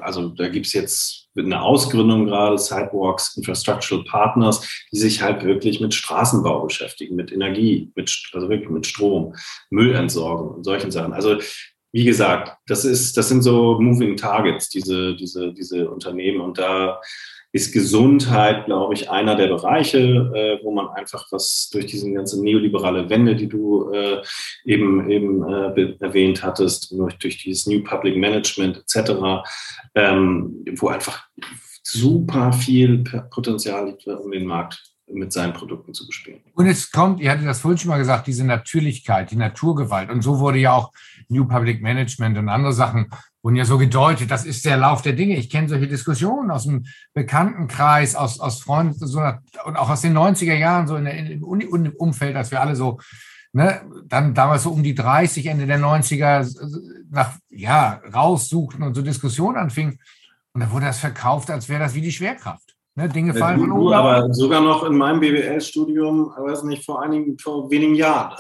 also 0.01 0.29
da 0.29 0.47
gibt 0.47 0.67
es 0.67 0.73
jetzt 0.73 1.29
eine 1.35 1.61
Ausgründung 1.61 2.27
gerade, 2.27 2.59
Sidewalks 2.59 3.35
Infrastructural 3.35 4.05
Partners, 4.05 4.85
die 4.91 4.99
sich 4.99 5.23
halt 5.23 5.43
wirklich 5.43 5.81
mit 5.81 5.93
Straßenbau 5.93 6.65
beschäftigen, 6.65 7.15
mit 7.15 7.31
Energie, 7.31 7.91
mit, 7.95 8.29
also 8.33 8.47
wirklich 8.47 8.69
mit 8.69 8.85
Strom, 8.85 9.33
Müllentsorgung 9.71 10.55
und 10.55 10.63
solchen 10.63 10.91
Sachen. 10.91 11.13
Also 11.13 11.37
wie 11.95 12.03
gesagt, 12.03 12.57
das 12.67 12.83
ist, 12.83 13.15
das 13.15 13.29
sind 13.29 13.41
so 13.41 13.79
Moving 13.79 14.17
Targets, 14.17 14.67
diese, 14.67 15.15
diese, 15.15 15.53
diese 15.53 15.89
Unternehmen. 15.89 16.41
Und 16.41 16.57
da 16.57 16.99
ist 17.53 17.71
Gesundheit, 17.71 18.65
glaube 18.65 18.93
ich, 18.95 19.09
einer 19.09 19.37
der 19.37 19.47
Bereiche, 19.47 19.99
äh, 20.35 20.59
wo 20.61 20.71
man 20.71 20.89
einfach 20.89 21.25
was 21.31 21.69
durch 21.71 21.85
diese 21.85 22.11
ganze 22.11 22.43
neoliberale 22.43 23.09
Wende, 23.09 23.33
die 23.37 23.47
du 23.47 23.93
äh, 23.93 24.21
eben, 24.65 25.09
eben 25.09 25.41
äh, 25.49 25.95
erwähnt 26.01 26.43
hattest, 26.43 26.91
durch, 26.91 27.17
durch 27.17 27.41
dieses 27.41 27.65
New 27.65 27.81
Public 27.81 28.17
Management 28.17 28.75
etc., 28.79 29.45
ähm, 29.95 30.65
wo 30.75 30.89
einfach 30.89 31.29
super 31.81 32.51
viel 32.51 33.05
Potenzial 33.31 33.85
liegt, 33.85 34.05
um 34.05 34.31
den 34.31 34.45
Markt 34.45 34.94
mit 35.07 35.31
seinen 35.31 35.53
Produkten 35.53 35.93
zu 35.93 36.07
bespielen. 36.07 36.41
Und 36.53 36.65
es 36.65 36.91
kommt, 36.91 37.19
ihr 37.19 37.31
hattet 37.31 37.45
das 37.45 37.61
vorhin 37.61 37.77
schon 37.77 37.89
mal 37.89 37.97
gesagt, 37.97 38.27
diese 38.27 38.43
Natürlichkeit, 38.43 39.31
die 39.31 39.35
Naturgewalt. 39.35 40.09
Und 40.09 40.21
so 40.21 40.39
wurde 40.39 40.57
ja 40.57 40.73
auch 40.73 40.91
New 41.29 41.45
Public 41.45 41.81
Management 41.81 42.37
und 42.37 42.49
andere 42.49 42.73
Sachen 42.73 43.09
wurden 43.43 43.55
ja 43.55 43.65
so 43.65 43.77
gedeutet, 43.77 44.31
das 44.31 44.43
ist 44.43 44.65
der 44.65 44.77
Lauf 44.77 45.03
der 45.03 45.13
Dinge. 45.13 45.37
Ich 45.37 45.51
kenne 45.51 45.69
solche 45.69 45.87
Diskussionen 45.87 46.49
aus 46.49 46.63
dem 46.63 46.85
Bekanntenkreis, 47.13 48.15
aus, 48.15 48.39
aus 48.39 48.61
Freunden 48.61 49.05
so, 49.05 49.21
und 49.65 49.77
auch 49.77 49.89
aus 49.89 50.01
den 50.01 50.17
90er 50.17 50.55
Jahren, 50.55 50.87
so 50.87 50.95
in 50.95 51.05
der, 51.05 51.15
im 51.15 51.43
Umfeld, 51.43 52.35
als 52.35 52.49
wir 52.49 52.59
alle 52.59 52.75
so, 52.75 52.99
ne, 53.53 53.81
dann 54.05 54.33
damals 54.33 54.63
so 54.63 54.71
um 54.71 54.81
die 54.81 54.95
30, 54.95 55.45
Ende 55.45 55.67
der 55.67 55.79
90er, 55.79 56.49
nach, 57.11 57.37
ja, 57.49 58.01
raussuchten 58.11 58.81
und 58.81 58.95
so 58.95 59.03
Diskussionen 59.03 59.57
anfingen. 59.57 59.99
Und 60.53 60.61
da 60.61 60.71
wurde 60.71 60.87
das 60.87 60.99
verkauft, 60.99 61.51
als 61.51 61.69
wäre 61.69 61.81
das 61.81 61.93
wie 61.93 62.01
die 62.01 62.11
Schwerkraft. 62.11 62.74
Ne, 62.97 63.09
Dinge 63.09 63.33
fallen 63.33 63.59
von 63.59 63.73
oben. 63.73 63.93
Aber 63.93 64.33
sogar 64.33 64.61
noch 64.61 64.85
in 64.85 64.95
meinem 64.95 65.19
BWL-Studium, 65.19 66.31
weiß 66.37 66.63
nicht, 66.63 66.85
vor 66.85 67.03
einigen, 67.03 67.37
vor 67.37 67.69
wenigen 67.69 67.95
Jahren. 67.95 68.37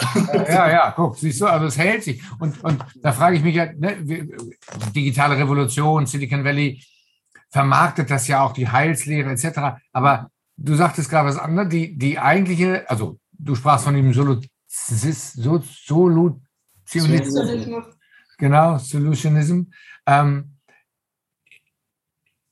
Ja, 0.47 0.69
ja, 0.69 0.93
guck, 0.95 1.17
siehst 1.17 1.41
du, 1.41 1.45
also 1.45 1.65
es 1.65 1.77
hält 1.77 2.03
sich. 2.03 2.23
Und, 2.39 2.63
und 2.63 2.77
da 3.01 3.11
frage 3.11 3.35
ich 3.35 3.43
mich 3.43 3.55
ja, 3.55 3.73
ne, 3.73 3.97
digitale 4.95 5.37
Revolution, 5.37 6.05
Silicon 6.05 6.45
Valley 6.45 6.81
vermarktet 7.49 8.09
das 8.09 8.29
ja 8.29 8.45
auch, 8.45 8.53
die 8.53 8.69
Heilslehre 8.69 9.31
etc. 9.31 9.81
Aber 9.91 10.29
du 10.55 10.73
sagtest 10.75 11.09
gerade 11.09 11.27
was 11.27 11.37
anderes, 11.37 11.67
die, 11.67 11.97
die 11.97 12.17
eigentliche, 12.17 12.89
also 12.89 13.19
du 13.33 13.55
sprachst 13.55 13.83
von 13.83 13.93
dem 13.93 14.13
Solutionismus. 14.13 15.65
Genau, 18.37 18.77
Solutionism. 18.77 19.63
Ähm, 20.05 20.54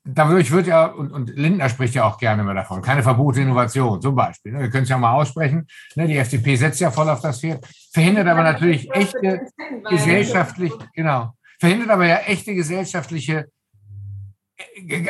dadurch 0.06 0.52
wird 0.52 0.68
ja, 0.68 0.86
und, 0.86 1.12
und 1.12 1.30
Lindner 1.30 1.70
spricht 1.70 1.96
ja 1.96 2.04
auch 2.06 2.18
gerne 2.18 2.42
immer 2.42 2.54
davon, 2.54 2.82
keine 2.82 3.04
Verbote 3.04 3.42
Innovation 3.42 4.02
zum 4.02 4.16
Beispiel. 4.16 4.52
Ne? 4.52 4.60
Wir 4.62 4.70
können 4.70 4.84
es 4.84 4.89
ja 4.89 4.98
mal 4.98 5.13
aussprechen. 5.13 5.68
Ne? 5.96 6.08
Die 6.08 6.18
FDP 6.18 6.56
setzt 6.56 6.82
ja 6.82 6.92
voll 6.92 7.10
auf 7.10 7.22
das 7.22 7.39
Pferd, 7.39 7.66
verhindert 7.92 8.28
aber 8.28 8.44
natürlich 8.44 8.92
echte 8.92 9.48
gesellschaftlich, 9.89 10.74
genau, 10.94 11.34
verhindert 11.60 11.89
aber 11.89 12.06
ja 12.06 12.18
echte 12.18 12.54
gesellschaftliche, 12.54 13.48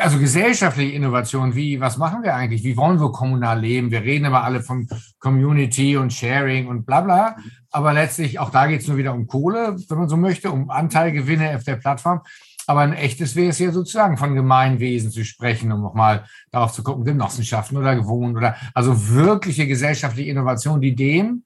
also 0.00 0.18
gesellschaftliche 0.18 0.94
Innovation, 0.94 1.54
wie, 1.54 1.80
was 1.80 1.98
machen 1.98 2.22
wir 2.22 2.34
eigentlich? 2.34 2.64
Wie 2.64 2.76
wollen 2.76 3.00
wir 3.00 3.12
kommunal 3.12 3.60
leben? 3.60 3.90
Wir 3.90 4.02
reden 4.02 4.24
immer 4.24 4.44
alle 4.44 4.62
von 4.62 4.88
Community 5.18 5.96
und 5.96 6.12
Sharing 6.12 6.68
und 6.68 6.86
bla 6.86 7.00
bla, 7.00 7.36
aber 7.70 7.92
letztlich, 7.92 8.38
auch 8.38 8.50
da 8.50 8.68
geht 8.68 8.82
es 8.82 8.88
nur 8.88 8.96
wieder 8.96 9.12
um 9.12 9.26
Kohle, 9.26 9.76
wenn 9.88 9.98
man 9.98 10.08
so 10.08 10.16
möchte, 10.16 10.50
um 10.50 10.70
Anteilgewinne 10.70 11.56
auf 11.56 11.64
der 11.64 11.76
Plattform. 11.76 12.20
Aber 12.66 12.80
ein 12.80 12.92
echtes 12.92 13.36
wäre 13.36 13.50
es 13.50 13.58
ja 13.58 13.72
sozusagen 13.72 14.16
von 14.16 14.34
Gemeinwesen 14.34 15.10
zu 15.10 15.24
sprechen, 15.24 15.70
um 15.72 15.82
nochmal 15.82 16.24
darauf 16.50 16.72
zu 16.72 16.82
gucken, 16.82 17.04
Genossenschaften 17.04 17.76
oder 17.76 17.94
Gewohnen 17.94 18.36
oder 18.36 18.56
also 18.72 19.08
wirkliche 19.10 19.66
gesellschaftliche 19.66 20.30
Innovation, 20.30 20.80
die 20.80 20.94
dem, 20.94 21.44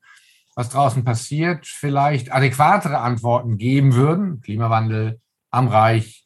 was 0.55 0.69
draußen 0.71 1.05
passiert, 1.05 1.67
vielleicht 1.67 2.33
adäquatere 2.33 2.99
Antworten 2.99 3.59
geben 3.59 3.95
würden. 3.95 4.41
Klimawandel 4.41 5.21
am 5.51 5.69
Reich, 5.69 6.25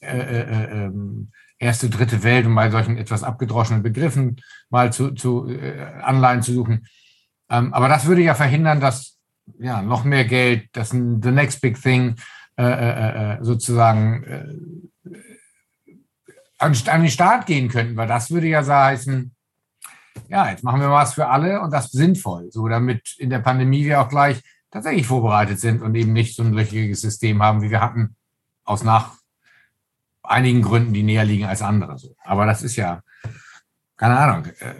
äh, 0.00 0.18
äh, 0.18 0.40
äh, 0.42 0.84
ähm, 0.84 1.30
erste, 1.58 1.90
dritte 1.90 2.22
Welt, 2.22 2.46
um 2.46 2.54
bei 2.54 2.70
solchen 2.70 2.96
etwas 2.96 3.22
abgedroschenen 3.22 3.82
Begriffen 3.82 4.40
mal 4.70 4.92
zu, 4.92 5.12
zu 5.12 5.48
äh, 5.48 5.80
Anleihen 6.02 6.42
zu 6.42 6.52
suchen. 6.52 6.86
Ähm, 7.50 7.72
aber 7.74 7.88
das 7.88 8.06
würde 8.06 8.22
ja 8.22 8.34
verhindern, 8.34 8.80
dass 8.80 9.16
ja 9.58 9.82
noch 9.82 10.04
mehr 10.04 10.24
Geld, 10.24 10.68
das 10.72 10.92
ein 10.92 11.22
the 11.22 11.30
next 11.30 11.60
big 11.60 11.80
thing 11.80 12.16
äh, 12.58 12.64
äh, 12.64 13.34
äh, 13.34 13.44
sozusagen 13.44 14.90
an, 16.58 16.76
an 16.86 17.00
den 17.02 17.10
Start 17.10 17.46
gehen 17.46 17.68
könnten, 17.68 17.96
weil 17.96 18.08
das 18.08 18.32
würde 18.32 18.48
ja 18.48 18.66
heißen, 18.66 19.32
ja, 20.28 20.50
jetzt 20.50 20.64
machen 20.64 20.80
wir 20.80 20.90
was 20.90 21.14
für 21.14 21.28
alle 21.28 21.60
und 21.60 21.72
das 21.72 21.92
sinnvoll, 21.92 22.50
so 22.50 22.66
damit 22.66 23.14
in 23.18 23.30
der 23.30 23.38
Pandemie 23.38 23.84
wir 23.84 24.00
auch 24.00 24.08
gleich 24.08 24.42
tatsächlich 24.72 25.06
vorbereitet 25.06 25.60
sind 25.60 25.82
und 25.82 25.94
eben 25.94 26.12
nicht 26.12 26.34
so 26.34 26.42
ein 26.42 26.52
löchriges 26.52 27.00
System 27.00 27.40
haben, 27.44 27.62
wie 27.62 27.70
wir 27.70 27.80
hatten, 27.80 28.16
aus 28.64 28.82
nach 28.82 29.12
einigen 30.24 30.62
Gründen, 30.62 30.92
die 30.92 31.04
näher 31.04 31.24
liegen 31.24 31.46
als 31.46 31.62
andere. 31.62 31.96
So. 31.96 32.16
Aber 32.24 32.44
das 32.44 32.64
ist 32.64 32.74
ja, 32.74 33.02
keine 33.96 34.18
Ahnung, 34.18 34.46
äh, 34.58 34.74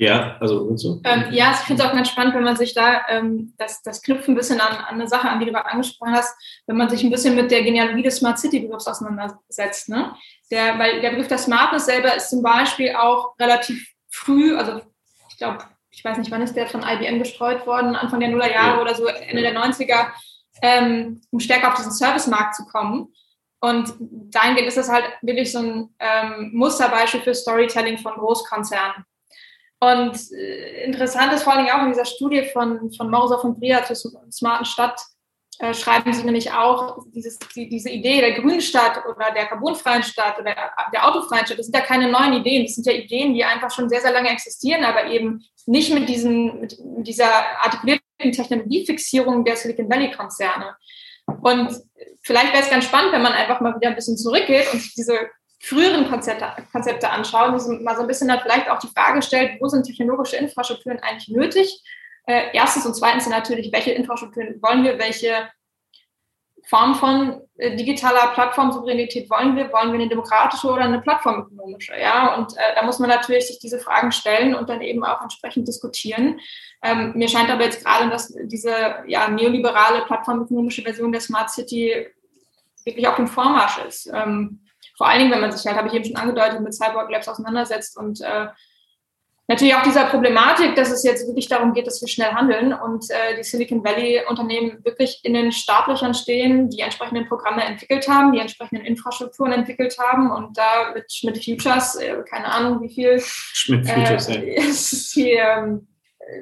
ja, 0.00 0.38
also 0.40 0.74
so. 0.78 0.98
Ähm, 1.04 1.26
ja, 1.30 1.50
ich 1.50 1.58
finde 1.58 1.82
es 1.82 1.88
auch 1.88 1.92
ganz 1.92 2.08
spannend, 2.08 2.34
wenn 2.34 2.42
man 2.42 2.56
sich 2.56 2.72
da, 2.72 3.02
ähm, 3.10 3.52
das, 3.58 3.82
das 3.82 4.00
knüpft 4.00 4.28
ein 4.28 4.34
bisschen 4.34 4.58
an, 4.58 4.74
an 4.74 4.94
eine 4.94 5.06
Sache 5.06 5.28
an, 5.28 5.38
die 5.38 5.44
du 5.44 5.52
gerade 5.52 5.66
angesprochen 5.66 6.14
hast, 6.14 6.34
wenn 6.66 6.78
man 6.78 6.88
sich 6.88 7.04
ein 7.04 7.10
bisschen 7.10 7.36
mit 7.36 7.50
der 7.50 7.62
Genealogie 7.62 8.02
des 8.02 8.16
Smart 8.16 8.38
City 8.38 8.60
Begriffs 8.60 8.86
auseinandersetzt. 8.86 9.90
Ne? 9.90 10.14
Der, 10.50 10.78
weil 10.78 11.02
der 11.02 11.10
Begriff 11.10 11.28
der 11.28 11.36
Smartness 11.36 11.84
selber 11.84 12.16
ist 12.16 12.30
zum 12.30 12.42
Beispiel 12.42 12.94
auch 12.94 13.38
relativ 13.38 13.86
früh, 14.08 14.56
also 14.56 14.80
ich 15.28 15.36
glaube, 15.36 15.58
ich 15.90 16.02
weiß 16.02 16.16
nicht, 16.16 16.30
wann 16.30 16.40
ist 16.40 16.56
der 16.56 16.66
von 16.66 16.82
IBM 16.82 17.18
gestreut 17.18 17.66
worden, 17.66 17.94
Anfang 17.94 18.20
der 18.20 18.30
Nullerjahre 18.30 18.76
ja. 18.76 18.80
oder 18.80 18.94
so, 18.94 19.04
Ende 19.06 19.42
der 19.42 19.54
90er, 19.54 20.06
ähm, 20.62 21.20
um 21.30 21.40
stärker 21.40 21.68
auf 21.68 21.74
diesen 21.74 21.92
Servicemarkt 21.92 22.54
zu 22.54 22.64
kommen. 22.64 23.12
Und 23.60 23.92
dahingehend 24.00 24.68
ist 24.68 24.78
das 24.78 24.88
halt 24.88 25.04
wirklich 25.20 25.52
so 25.52 25.58
ein 25.58 25.94
ähm, 25.98 26.52
Musterbeispiel 26.54 27.20
für 27.20 27.34
Storytelling 27.34 27.98
von 27.98 28.14
Großkonzernen. 28.14 29.04
Und 29.80 30.32
äh, 30.32 30.84
interessant 30.84 31.32
ist 31.32 31.42
vor 31.42 31.54
allen 31.54 31.64
Dingen 31.64 31.76
auch 31.76 31.82
in 31.82 31.92
dieser 31.92 32.04
Studie 32.04 32.44
von, 32.52 32.92
von 32.92 33.10
Morsa 33.10 33.38
von 33.38 33.58
Bria 33.58 33.82
zur 33.84 33.96
smarten 34.30 34.66
Stadt, 34.66 35.00
äh, 35.58 35.74
schreiben 35.74 36.12
sie 36.12 36.24
nämlich 36.24 36.52
auch, 36.52 37.04
dieses, 37.14 37.38
die, 37.54 37.68
diese 37.68 37.90
Idee 37.90 38.20
der 38.20 38.32
grünen 38.32 38.60
Stadt 38.60 39.04
oder 39.06 39.30
der 39.30 39.46
carbonfreien 39.46 40.02
Stadt 40.02 40.38
oder 40.38 40.54
der 40.92 41.06
autofreien 41.06 41.44
Stadt, 41.44 41.58
das 41.58 41.66
sind 41.66 41.76
ja 41.76 41.82
keine 41.82 42.10
neuen 42.10 42.34
Ideen, 42.34 42.64
das 42.64 42.74
sind 42.74 42.86
ja 42.86 42.92
Ideen, 42.92 43.34
die 43.34 43.44
einfach 43.44 43.70
schon 43.70 43.88
sehr, 43.88 44.00
sehr 44.00 44.12
lange 44.12 44.30
existieren, 44.30 44.84
aber 44.84 45.06
eben 45.06 45.44
nicht 45.66 45.92
mit, 45.92 46.08
diesen, 46.08 46.60
mit 46.60 46.78
dieser 47.06 47.28
artikulierten 47.62 48.32
Technologiefixierung 48.32 49.44
der 49.44 49.56
Silicon 49.56 49.90
Valley-Konzerne. 49.90 50.76
Und 51.42 51.78
vielleicht 52.22 52.52
wäre 52.52 52.62
es 52.62 52.70
ganz 52.70 52.84
spannend, 52.84 53.12
wenn 53.12 53.22
man 53.22 53.32
einfach 53.32 53.60
mal 53.60 53.74
wieder 53.76 53.88
ein 53.88 53.96
bisschen 53.96 54.16
zurückgeht 54.16 54.72
und 54.72 54.82
diese 54.96 55.28
früheren 55.60 56.08
Konzepte, 56.08 56.46
Konzepte 56.72 57.10
anschauen, 57.10 57.58
die 57.58 57.84
mal 57.84 57.94
so 57.94 58.02
ein 58.02 58.08
bisschen 58.08 58.30
halt 58.30 58.42
vielleicht 58.42 58.68
auch 58.70 58.78
die 58.78 58.88
Frage 58.88 59.20
stellt, 59.22 59.60
wo 59.60 59.68
sind 59.68 59.84
technologische 59.84 60.36
Infrastrukturen 60.36 60.98
eigentlich 61.00 61.28
nötig? 61.28 61.82
Äh, 62.26 62.48
erstens 62.54 62.86
und 62.86 62.94
zweitens 62.94 63.28
natürlich, 63.28 63.70
welche 63.72 63.92
Infrastrukturen 63.92 64.60
wollen 64.62 64.84
wir, 64.84 64.98
welche 64.98 65.50
Form 66.66 66.94
von 66.94 67.42
äh, 67.56 67.76
digitaler 67.76 68.28
Plattformsouveränität 68.28 69.28
wollen 69.28 69.54
wir? 69.56 69.72
Wollen 69.72 69.92
wir 69.92 70.00
eine 70.00 70.08
demokratische 70.08 70.68
oder 70.68 70.84
eine 70.84 71.00
plattformökonomische? 71.00 71.92
Ja, 72.00 72.36
und 72.36 72.56
äh, 72.56 72.74
da 72.74 72.82
muss 72.82 72.98
man 72.98 73.10
natürlich 73.10 73.46
sich 73.46 73.58
diese 73.58 73.80
Fragen 73.80 74.12
stellen 74.12 74.54
und 74.54 74.68
dann 74.68 74.80
eben 74.80 75.04
auch 75.04 75.20
entsprechend 75.20 75.68
diskutieren. 75.68 76.40
Ähm, 76.82 77.12
mir 77.14 77.28
scheint 77.28 77.50
aber 77.50 77.64
jetzt 77.64 77.84
gerade, 77.84 78.08
dass 78.08 78.32
diese 78.44 79.02
ja, 79.06 79.28
neoliberale 79.28 80.04
plattformökonomische 80.06 80.82
Version 80.82 81.12
der 81.12 81.20
Smart 81.20 81.50
City 81.50 82.06
wirklich 82.84 83.06
auf 83.06 83.16
dem 83.16 83.28
Vormarsch 83.28 83.78
ist. 83.86 84.10
Ähm, 84.14 84.60
vor 85.00 85.08
allen 85.08 85.20
Dingen, 85.20 85.32
wenn 85.32 85.40
man 85.40 85.50
sich 85.50 85.64
halt, 85.64 85.78
habe 85.78 85.88
ich 85.88 85.94
eben 85.94 86.04
schon 86.04 86.16
angedeutet, 86.16 86.60
mit 86.60 86.74
Cyborg 86.74 87.10
Labs 87.10 87.26
auseinandersetzt 87.26 87.96
und 87.96 88.20
äh, 88.20 88.48
natürlich 89.48 89.74
auch 89.74 89.82
dieser 89.82 90.04
Problematik, 90.04 90.74
dass 90.74 90.90
es 90.90 91.02
jetzt 91.04 91.26
wirklich 91.26 91.48
darum 91.48 91.72
geht, 91.72 91.86
dass 91.86 92.02
wir 92.02 92.08
schnell 92.08 92.32
handeln 92.32 92.74
und 92.74 93.08
äh, 93.08 93.34
die 93.34 93.42
Silicon 93.42 93.82
Valley-Unternehmen 93.82 94.84
wirklich 94.84 95.20
in 95.22 95.32
den 95.32 95.52
Startlöchern 95.52 96.12
stehen, 96.12 96.68
die 96.68 96.80
entsprechenden 96.80 97.26
Programme 97.28 97.64
entwickelt 97.64 98.08
haben, 98.08 98.32
die 98.32 98.40
entsprechenden 98.40 98.84
Infrastrukturen 98.84 99.52
entwickelt 99.52 99.96
haben 99.98 100.30
und 100.30 100.58
da 100.58 100.92
mit 100.92 101.10
Schmidt 101.10 101.42
Futures, 101.42 101.96
äh, 101.96 102.16
keine 102.28 102.52
Ahnung 102.52 102.82
wie 102.82 102.92
viel, 102.92 103.22
Schmidt 103.24 103.88
Futures, 103.88 104.28
äh, 104.28 104.54
ist 104.54 105.16
die, 105.16 105.30
ähm, 105.30 105.88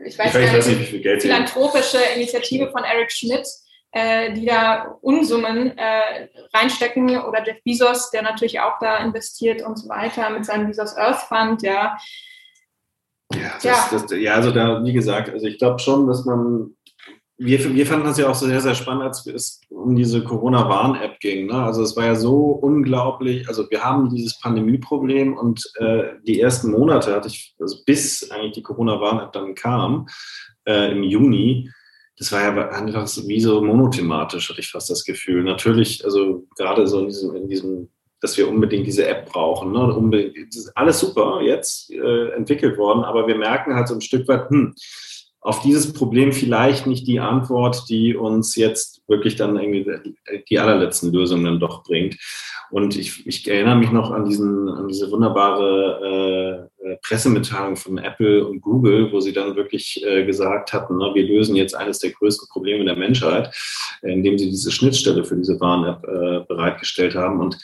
ich 0.05 0.19
weiß, 0.19 0.35
ich 0.35 0.53
weiß 0.53 0.67
nicht, 0.67 0.81
wie 0.81 0.85
viel 0.85 1.01
Geld 1.01 1.23
philanthropische 1.23 1.99
Initiative 2.17 2.73
von 2.73 2.83
Eric 2.83 3.13
Schmidt, 3.13 3.47
äh, 3.93 4.33
die 4.35 4.47
da 4.47 4.97
Unsummen 5.01 5.77
äh, 5.77 6.29
reinstecken 6.55 7.19
oder 7.23 7.45
Jeff 7.47 7.63
Bezos, 7.65 8.11
der 8.11 8.23
natürlich 8.23 8.61
auch 8.61 8.79
da 8.81 8.99
investiert 8.99 9.63
und 9.63 9.79
so 9.79 9.89
weiter 9.89 10.31
mit 10.31 10.45
seinem 10.45 10.67
Bezos 10.67 10.97
Earth 10.97 11.23
Fund, 11.23 11.63
ja. 11.63 11.97
Ja, 13.35 13.53
das, 13.55 13.65
ja. 13.65 13.89
Das, 13.91 14.05
ja 14.13 14.35
also 14.35 14.51
da, 14.53 14.83
wie 14.85 14.93
gesagt, 14.93 15.31
also 15.31 15.47
ich 15.47 15.59
glaube 15.59 15.79
schon, 15.79 16.07
dass 16.07 16.25
man 16.25 16.75
wir, 17.41 17.73
wir 17.73 17.87
fanden 17.87 18.07
das 18.07 18.19
ja 18.19 18.29
auch 18.29 18.35
sehr, 18.35 18.61
sehr 18.61 18.75
spannend, 18.75 19.05
als 19.05 19.25
es 19.27 19.61
um 19.71 19.95
diese 19.95 20.25
Corona-Warn-App 20.25 21.21
ging. 21.21 21.47
Ne? 21.47 21.55
Also 21.55 21.83
es 21.83 21.97
war 21.97 22.05
ja 22.05 22.17
so 22.17 22.47
unglaublich, 22.47 23.49
also 23.49 23.71
wir 23.71 23.85
haben 23.85 24.11
dieses 24.11 24.41
Pandemieproblem 24.41 25.37
und 25.37 25.63
äh, 25.77 26.15
die 26.27 26.41
ersten 26.41 26.73
Monate 26.73 27.15
hatte 27.15 27.29
ich, 27.29 27.55
also 27.61 27.79
bis 27.87 28.29
eigentlich 28.33 28.53
die 28.53 28.63
Corona-Warn-App 28.63 29.33
dann 29.33 29.55
kam, 29.55 30.09
äh, 30.67 30.91
im 30.91 31.05
Juni, 31.05 31.71
das 32.19 32.33
war 32.33 32.43
ja 32.43 32.69
einfach 32.71 33.09
wie 33.27 33.41
so 33.41 33.63
monothematisch, 33.63 34.51
hatte 34.51 34.61
ich 34.61 34.71
fast 34.71 34.91
das 34.91 35.05
Gefühl. 35.05 35.45
Natürlich, 35.45 36.05
also 36.05 36.47
gerade 36.57 36.87
so 36.87 37.01
in 37.01 37.07
diesem, 37.07 37.37
in 37.37 37.49
diesem 37.49 37.89
dass 38.21 38.37
wir 38.37 38.49
unbedingt 38.49 38.87
diese 38.87 39.07
App 39.07 39.31
brauchen. 39.31 39.73
Ne? 39.73 39.95
Unbedingt, 39.95 40.49
das 40.49 40.65
ist 40.65 40.77
alles 40.77 40.99
super 40.99 41.41
jetzt 41.41 41.91
äh, 41.91 42.31
entwickelt 42.31 42.77
worden, 42.77 43.05
aber 43.05 43.27
wir 43.29 43.37
merken 43.37 43.75
halt 43.75 43.89
so 43.89 43.95
ein 43.95 44.01
Stück 44.01 44.27
weit, 44.29 44.51
hm, 44.51 44.75
auf 45.41 45.63
dieses 45.63 45.93
Problem 45.93 46.33
vielleicht 46.33 46.87
nicht 46.87 47.07
die 47.07 47.21
Antwort, 47.21 47.85
die 47.89 48.17
uns 48.17 48.57
jetzt 48.57 49.03
wirklich 49.07 49.37
dann 49.37 49.57
irgendwie 49.57 49.87
die 50.51 50.59
allerletzten 50.59 51.13
Lösungen 51.13 51.45
dann 51.45 51.61
doch 51.61 51.85
bringt. 51.85 52.17
Und 52.71 52.97
ich, 52.97 53.27
ich 53.27 53.49
erinnere 53.49 53.77
mich 53.77 53.91
noch 53.91 54.11
an, 54.11 54.25
diesen, 54.25 54.69
an 54.69 54.89
diese 54.89 55.11
wunderbare 55.11 56.69
äh, 56.85 56.97
Pressemitteilung 57.03 57.77
von 57.77 57.99
Apple 57.99 58.47
und 58.47 58.61
Google, 58.61 59.11
wo 59.13 59.21
sie 59.21 59.33
dann 59.33 59.57
wirklich 59.57 60.05
äh, 60.05 60.25
gesagt 60.25 60.73
hatten, 60.73 60.99
ne, 60.99 61.11
wir 61.15 61.27
lösen 61.27 61.57
jetzt 61.57 61.75
eines 61.75 61.99
der 61.99 62.11
größten 62.11 62.49
Probleme 62.49 62.85
der 62.85 62.97
Menschheit, 62.97 63.55
äh, 64.03 64.13
indem 64.13 64.39
sie 64.39 64.51
diese 64.51 64.71
Schnittstelle 64.71 65.25
für 65.25 65.37
diese 65.37 65.59
Warn-App 65.61 66.05
äh, 66.05 66.45
bereitgestellt 66.47 67.15
haben. 67.15 67.41
Und 67.41 67.59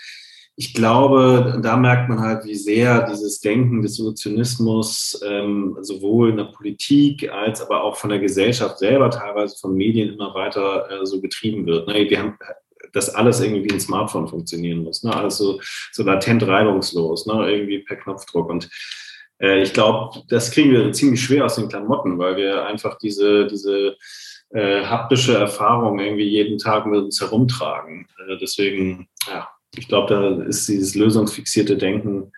ich 0.57 0.73
glaube, 0.73 1.61
da 1.63 1.77
merkt 1.77 2.09
man 2.09 2.21
halt, 2.21 2.45
wie 2.45 2.55
sehr 2.55 3.09
dieses 3.11 3.41
Denken 3.41 3.83
des 3.83 3.97
Solutionismus 3.97 5.21
ähm, 5.27 5.77
sowohl 5.81 6.31
in 6.31 6.37
der 6.37 6.45
Politik 6.45 7.29
als 7.33 7.61
aber 7.61 7.83
auch 7.83 7.97
von 7.97 8.11
der 8.11 8.21
Gesellschaft 8.21 8.79
selber, 8.79 9.11
teilweise 9.11 9.57
von 9.61 9.75
Medien 9.75 10.15
immer 10.15 10.33
weiter 10.33 10.89
äh, 10.91 11.05
so 11.05 11.21
getrieben 11.21 11.67
wird. 11.67 11.89
Ne? 11.89 12.09
Wir 12.09 12.21
haben 12.21 12.39
dass 12.95 13.15
alles 13.15 13.41
irgendwie 13.41 13.65
wie 13.65 13.75
ein 13.75 13.81
Smartphone 13.81 14.29
funktionieren 14.29 14.85
muss. 14.85 15.03
Ne? 15.03 15.15
Alles 15.15 15.37
so, 15.37 15.61
so 15.93 16.03
latent 16.03 16.47
reibungslos, 16.47 17.27
ne? 17.27 17.51
irgendwie 17.51 17.81
per 17.81 17.97
Knopfdruck. 17.97 18.49
Und 18.49 18.71
äh, 19.41 19.63
ich 19.63 19.73
glaube, 19.73 20.23
das 20.29 20.51
kriegen 20.51 20.71
wir 20.71 20.93
ziemlich 20.93 21.23
schwer 21.23 21.45
aus 21.45 21.57
den 21.57 21.69
Klamotten, 21.69 22.19
weil 22.19 22.37
wir 22.37 22.67
einfach 22.67 22.97
diese, 22.99 23.47
diese 23.47 23.97
äh, 24.51 24.85
haptische 24.85 25.37
Erfahrung 25.37 25.99
irgendwie 25.99 26.29
jeden 26.29 26.59
Tag 26.59 26.87
mit 26.87 27.01
uns 27.01 27.21
herumtragen. 27.21 28.07
Äh, 28.27 28.37
deswegen, 28.41 29.09
ja, 29.27 29.49
ich 29.77 29.89
glaube, 29.89 30.15
da 30.15 30.45
ist 30.45 30.69
dieses 30.69 30.95
lösungsfixierte 30.95 31.77
Denken, 31.77 32.33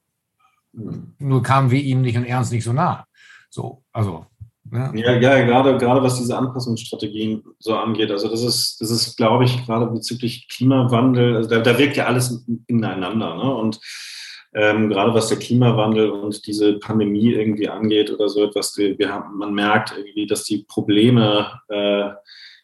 Nur 1.18 1.42
kamen 1.42 1.70
wir 1.70 1.80
ihm 1.80 2.02
nicht 2.02 2.16
und 2.16 2.24
er 2.24 2.38
uns 2.38 2.50
nicht 2.50 2.64
so 2.64 2.72
nah. 2.72 3.06
So, 3.50 3.82
also. 3.92 4.26
Ne? 4.70 4.90
Ja, 4.94 5.12
ja, 5.12 5.44
gerade, 5.44 5.76
gerade 5.78 6.02
was 6.02 6.18
diese 6.18 6.36
Anpassungsstrategien 6.36 7.44
so 7.58 7.76
angeht. 7.76 8.10
Also 8.10 8.28
das 8.28 8.42
ist, 8.42 8.80
das 8.80 8.90
ist, 8.90 9.16
glaube 9.16 9.44
ich, 9.44 9.64
gerade 9.66 9.86
bezüglich 9.86 10.48
Klimawandel, 10.48 11.36
also 11.36 11.50
da, 11.50 11.60
da 11.60 11.78
wirkt 11.78 11.96
ja 11.96 12.06
alles 12.06 12.44
ineinander. 12.66 13.36
Ne? 13.36 13.54
Und 13.54 13.78
ähm, 14.54 14.88
gerade 14.88 15.12
was 15.12 15.28
der 15.28 15.38
Klimawandel 15.38 16.10
und 16.10 16.46
diese 16.46 16.78
Pandemie 16.78 17.32
irgendwie 17.32 17.68
angeht 17.68 18.10
oder 18.10 18.28
so 18.28 18.44
etwas, 18.44 18.76
wir, 18.76 18.98
wir 18.98 19.12
haben, 19.12 19.36
man 19.36 19.52
merkt 19.52 19.92
irgendwie, 19.96 20.26
dass 20.26 20.44
die 20.44 20.64
Probleme 20.68 21.60
äh, 21.68 22.10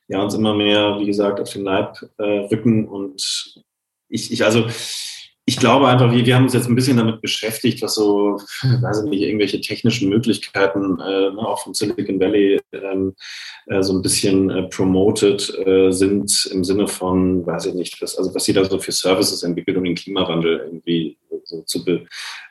ja 0.09 0.23
uns 0.23 0.35
immer 0.35 0.55
mehr, 0.55 0.99
wie 0.99 1.07
gesagt, 1.07 1.41
auf 1.41 1.53
den 1.53 1.65
Leib 1.65 1.97
äh, 2.19 2.47
rücken 2.47 2.89
und 2.89 3.63
ich, 4.11 4.33
ich 4.33 4.45
also 4.45 4.67
ich 5.47 5.57
glaube 5.57 5.89
einfach, 5.89 6.13
wir, 6.13 6.25
wir 6.25 6.37
haben 6.37 6.45
uns 6.45 6.55
jetzt 6.55 6.69
ein 6.69 6.77
bisschen 6.77 6.99
damit 6.99 7.23
beschäftigt, 7.23 7.83
was 7.83 7.97
so, 7.97 8.39
weiß 8.63 9.03
ich 9.03 9.11
nicht, 9.11 9.23
irgendwelche 9.23 9.61
technischen 9.61 10.09
Möglichkeiten 10.09 11.01
äh, 11.01 11.31
ne, 11.31 11.39
auch 11.39 11.65
vom 11.65 11.75
Silicon 11.75 12.21
Valley 12.21 12.61
ähm, 12.73 13.15
äh, 13.67 13.83
so 13.83 13.95
ein 13.95 14.03
bisschen 14.03 14.49
äh, 14.51 14.63
promoted 14.69 15.53
äh, 15.67 15.91
sind 15.91 16.49
im 16.53 16.63
Sinne 16.63 16.87
von, 16.87 17.45
weiß 17.45 17.67
ich 17.67 17.75
nicht, 17.75 18.01
was, 18.01 18.17
also 18.17 18.33
was 18.33 18.45
sie 18.45 18.53
da 18.53 18.65
so 18.65 18.79
für 18.79 18.93
Services 18.93 19.43
entwickelt, 19.43 19.77
um 19.77 19.83
den 19.83 19.97
Klimawandel 19.97 20.59
irgendwie 20.67 21.17
so 21.51 21.63
zu, 21.63 21.85
be, 21.85 22.07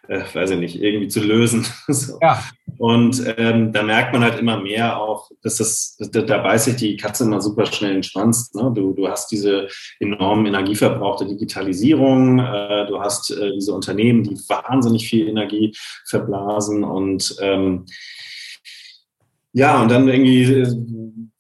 äh, 0.08 0.22
weiß 0.34 0.52
ich 0.52 0.60
nicht, 0.60 0.82
irgendwie 0.82 1.08
zu 1.08 1.22
lösen. 1.22 1.66
so. 1.88 2.20
ja. 2.22 2.44
Und 2.78 3.24
ähm, 3.38 3.74
da 3.74 3.84
merkt 3.84 4.14
man 4.14 4.24
halt 4.24 4.40
immer 4.40 4.62
mehr 4.62 5.00
auch, 5.00 5.30
dass 5.42 5.58
das, 5.58 5.98
da, 6.12 6.22
da 6.22 6.38
beißt 6.38 6.66
sich 6.66 6.76
die 6.76 6.98
Katze 6.98 7.24
immer 7.24 7.42
super 7.42 7.66
schnell 7.66 7.92
in 7.92 7.98
den 7.98 8.04
Schwanz. 8.04 8.54
Ne? 8.54 8.72
Du, 8.76 8.94
du 8.94 9.08
hast 9.08 9.32
diese 9.32 9.68
enormen 10.00 10.46
Energieverbrauch 10.46 11.18
der 11.18 11.28
Digitalisierung, 11.28 12.40
äh, 12.40 12.86
du 12.88 13.00
hast 13.00 13.32
äh, 13.32 13.54
diese 13.54 13.74
Unternehmen, 13.74 14.24
die 14.24 14.36
wahnsinnig 14.48 15.08
viel 15.08 15.28
Energie 15.28 15.74
verblasen 16.06 16.84
und 16.84 17.36
ähm, 17.42 17.86
ja, 19.54 19.82
und 19.82 19.90
dann 19.90 20.08
irgendwie 20.08 20.44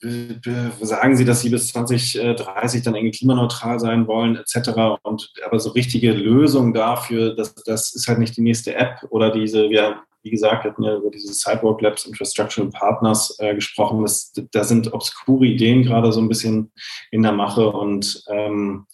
äh, 0.01 0.35
sagen 0.81 1.15
sie, 1.15 1.25
dass 1.25 1.41
sie 1.41 1.49
bis 1.49 1.67
2030 1.69 2.83
dann 2.83 2.95
irgendwie 2.95 3.17
klimaneutral 3.17 3.79
sein 3.79 4.07
wollen, 4.07 4.37
etc. 4.37 4.97
Und 5.03 5.31
aber 5.45 5.59
so 5.59 5.71
richtige 5.71 6.13
Lösung 6.13 6.73
dafür, 6.73 7.35
das, 7.35 7.53
das 7.55 7.93
ist 7.93 8.07
halt 8.07 8.19
nicht 8.19 8.37
die 8.37 8.41
nächste 8.41 8.75
App 8.75 9.05
oder 9.09 9.29
diese, 9.29 9.69
wir, 9.69 10.01
wie 10.23 10.29
gesagt, 10.29 10.63
wir 10.63 10.71
hatten 10.71 10.83
ja 10.83 10.95
über 10.95 11.11
diese 11.11 11.33
Cyborg 11.33 11.81
Labs 11.81 12.05
Infrastructural 12.05 12.69
Partners 12.69 13.35
äh, 13.39 13.53
gesprochen. 13.53 14.01
Das, 14.01 14.31
da 14.51 14.63
sind 14.63 14.93
obskure 14.93 15.45
Ideen 15.45 15.83
gerade 15.83 16.11
so 16.11 16.21
ein 16.21 16.29
bisschen 16.29 16.71
in 17.11 17.21
der 17.21 17.33
Mache 17.33 17.69
und 17.69 18.23
ähm, 18.29 18.85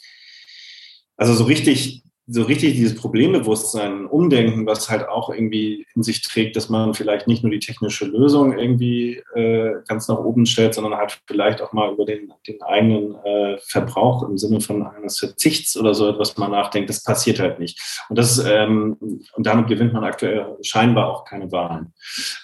also 1.18 1.34
so 1.34 1.46
richtig 1.46 2.05
so 2.28 2.42
richtig 2.42 2.74
dieses 2.74 2.96
Problembewusstsein, 2.96 4.08
Umdenken, 4.08 4.66
was 4.66 4.90
halt 4.90 5.08
auch 5.08 5.30
irgendwie 5.30 5.86
in 5.96 6.02
sich 6.02 6.24
trägt, 6.24 6.56
dass 6.56 6.70
man 6.70 6.96
vielleicht 6.96 7.28
nicht 7.28 7.44
nur 7.44 7.52
die 7.52 7.60
technische 7.60 8.06
Lösung 8.06 8.58
irgendwie 8.58 9.22
äh, 9.36 9.74
ganz 9.88 10.08
nach 10.08 10.18
oben 10.18 10.48
stellt, 10.48 10.74
sondern 10.74 10.96
halt 10.96 11.22
vielleicht 11.28 11.62
auch 11.62 11.72
mal 11.72 11.94
über 11.94 12.06
den, 12.06 12.34
den 12.48 12.62
eigenen 12.64 13.16
äh, 13.24 13.58
Verbrauch 13.60 14.28
im 14.28 14.40
Sinne 14.40 14.60
von 14.60 14.88
eines 14.88 15.20
Verzichts 15.20 15.78
oder 15.78 15.94
so 15.94 16.10
etwas 16.10 16.36
mal 16.38 16.48
nachdenkt, 16.48 16.90
das 16.90 17.04
passiert 17.04 17.40
halt 17.40 17.60
nicht. 17.60 17.80
Und 18.10 18.18
das 18.18 18.44
ähm, 18.44 18.98
und 19.34 19.46
damit 19.46 19.68
gewinnt 19.68 19.94
man 19.94 20.04
aktuell 20.04 20.58
scheinbar 20.64 21.10
auch 21.10 21.26
keine 21.26 21.52
Wahlen. 21.52 21.94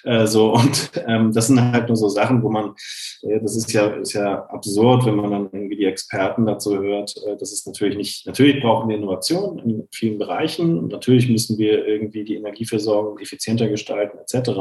Äh, 0.04 0.28
so 0.28 0.54
und 0.54 0.92
ähm, 1.08 1.34
das 1.34 1.48
sind 1.48 1.60
halt 1.60 1.88
nur 1.88 1.98
so 1.98 2.08
Sachen, 2.08 2.44
wo 2.44 2.52
man, 2.52 2.76
äh, 3.24 3.40
das 3.40 3.56
ist 3.56 3.74
ja 3.74 3.88
ist 3.88 4.14
ja 4.14 4.46
absurd, 4.46 5.06
wenn 5.08 5.16
man 5.16 5.32
dann 5.32 5.61
die 5.82 5.88
Experten 5.88 6.46
dazu 6.46 6.78
hört. 6.78 7.16
Äh, 7.26 7.36
das 7.38 7.52
ist 7.52 7.68
natürlich 7.68 7.98
nicht. 7.98 8.26
Natürlich 8.26 8.62
brauchen 8.62 8.88
wir 8.88 8.96
Innovation 8.96 9.60
in 9.60 9.88
vielen 9.92 10.18
Bereichen. 10.18 10.88
Natürlich 10.88 11.28
müssen 11.30 11.58
wir 11.58 11.86
irgendwie 11.86 12.24
die 12.24 12.36
Energieversorgung 12.36 13.18
effizienter 13.20 13.68
gestalten, 13.68 14.18
etc. 14.20 14.52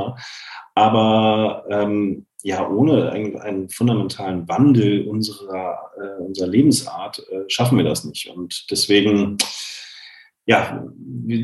Aber 0.75 1.64
ähm, 1.68 2.27
ja, 2.43 2.68
ohne 2.68 3.11
einen, 3.11 3.37
einen, 3.37 3.68
fundamentalen 3.68 4.49
Wandel 4.49 5.07
unserer, 5.07 5.79
äh, 5.99 6.23
unserer 6.23 6.49
Lebensart 6.49 7.18
äh, 7.31 7.45
schaffen 7.49 7.77
wir 7.77 7.85
das 7.85 8.05
nicht. 8.05 8.31
Und 8.35 8.71
deswegen 8.71 9.37
ja, 10.47 10.83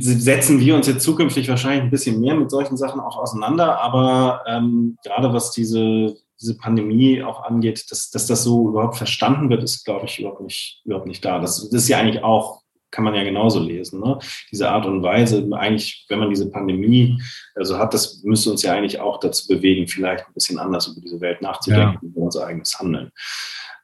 setzen 0.01 0.59
wir 0.59 0.75
uns 0.75 0.87
jetzt 0.87 1.05
zukünftig 1.05 1.49
wahrscheinlich 1.49 1.83
ein 1.83 1.91
bisschen 1.91 2.21
mehr 2.21 2.35
mit 2.35 2.51
solchen 2.51 2.77
Sachen 2.79 3.01
auch 3.01 3.19
auseinander. 3.19 3.79
Aber 3.81 4.43
ähm, 4.47 4.97
gerade 5.05 5.33
was 5.35 5.53
diese, 5.53 6.17
diese 6.41 6.57
Pandemie 6.57 7.23
auch 7.23 7.43
angeht, 7.45 7.91
dass, 7.91 8.11
dass 8.11 8.27
das 8.27 8.45
so 8.45 8.69
überhaupt 8.69 8.97
verstanden 8.97 9.49
wird, 9.51 9.63
ist, 9.63 9.85
glaube 9.85 10.07
ich, 10.07 10.19
überhaupt 10.19 10.43
nicht, 10.43 10.83
überhaupt 10.85 11.07
nicht 11.07 11.25
da. 11.25 11.39
Das, 11.39 11.69
das 11.71 11.83
ist 11.83 11.89
ja 11.89 11.99
eigentlich 11.99 12.23
auch 12.23 12.63
kann 12.97 13.05
man 13.05 13.15
ja 13.15 13.25
genauso 13.25 13.61
lesen. 13.61 14.01
Ne? 14.01 14.19
Diese 14.51 14.71
Art 14.71 14.87
und 14.87 15.03
Weise, 15.03 15.47
eigentlich, 15.53 16.07
wenn 16.09 16.19
man 16.19 16.31
diese 16.31 16.51
Pandemie 16.51 17.21
also 17.55 17.79
hat, 17.79 17.93
das 17.93 18.23
müsste 18.23 18.51
uns 18.51 18.63
ja 18.63 18.73
eigentlich 18.73 19.01
auch 19.01 19.21
dazu 19.21 19.49
bewegen, 19.49 19.87
vielleicht 19.87 20.27
ein 20.27 20.33
bisschen 20.33 20.59
anders 20.59 20.87
über 20.87 21.01
diese 21.03 21.21
Welt 21.21 21.43
nachzudenken, 21.43 21.99
ja. 22.01 22.09
über 22.09 22.21
unser 22.23 22.47
eigenes 22.47 22.79
Handeln. 22.79 23.11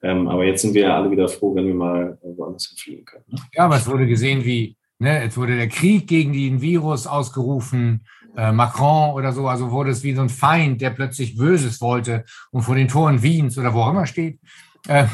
Ähm, 0.03 0.29
aber 0.29 0.45
jetzt 0.45 0.63
sind 0.63 0.75
wir 0.75 0.83
ja 0.83 0.97
alle 0.97 1.11
wieder 1.11 1.29
froh, 1.29 1.55
wenn 1.55 1.67
wir 1.67 1.75
mal 1.75 2.19
woanders 2.23 2.69
hinfliegen 2.69 3.05
können. 3.05 3.25
Ne? 3.29 3.39
Ja, 3.55 3.67
aber 3.67 3.77
es 3.77 3.87
wurde 3.87 4.07
gesehen, 4.07 4.45
wie, 4.45 4.77
ne, 4.99 5.25
jetzt 5.25 5.37
wurde 5.37 5.57
der 5.57 5.69
Krieg 5.69 6.07
gegen 6.09 6.33
den 6.33 6.61
Virus 6.61 7.07
ausgerufen, 7.07 8.07
äh, 8.37 8.53
Macron 8.53 9.15
oder 9.15 9.33
so, 9.33 9.49
also 9.49 9.71
wurde 9.71 9.91
es 9.91 10.03
wie 10.03 10.15
so 10.15 10.23
ein 10.23 10.29
Feind, 10.29 10.81
der 10.81 10.91
plötzlich 10.91 11.37
Böses 11.37 11.81
wollte 11.81 12.25
und 12.51 12.63
vor 12.63 12.75
den 12.75 12.89
Toren 12.89 13.23
Wiens 13.23 13.59
oder 13.59 13.75
wo 13.75 13.83
auch 13.83 13.91
immer 13.91 14.07
steht. 14.07 14.41
Äh, 14.89 15.07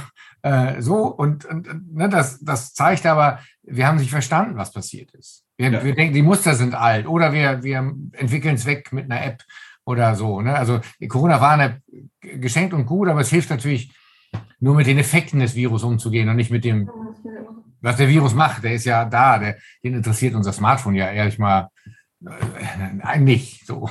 äh, 0.42 0.80
so, 0.80 1.06
und, 1.06 1.44
und 1.44 1.94
ne, 1.94 2.08
das, 2.08 2.40
das 2.40 2.74
zeigt 2.74 3.06
aber, 3.06 3.40
wir 3.62 3.86
haben 3.86 3.98
nicht 3.98 4.10
verstanden, 4.10 4.56
was 4.56 4.72
passiert 4.72 5.10
ist. 5.12 5.44
Wir, 5.56 5.70
ja. 5.70 5.84
wir 5.84 5.94
denken, 5.94 6.14
die 6.14 6.22
Muster 6.22 6.54
sind 6.54 6.74
alt 6.74 7.06
oder 7.06 7.32
wir, 7.32 7.62
wir 7.62 7.92
entwickeln 8.12 8.54
es 8.54 8.64
weg 8.64 8.92
mit 8.92 9.10
einer 9.10 9.24
App 9.24 9.42
oder 9.84 10.14
so. 10.14 10.40
Ne? 10.40 10.54
Also 10.54 10.80
Corona 11.08 11.40
war 11.40 11.52
eine 11.52 11.82
geschenkt 12.20 12.72
und 12.72 12.86
gut, 12.86 13.08
aber 13.08 13.20
es 13.20 13.30
hilft 13.30 13.50
natürlich 13.50 13.92
nur 14.60 14.74
mit 14.74 14.86
den 14.86 14.98
Effekten 14.98 15.40
des 15.40 15.54
Virus 15.54 15.82
umzugehen 15.82 16.28
und 16.28 16.36
nicht 16.36 16.50
mit 16.50 16.64
dem, 16.64 16.90
was 17.80 17.96
der 17.96 18.08
Virus 18.08 18.34
macht. 18.34 18.62
Der 18.64 18.74
ist 18.74 18.84
ja 18.84 19.04
da, 19.04 19.38
der, 19.38 19.56
den 19.82 19.94
interessiert 19.94 20.34
unser 20.34 20.52
Smartphone 20.52 20.94
ja 20.94 21.10
ehrlich 21.10 21.38
mal 21.38 21.70
äh, 22.24 23.02
eigentlich 23.02 23.62
so. 23.66 23.88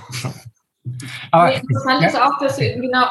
Aber 1.31 1.49
nee, 1.49 1.57
interessant 1.57 2.01
ja. 2.01 2.07
ist 2.07 2.21
auch, 2.21 2.37
dass 2.39 2.57
genau, 2.57 3.05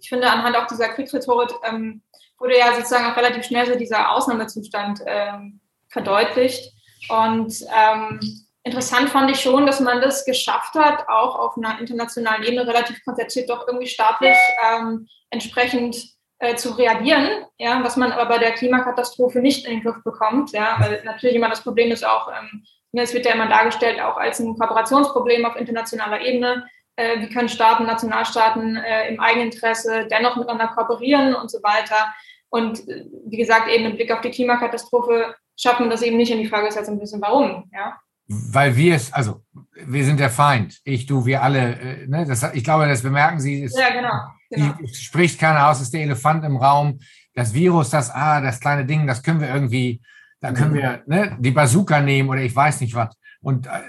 ich 0.00 0.08
finde 0.08 0.30
anhand 0.30 0.56
auch 0.56 0.66
dieser 0.66 0.88
Kriegsrhetorik 0.88 1.50
ähm, 1.64 2.02
wurde 2.38 2.58
ja 2.58 2.74
sozusagen 2.74 3.06
auch 3.06 3.16
relativ 3.16 3.44
schnell 3.44 3.66
so 3.66 3.78
dieser 3.78 4.12
Ausnahmezustand 4.12 5.00
ähm, 5.06 5.60
verdeutlicht. 5.88 6.72
Und 7.08 7.54
ähm, 7.74 8.20
interessant 8.64 9.10
fand 9.10 9.30
ich 9.30 9.40
schon, 9.40 9.66
dass 9.66 9.80
man 9.80 10.00
das 10.00 10.24
geschafft 10.24 10.74
hat, 10.74 11.08
auch 11.08 11.36
auf 11.36 11.56
einer 11.56 11.78
internationalen 11.80 12.42
Ebene 12.42 12.66
relativ 12.66 13.02
konzertiert 13.04 13.48
doch 13.48 13.66
irgendwie 13.66 13.86
staatlich 13.86 14.36
ähm, 14.64 15.08
entsprechend 15.30 15.96
äh, 16.38 16.56
zu 16.56 16.70
reagieren, 16.70 17.44
ja, 17.58 17.82
was 17.84 17.96
man 17.96 18.10
aber 18.10 18.26
bei 18.26 18.38
der 18.38 18.52
Klimakatastrophe 18.52 19.38
nicht 19.38 19.64
in 19.64 19.74
den 19.74 19.82
Griff 19.82 20.02
bekommt, 20.02 20.50
ja, 20.50 20.76
weil 20.80 21.02
natürlich 21.04 21.36
immer 21.36 21.48
das 21.48 21.62
Problem 21.62 21.92
ist 21.92 22.04
auch, 22.04 22.28
ähm, 22.28 22.64
es 23.00 23.14
wird 23.14 23.26
ja 23.26 23.32
immer 23.32 23.48
dargestellt 23.48 24.00
auch 24.00 24.16
als 24.16 24.38
ein 24.38 24.56
Kooperationsproblem 24.58 25.44
auf 25.44 25.56
internationaler 25.56 26.20
Ebene. 26.20 26.66
Äh, 26.96 27.20
wie 27.20 27.28
können 27.28 27.48
Staaten, 27.48 27.86
Nationalstaaten 27.86 28.76
äh, 28.76 29.08
im 29.08 29.18
Eigeninteresse 29.18 30.06
dennoch 30.10 30.36
miteinander 30.36 30.68
kooperieren 30.68 31.34
und 31.34 31.50
so 31.50 31.58
weiter. 31.62 32.12
Und 32.50 32.86
äh, 32.86 33.06
wie 33.26 33.38
gesagt, 33.38 33.68
eben 33.68 33.86
im 33.86 33.96
Blick 33.96 34.12
auf 34.12 34.20
die 34.20 34.30
Klimakatastrophe 34.30 35.34
schafft 35.56 35.80
man 35.80 35.88
das 35.88 36.02
eben 36.02 36.18
nicht. 36.18 36.32
Und 36.32 36.40
die 36.40 36.48
Frage 36.48 36.68
ist 36.68 36.74
jetzt 36.74 36.90
ein 36.90 36.98
bisschen, 36.98 37.22
warum, 37.22 37.70
ja? 37.72 37.98
Weil 38.28 38.76
wir 38.76 38.94
es, 38.94 39.12
also 39.12 39.42
wir 39.74 40.04
sind 40.04 40.20
der 40.20 40.30
Feind, 40.30 40.80
ich, 40.84 41.06
du, 41.06 41.24
wir 41.26 41.42
alle. 41.42 42.06
Ne? 42.08 42.24
das, 42.26 42.42
ich 42.54 42.62
glaube, 42.62 42.86
das 42.86 43.02
bemerken 43.02 43.40
Sie. 43.40 43.62
Ist, 43.62 43.78
ja, 43.78 43.90
genau. 43.90 44.10
genau. 44.50 44.74
Die, 44.80 44.94
spricht 44.94 45.40
keiner 45.40 45.68
aus, 45.68 45.80
ist 45.80 45.92
der 45.92 46.02
Elefant 46.02 46.44
im 46.44 46.56
Raum. 46.56 47.00
Das 47.34 47.54
Virus, 47.54 47.90
das, 47.90 48.10
ah, 48.10 48.40
das 48.40 48.60
kleine 48.60 48.84
Ding, 48.84 49.06
das 49.06 49.22
können 49.22 49.40
wir 49.40 49.48
irgendwie, 49.48 50.02
da 50.42 50.52
können 50.52 50.74
wir 50.74 51.02
ne, 51.06 51.36
die 51.38 51.52
Bazooka 51.52 52.00
nehmen 52.00 52.28
oder 52.28 52.42
ich 52.42 52.54
weiß 52.54 52.80
nicht 52.80 52.94
was. 52.94 53.16
Und 53.40 53.68
äh, 53.68 53.80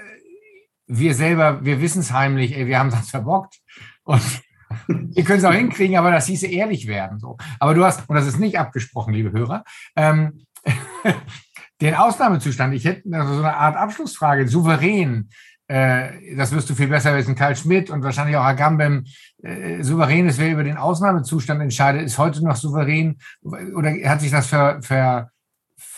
wir 0.86 1.14
selber, 1.14 1.64
wir 1.64 1.80
wissen 1.80 2.00
es 2.00 2.12
heimlich, 2.12 2.56
ey, 2.56 2.66
wir 2.66 2.78
haben 2.78 2.90
das 2.90 3.10
verbockt. 3.10 3.58
Und 4.04 4.22
wir 4.86 5.24
können 5.24 5.40
es 5.40 5.44
auch 5.44 5.52
hinkriegen, 5.52 5.96
aber 5.96 6.12
das 6.12 6.26
hieße 6.26 6.46
ehrlich 6.46 6.86
werden. 6.86 7.18
So. 7.18 7.36
Aber 7.58 7.74
du 7.74 7.84
hast, 7.84 8.08
und 8.08 8.14
das 8.14 8.26
ist 8.26 8.38
nicht 8.38 8.58
abgesprochen, 8.58 9.12
liebe 9.12 9.32
Hörer, 9.32 9.64
ähm, 9.96 10.46
den 11.80 11.96
Ausnahmezustand, 11.96 12.72
ich 12.72 12.84
hätte 12.84 13.02
also 13.12 13.34
so 13.34 13.40
eine 13.40 13.56
Art 13.56 13.76
Abschlussfrage, 13.76 14.46
souverän, 14.46 15.30
äh, 15.66 16.36
das 16.36 16.52
wirst 16.52 16.70
du 16.70 16.74
viel 16.76 16.88
besser 16.88 17.16
wissen, 17.16 17.34
Karl 17.34 17.56
Schmidt 17.56 17.90
und 17.90 18.04
wahrscheinlich 18.04 18.36
auch 18.36 18.44
Agambem, 18.44 19.06
äh, 19.42 19.82
souverän 19.82 20.28
ist, 20.28 20.38
wer 20.38 20.52
über 20.52 20.62
den 20.62 20.76
Ausnahmezustand 20.76 21.60
entscheidet, 21.60 22.02
ist 22.02 22.18
heute 22.18 22.44
noch 22.44 22.54
souverän 22.54 23.18
oder 23.42 23.90
hat 24.04 24.20
sich 24.20 24.30
das 24.30 24.46
ver, 24.46 24.80
ver, 24.82 25.30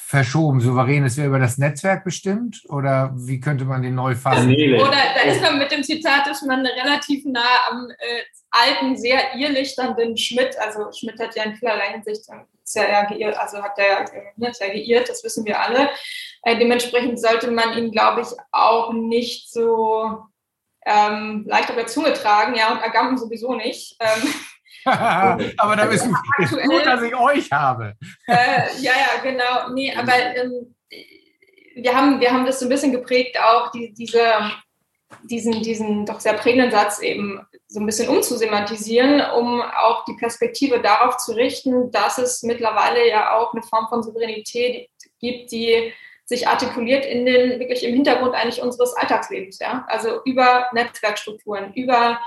verschoben? 0.06 0.60
Souverän 0.60 1.04
ist, 1.04 1.16
wer 1.16 1.26
über 1.26 1.40
das 1.40 1.58
Netzwerk 1.58 2.04
bestimmt 2.04 2.62
oder 2.68 3.12
wie 3.16 3.40
könnte 3.40 3.64
man 3.64 3.82
den 3.82 3.96
neu 3.96 4.14
fassen? 4.14 4.52
Oder 4.52 4.90
da 4.90 5.22
ist 5.22 5.42
man 5.42 5.58
mit 5.58 5.72
dem 5.72 5.82
Zitat, 5.82 6.28
ist 6.28 6.46
man 6.46 6.64
relativ 6.64 7.24
nah 7.24 7.40
am 7.68 7.90
äh, 7.90 8.22
alten, 8.50 8.96
sehr 8.96 9.34
irrlichternden 9.34 10.16
Schmidt, 10.16 10.56
also 10.60 10.92
Schmidt 10.92 11.18
hat 11.18 11.34
ja 11.34 11.42
in 11.42 11.56
vielerlei 11.56 11.90
Hinsicht 11.90 12.24
sehr 12.62 13.04
geirrt, 13.06 13.36
also 13.36 13.60
hat 13.60 13.76
er 13.78 14.04
ne, 14.36 14.54
sehr 14.54 14.70
geirrt, 14.70 15.08
das 15.08 15.24
wissen 15.24 15.44
wir 15.44 15.60
alle. 15.60 15.90
Äh, 16.42 16.56
dementsprechend 16.56 17.20
sollte 17.20 17.50
man 17.50 17.76
ihn, 17.76 17.90
glaube 17.90 18.20
ich, 18.20 18.28
auch 18.52 18.92
nicht 18.92 19.50
so 19.50 20.20
ähm, 20.86 21.44
leicht 21.48 21.68
auf 21.68 21.76
der 21.76 21.88
Zunge 21.88 22.12
tragen, 22.12 22.54
ja, 22.54 22.70
und 22.70 22.78
Agamben 22.78 23.18
sowieso 23.18 23.54
nicht. 23.54 23.96
Ähm, 23.98 24.32
aber 25.56 25.76
da 25.76 25.84
ist 25.84 26.06
gut, 26.06 26.86
dass 26.86 27.02
ich 27.02 27.14
euch 27.14 27.50
habe. 27.50 27.94
äh, 28.28 28.62
ja, 28.80 28.92
ja, 28.92 29.22
genau. 29.22 29.70
Nee, 29.74 29.94
aber 29.94 30.12
ähm, 30.36 30.74
wir, 31.74 31.94
haben, 31.94 32.20
wir 32.20 32.32
haben 32.32 32.46
das 32.46 32.60
so 32.60 32.66
ein 32.66 32.68
bisschen 32.68 32.92
geprägt, 32.92 33.38
auch 33.40 33.70
die, 33.70 33.92
diese, 33.92 34.22
diesen, 35.24 35.62
diesen 35.62 36.06
doch 36.06 36.20
sehr 36.20 36.34
prägenden 36.34 36.70
Satz 36.70 37.00
eben 37.00 37.44
so 37.68 37.80
ein 37.80 37.86
bisschen 37.86 38.08
umzusematisieren, 38.08 39.20
um 39.36 39.60
auch 39.60 40.04
die 40.04 40.14
Perspektive 40.14 40.80
darauf 40.80 41.16
zu 41.16 41.32
richten, 41.32 41.90
dass 41.90 42.18
es 42.18 42.42
mittlerweile 42.42 43.08
ja 43.08 43.34
auch 43.36 43.52
eine 43.52 43.62
Form 43.62 43.88
von 43.88 44.02
Souveränität 44.02 44.88
gibt, 45.20 45.50
die 45.50 45.92
sich 46.24 46.48
artikuliert 46.48 47.06
in 47.06 47.24
den 47.24 47.60
wirklich 47.60 47.84
im 47.84 47.94
Hintergrund 47.94 48.34
eigentlich 48.34 48.60
unseres 48.60 48.94
Alltagslebens, 48.94 49.58
ja. 49.60 49.84
Also 49.88 50.22
über 50.24 50.66
Netzwerkstrukturen, 50.72 51.72
über 51.74 52.18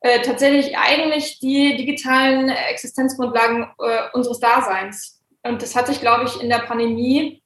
äh, 0.00 0.20
tatsächlich 0.22 0.76
eigentlich 0.78 1.38
die 1.40 1.76
digitalen 1.76 2.48
Existenzgrundlagen 2.48 3.64
äh, 3.78 4.08
unseres 4.12 4.40
Daseins. 4.40 5.20
Und 5.42 5.62
das 5.62 5.76
hat 5.76 5.86
sich, 5.86 6.00
glaube 6.00 6.24
ich, 6.24 6.40
in 6.42 6.48
der 6.48 6.60
Pandemie 6.60 7.42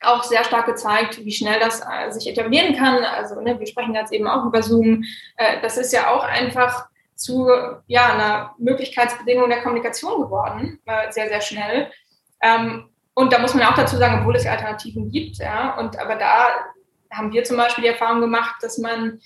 auch 0.00 0.24
sehr 0.24 0.44
stark 0.44 0.66
gezeigt, 0.66 1.24
wie 1.24 1.32
schnell 1.32 1.60
das 1.60 1.80
äh, 1.80 2.10
sich 2.10 2.28
etablieren 2.28 2.76
kann. 2.76 3.04
Also 3.04 3.40
ne, 3.40 3.58
wir 3.58 3.66
sprechen 3.66 3.94
jetzt 3.94 4.12
eben 4.12 4.26
auch 4.26 4.44
über 4.44 4.62
Zoom. 4.62 5.04
Äh, 5.36 5.60
das 5.62 5.76
ist 5.76 5.92
ja 5.92 6.10
auch 6.10 6.24
einfach 6.24 6.86
zu 7.14 7.48
ja, 7.86 8.12
einer 8.12 8.54
Möglichkeitsbedingung 8.58 9.48
der 9.48 9.62
Kommunikation 9.62 10.22
geworden, 10.22 10.80
äh, 10.86 11.10
sehr, 11.12 11.28
sehr 11.28 11.40
schnell. 11.40 11.90
Ähm, 12.42 12.88
und 13.14 13.32
da 13.32 13.38
muss 13.38 13.54
man 13.54 13.64
auch 13.64 13.74
dazu 13.74 13.96
sagen, 13.96 14.20
obwohl 14.20 14.36
es 14.36 14.46
Alternativen 14.46 15.10
gibt, 15.10 15.36
ja, 15.38 15.78
und 15.78 15.98
aber 15.98 16.16
da 16.16 16.48
haben 17.10 17.32
wir 17.32 17.44
zum 17.44 17.58
Beispiel 17.58 17.82
die 17.82 17.90
Erfahrung 17.90 18.20
gemacht, 18.20 18.56
dass 18.62 18.78
man 18.78 19.20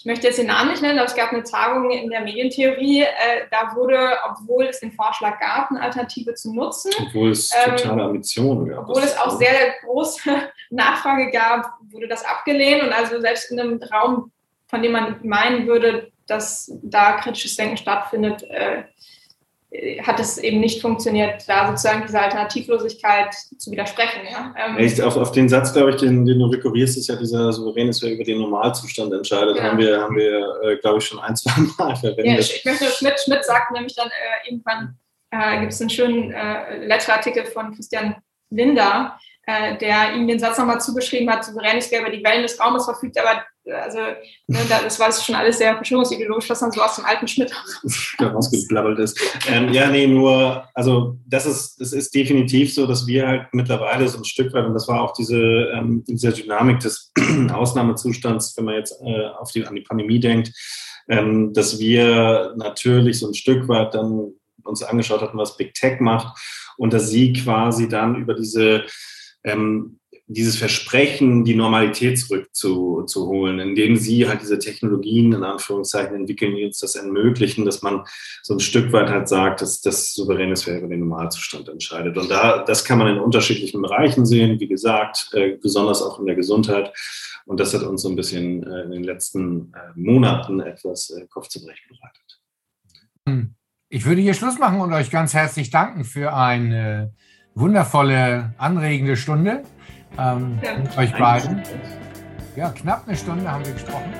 ich 0.00 0.06
möchte 0.06 0.28
jetzt 0.28 0.38
den 0.38 0.46
Namen 0.46 0.70
nicht 0.70 0.80
nennen, 0.80 0.98
aber 0.98 1.08
es 1.08 1.14
gab 1.14 1.30
eine 1.30 1.42
Tagung 1.42 1.90
in 1.90 2.08
der 2.08 2.22
Medientheorie. 2.22 3.02
Äh, 3.02 3.44
da 3.50 3.76
wurde, 3.76 3.98
obwohl 4.30 4.64
es 4.64 4.80
den 4.80 4.92
Vorschlag 4.92 5.38
gab, 5.38 5.70
eine 5.70 5.82
Alternative 5.82 6.32
zu 6.32 6.54
nutzen. 6.54 6.90
Obwohl 7.06 7.32
es 7.32 7.50
ähm, 7.52 7.76
totale 7.76 8.04
Ambitionen 8.04 8.66
gab. 8.66 8.88
Obwohl 8.88 9.02
es 9.02 9.14
auch 9.18 9.38
sehr 9.38 9.74
große 9.84 10.30
Nachfrage 10.70 11.30
gab, 11.30 11.74
wurde 11.90 12.08
das 12.08 12.24
abgelehnt. 12.24 12.82
Und 12.82 12.94
also 12.94 13.20
selbst 13.20 13.50
in 13.50 13.60
einem 13.60 13.78
Raum, 13.92 14.32
von 14.68 14.82
dem 14.82 14.92
man 14.92 15.20
meinen 15.22 15.66
würde, 15.66 16.10
dass 16.26 16.72
da 16.82 17.18
kritisches 17.18 17.56
Denken 17.56 17.76
stattfindet, 17.76 18.42
äh, 18.44 18.84
hat 20.02 20.18
es 20.18 20.38
eben 20.38 20.58
nicht 20.58 20.82
funktioniert, 20.82 21.44
da 21.48 21.68
sozusagen 21.68 22.02
diese 22.04 22.20
Alternativlosigkeit 22.20 23.32
zu 23.56 23.70
widersprechen. 23.70 24.22
Ja? 24.28 24.52
Ähm, 24.58 24.76
Echt, 24.78 25.00
auf, 25.00 25.16
auf 25.16 25.30
den 25.30 25.48
Satz, 25.48 25.72
glaube 25.72 25.90
ich, 25.90 25.96
den, 25.96 26.26
den 26.26 26.40
du 26.40 26.46
rekurrierst, 26.46 26.96
ist 26.98 27.06
ja 27.06 27.14
dieser 27.14 27.52
Souverän 27.52 27.88
ist, 27.88 28.02
wer 28.02 28.10
über 28.10 28.24
den 28.24 28.38
Normalzustand 28.38 29.12
entscheidet, 29.12 29.56
ja. 29.56 29.62
haben 29.62 29.78
wir, 29.78 30.00
haben 30.00 30.16
wir 30.16 30.60
äh, 30.64 30.76
glaube 30.78 30.98
ich, 30.98 31.04
schon 31.04 31.20
ein, 31.20 31.36
zwei 31.36 31.52
Mal 31.78 31.94
verwendet. 31.94 32.26
Ja, 32.26 32.38
ich, 32.38 32.56
ich 32.56 32.64
möchte, 32.64 32.86
Schmidt, 32.86 33.20
Schmidt 33.20 33.44
sagt 33.44 33.70
nämlich 33.70 33.94
dann 33.94 34.08
äh, 34.08 34.50
irgendwann, 34.50 34.98
äh, 35.30 35.60
gibt 35.60 35.72
es 35.72 35.80
einen 35.80 35.90
schönen 35.90 36.32
äh, 36.32 36.84
Letterartikel 36.86 37.44
von 37.46 37.72
Christian 37.72 38.16
Linder, 38.50 39.18
äh, 39.46 39.78
der 39.78 40.14
ihm 40.14 40.26
den 40.26 40.40
Satz 40.40 40.58
nochmal 40.58 40.80
zugeschrieben 40.80 41.30
hat, 41.30 41.44
souverän 41.44 41.78
ist, 41.78 41.92
wer 41.92 42.00
über 42.00 42.10
die 42.10 42.24
Wellen 42.24 42.42
des 42.42 42.58
Raumes 42.58 42.86
verfügt, 42.86 43.16
aber 43.18 43.44
also 43.70 43.98
ne, 44.46 44.58
das 44.68 44.98
war 44.98 45.12
schon 45.12 45.34
alles 45.34 45.58
sehr 45.58 45.74
verschwörungsideologisch, 45.76 46.50
was 46.50 46.60
dann 46.60 46.72
so 46.72 46.82
aus 46.82 46.96
dem 46.96 47.04
alten 47.04 47.28
Schmidt 47.28 47.52
rausgeblabbelt 48.20 48.98
ist. 48.98 49.20
Ähm, 49.48 49.72
ja, 49.72 49.90
nee, 49.90 50.06
nur, 50.06 50.64
also 50.74 51.18
das 51.26 51.46
ist, 51.46 51.80
das 51.80 51.92
ist 51.92 52.14
definitiv 52.14 52.74
so, 52.74 52.86
dass 52.86 53.06
wir 53.06 53.26
halt 53.26 53.46
mittlerweile 53.52 54.08
so 54.08 54.18
ein 54.18 54.24
Stück 54.24 54.52
weit, 54.52 54.66
und 54.66 54.74
das 54.74 54.88
war 54.88 55.02
auch 55.02 55.12
diese, 55.12 55.38
ähm, 55.38 56.04
diese 56.06 56.32
Dynamik 56.32 56.80
des 56.80 57.12
Ausnahmezustands, 57.52 58.56
wenn 58.56 58.64
man 58.64 58.74
jetzt 58.74 59.00
äh, 59.04 59.26
auf 59.38 59.52
die, 59.52 59.66
an 59.66 59.74
die 59.74 59.82
Pandemie 59.82 60.20
denkt, 60.20 60.52
ähm, 61.08 61.52
dass 61.52 61.78
wir 61.78 62.54
natürlich 62.56 63.18
so 63.18 63.28
ein 63.28 63.34
Stück 63.34 63.68
weit 63.68 63.94
dann 63.94 64.32
uns 64.64 64.82
angeschaut 64.82 65.22
hatten, 65.22 65.38
was 65.38 65.56
Big 65.56 65.74
Tech 65.74 66.00
macht 66.00 66.36
und 66.76 66.92
dass 66.92 67.08
sie 67.08 67.32
quasi 67.32 67.88
dann 67.88 68.16
über 68.16 68.34
diese 68.34 68.84
ähm, 69.44 69.99
dieses 70.32 70.56
Versprechen, 70.56 71.44
die 71.44 71.56
Normalität 71.56 72.16
zurückzuholen, 72.52 73.58
indem 73.58 73.96
sie 73.96 74.28
halt 74.28 74.42
diese 74.42 74.60
Technologien 74.60 75.32
in 75.32 75.42
Anführungszeichen 75.42 76.14
entwickeln, 76.14 76.54
die 76.54 76.64
uns 76.64 76.78
das 76.78 76.94
ermöglichen, 76.94 77.64
dass 77.64 77.82
man 77.82 78.04
so 78.42 78.54
ein 78.54 78.60
Stück 78.60 78.92
weit 78.92 79.08
halt 79.08 79.28
sagt, 79.28 79.60
dass 79.60 79.80
das 79.80 80.14
souveräne 80.14 80.54
Sphäre 80.54 80.78
über 80.78 80.88
den 80.88 81.00
Normalzustand 81.00 81.68
entscheidet. 81.68 82.16
Und 82.16 82.30
da, 82.30 82.62
das 82.62 82.84
kann 82.84 82.98
man 82.98 83.08
in 83.08 83.18
unterschiedlichen 83.18 83.82
Bereichen 83.82 84.24
sehen, 84.24 84.60
wie 84.60 84.68
gesagt, 84.68 85.30
äh, 85.32 85.56
besonders 85.60 86.00
auch 86.00 86.20
in 86.20 86.26
der 86.26 86.36
Gesundheit. 86.36 86.92
Und 87.44 87.58
das 87.58 87.74
hat 87.74 87.82
uns 87.82 88.02
so 88.02 88.08
ein 88.08 88.16
bisschen 88.16 88.62
äh, 88.62 88.82
in 88.82 88.92
den 88.92 89.02
letzten 89.02 89.72
äh, 89.74 89.78
Monaten 89.96 90.60
etwas 90.60 91.10
äh, 91.10 91.26
Kopfzerbrechen 91.26 91.88
bereitet. 91.88 92.40
Hm. 93.28 93.54
Ich 93.88 94.04
würde 94.04 94.20
hier 94.20 94.34
Schluss 94.34 94.60
machen 94.60 94.80
und 94.80 94.92
euch 94.92 95.10
ganz 95.10 95.34
herzlich 95.34 95.70
danken 95.70 96.04
für 96.04 96.32
eine 96.32 97.12
wundervolle, 97.56 98.54
anregende 98.58 99.16
Stunde 99.16 99.64
ähm, 100.18 100.58
ja. 100.62 101.00
euch 101.00 101.12
beiden. 101.12 101.62
Ja, 102.56 102.70
knapp 102.70 103.04
eine 103.06 103.16
Stunde 103.16 103.50
haben 103.50 103.64
wir 103.64 103.72
gesprochen. 103.72 104.12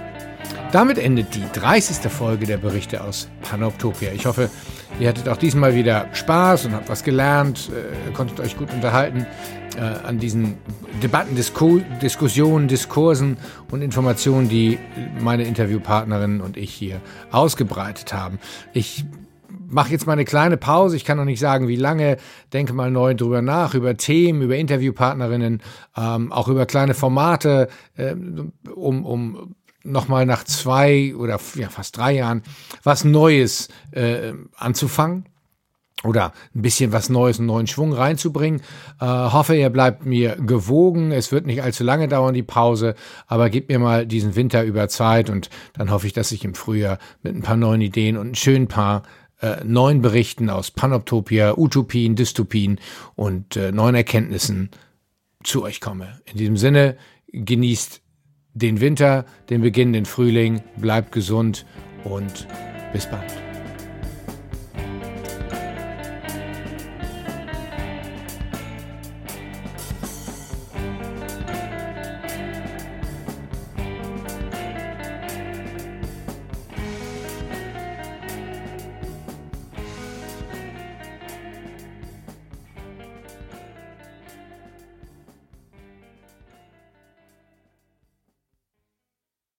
Damit 0.73 0.99
endet 0.99 1.35
die 1.35 1.45
30. 1.53 2.11
Folge 2.11 2.47
der 2.47 2.57
Berichte 2.57 3.03
aus 3.03 3.29
Panoptopia. 3.43 4.13
Ich 4.13 4.27
hoffe, 4.27 4.51
ihr 5.01 5.09
hattet 5.09 5.29
auch 5.29 5.37
diesmal 5.37 5.75
wieder 5.75 6.07
Spaß 6.13 6.67
und 6.67 6.75
habt 6.75 6.89
was 6.89 7.03
gelernt, 7.03 7.71
äh, 7.71 8.13
konntet 8.13 8.39
euch 8.39 8.57
gut 8.57 8.73
unterhalten 8.73 9.27
äh, 9.77 9.81
an 9.81 10.19
diesen 10.19 10.59
Debatten, 11.03 11.35
Disku 11.35 11.81
Diskussionen, 12.01 12.69
Diskursen 12.69 13.37
und 13.71 13.83
Informationen, 13.83 14.49
die 14.49 14.79
meine 15.19 15.43
Interviewpartnerin 15.43 16.41
und 16.41 16.57
ich 16.57 16.73
hier 16.73 17.01
ausgebreitet 17.33 18.13
haben. 18.13 18.39
Ich 18.73 19.05
mache 19.71 19.91
jetzt 19.91 20.07
mal 20.07 20.15
eine 20.15 20.25
kleine 20.25 20.57
Pause. 20.57 20.97
Ich 20.97 21.05
kann 21.05 21.17
noch 21.17 21.25
nicht 21.25 21.41
sagen, 21.41 21.69
wie 21.69 21.77
lange. 21.77 22.17
Denke 22.53 22.73
mal 22.73 22.91
neu 22.91 23.15
drüber 23.15 23.43
nach, 23.43 23.75
über 23.75 23.97
Themen, 23.97 24.43
über 24.43 24.57
Interviewpartnerinnen, 24.57 25.63
ähm, 25.97 26.33
auch 26.33 26.49
über 26.49 26.67
kleine 26.67 26.95
Formate, 26.95 27.69
äh, 27.97 28.15
um, 28.75 29.05
um 29.05 29.55
nochmal 29.83 30.27
nach 30.27 30.45
zwei 30.45 31.15
oder 31.17 31.39
ja, 31.55 31.69
fast 31.69 31.97
drei 31.97 32.13
Jahren 32.13 32.43
was 32.83 33.05
Neues 33.05 33.69
äh, 33.93 34.33
anzufangen 34.57 35.25
oder 36.05 36.33
ein 36.55 36.63
bisschen 36.63 36.93
was 36.93 37.11
Neues, 37.11 37.39
einen 37.39 37.47
neuen 37.47 37.67
Schwung 37.67 37.93
reinzubringen. 37.93 38.61
Äh, 39.01 39.05
hoffe, 39.07 39.55
ihr 39.55 39.69
bleibt 39.71 40.07
mir 40.07 40.37
gewogen. 40.37 41.13
Es 41.13 41.31
wird 41.31 41.47
nicht 41.47 41.63
allzu 41.63 41.85
lange 41.85 42.09
dauern, 42.09 42.35
die 42.35 42.43
Pause, 42.43 42.95
aber 43.27 43.51
gebt 43.51 43.69
mir 43.69 43.79
mal 43.79 44.07
diesen 44.07 44.35
Winter 44.35 44.65
über 44.65 44.89
Zeit 44.89 45.29
und 45.29 45.51
dann 45.75 45.91
hoffe 45.91 46.07
ich, 46.07 46.13
dass 46.13 46.33
ich 46.33 46.45
im 46.45 46.55
Frühjahr 46.55 46.99
mit 47.23 47.35
ein 47.35 47.43
paar 47.43 47.57
neuen 47.57 47.83
Ideen 47.83 48.17
und 48.17 48.31
ein 48.31 48.35
schönen 48.35 48.67
paar 48.67 49.03
äh, 49.41 49.65
neuen 49.65 50.03
Berichten 50.03 50.51
aus 50.51 50.71
Panoptopia, 50.71 51.57
Utopien, 51.57 52.17
Dystopien 52.17 52.79
und 53.17 53.57
äh, 53.57 53.73
neuen 53.73 53.95
Erkenntnissen 53.95 54.71
zu 55.43 55.63
euch 55.63 55.81
komme. 55.81 56.21
In 56.27 56.39
diesem 56.39 56.57
Sinne, 56.57 56.97
genießt 57.33 58.03
den 58.55 58.81
Winter, 58.81 59.25
den 59.49 59.63
beginnenden 59.63 60.05
Frühling, 60.05 60.63
bleibt 60.77 61.13
gesund 61.13 61.65
und 62.05 62.47
bis 62.93 63.07
bald. 63.07 63.50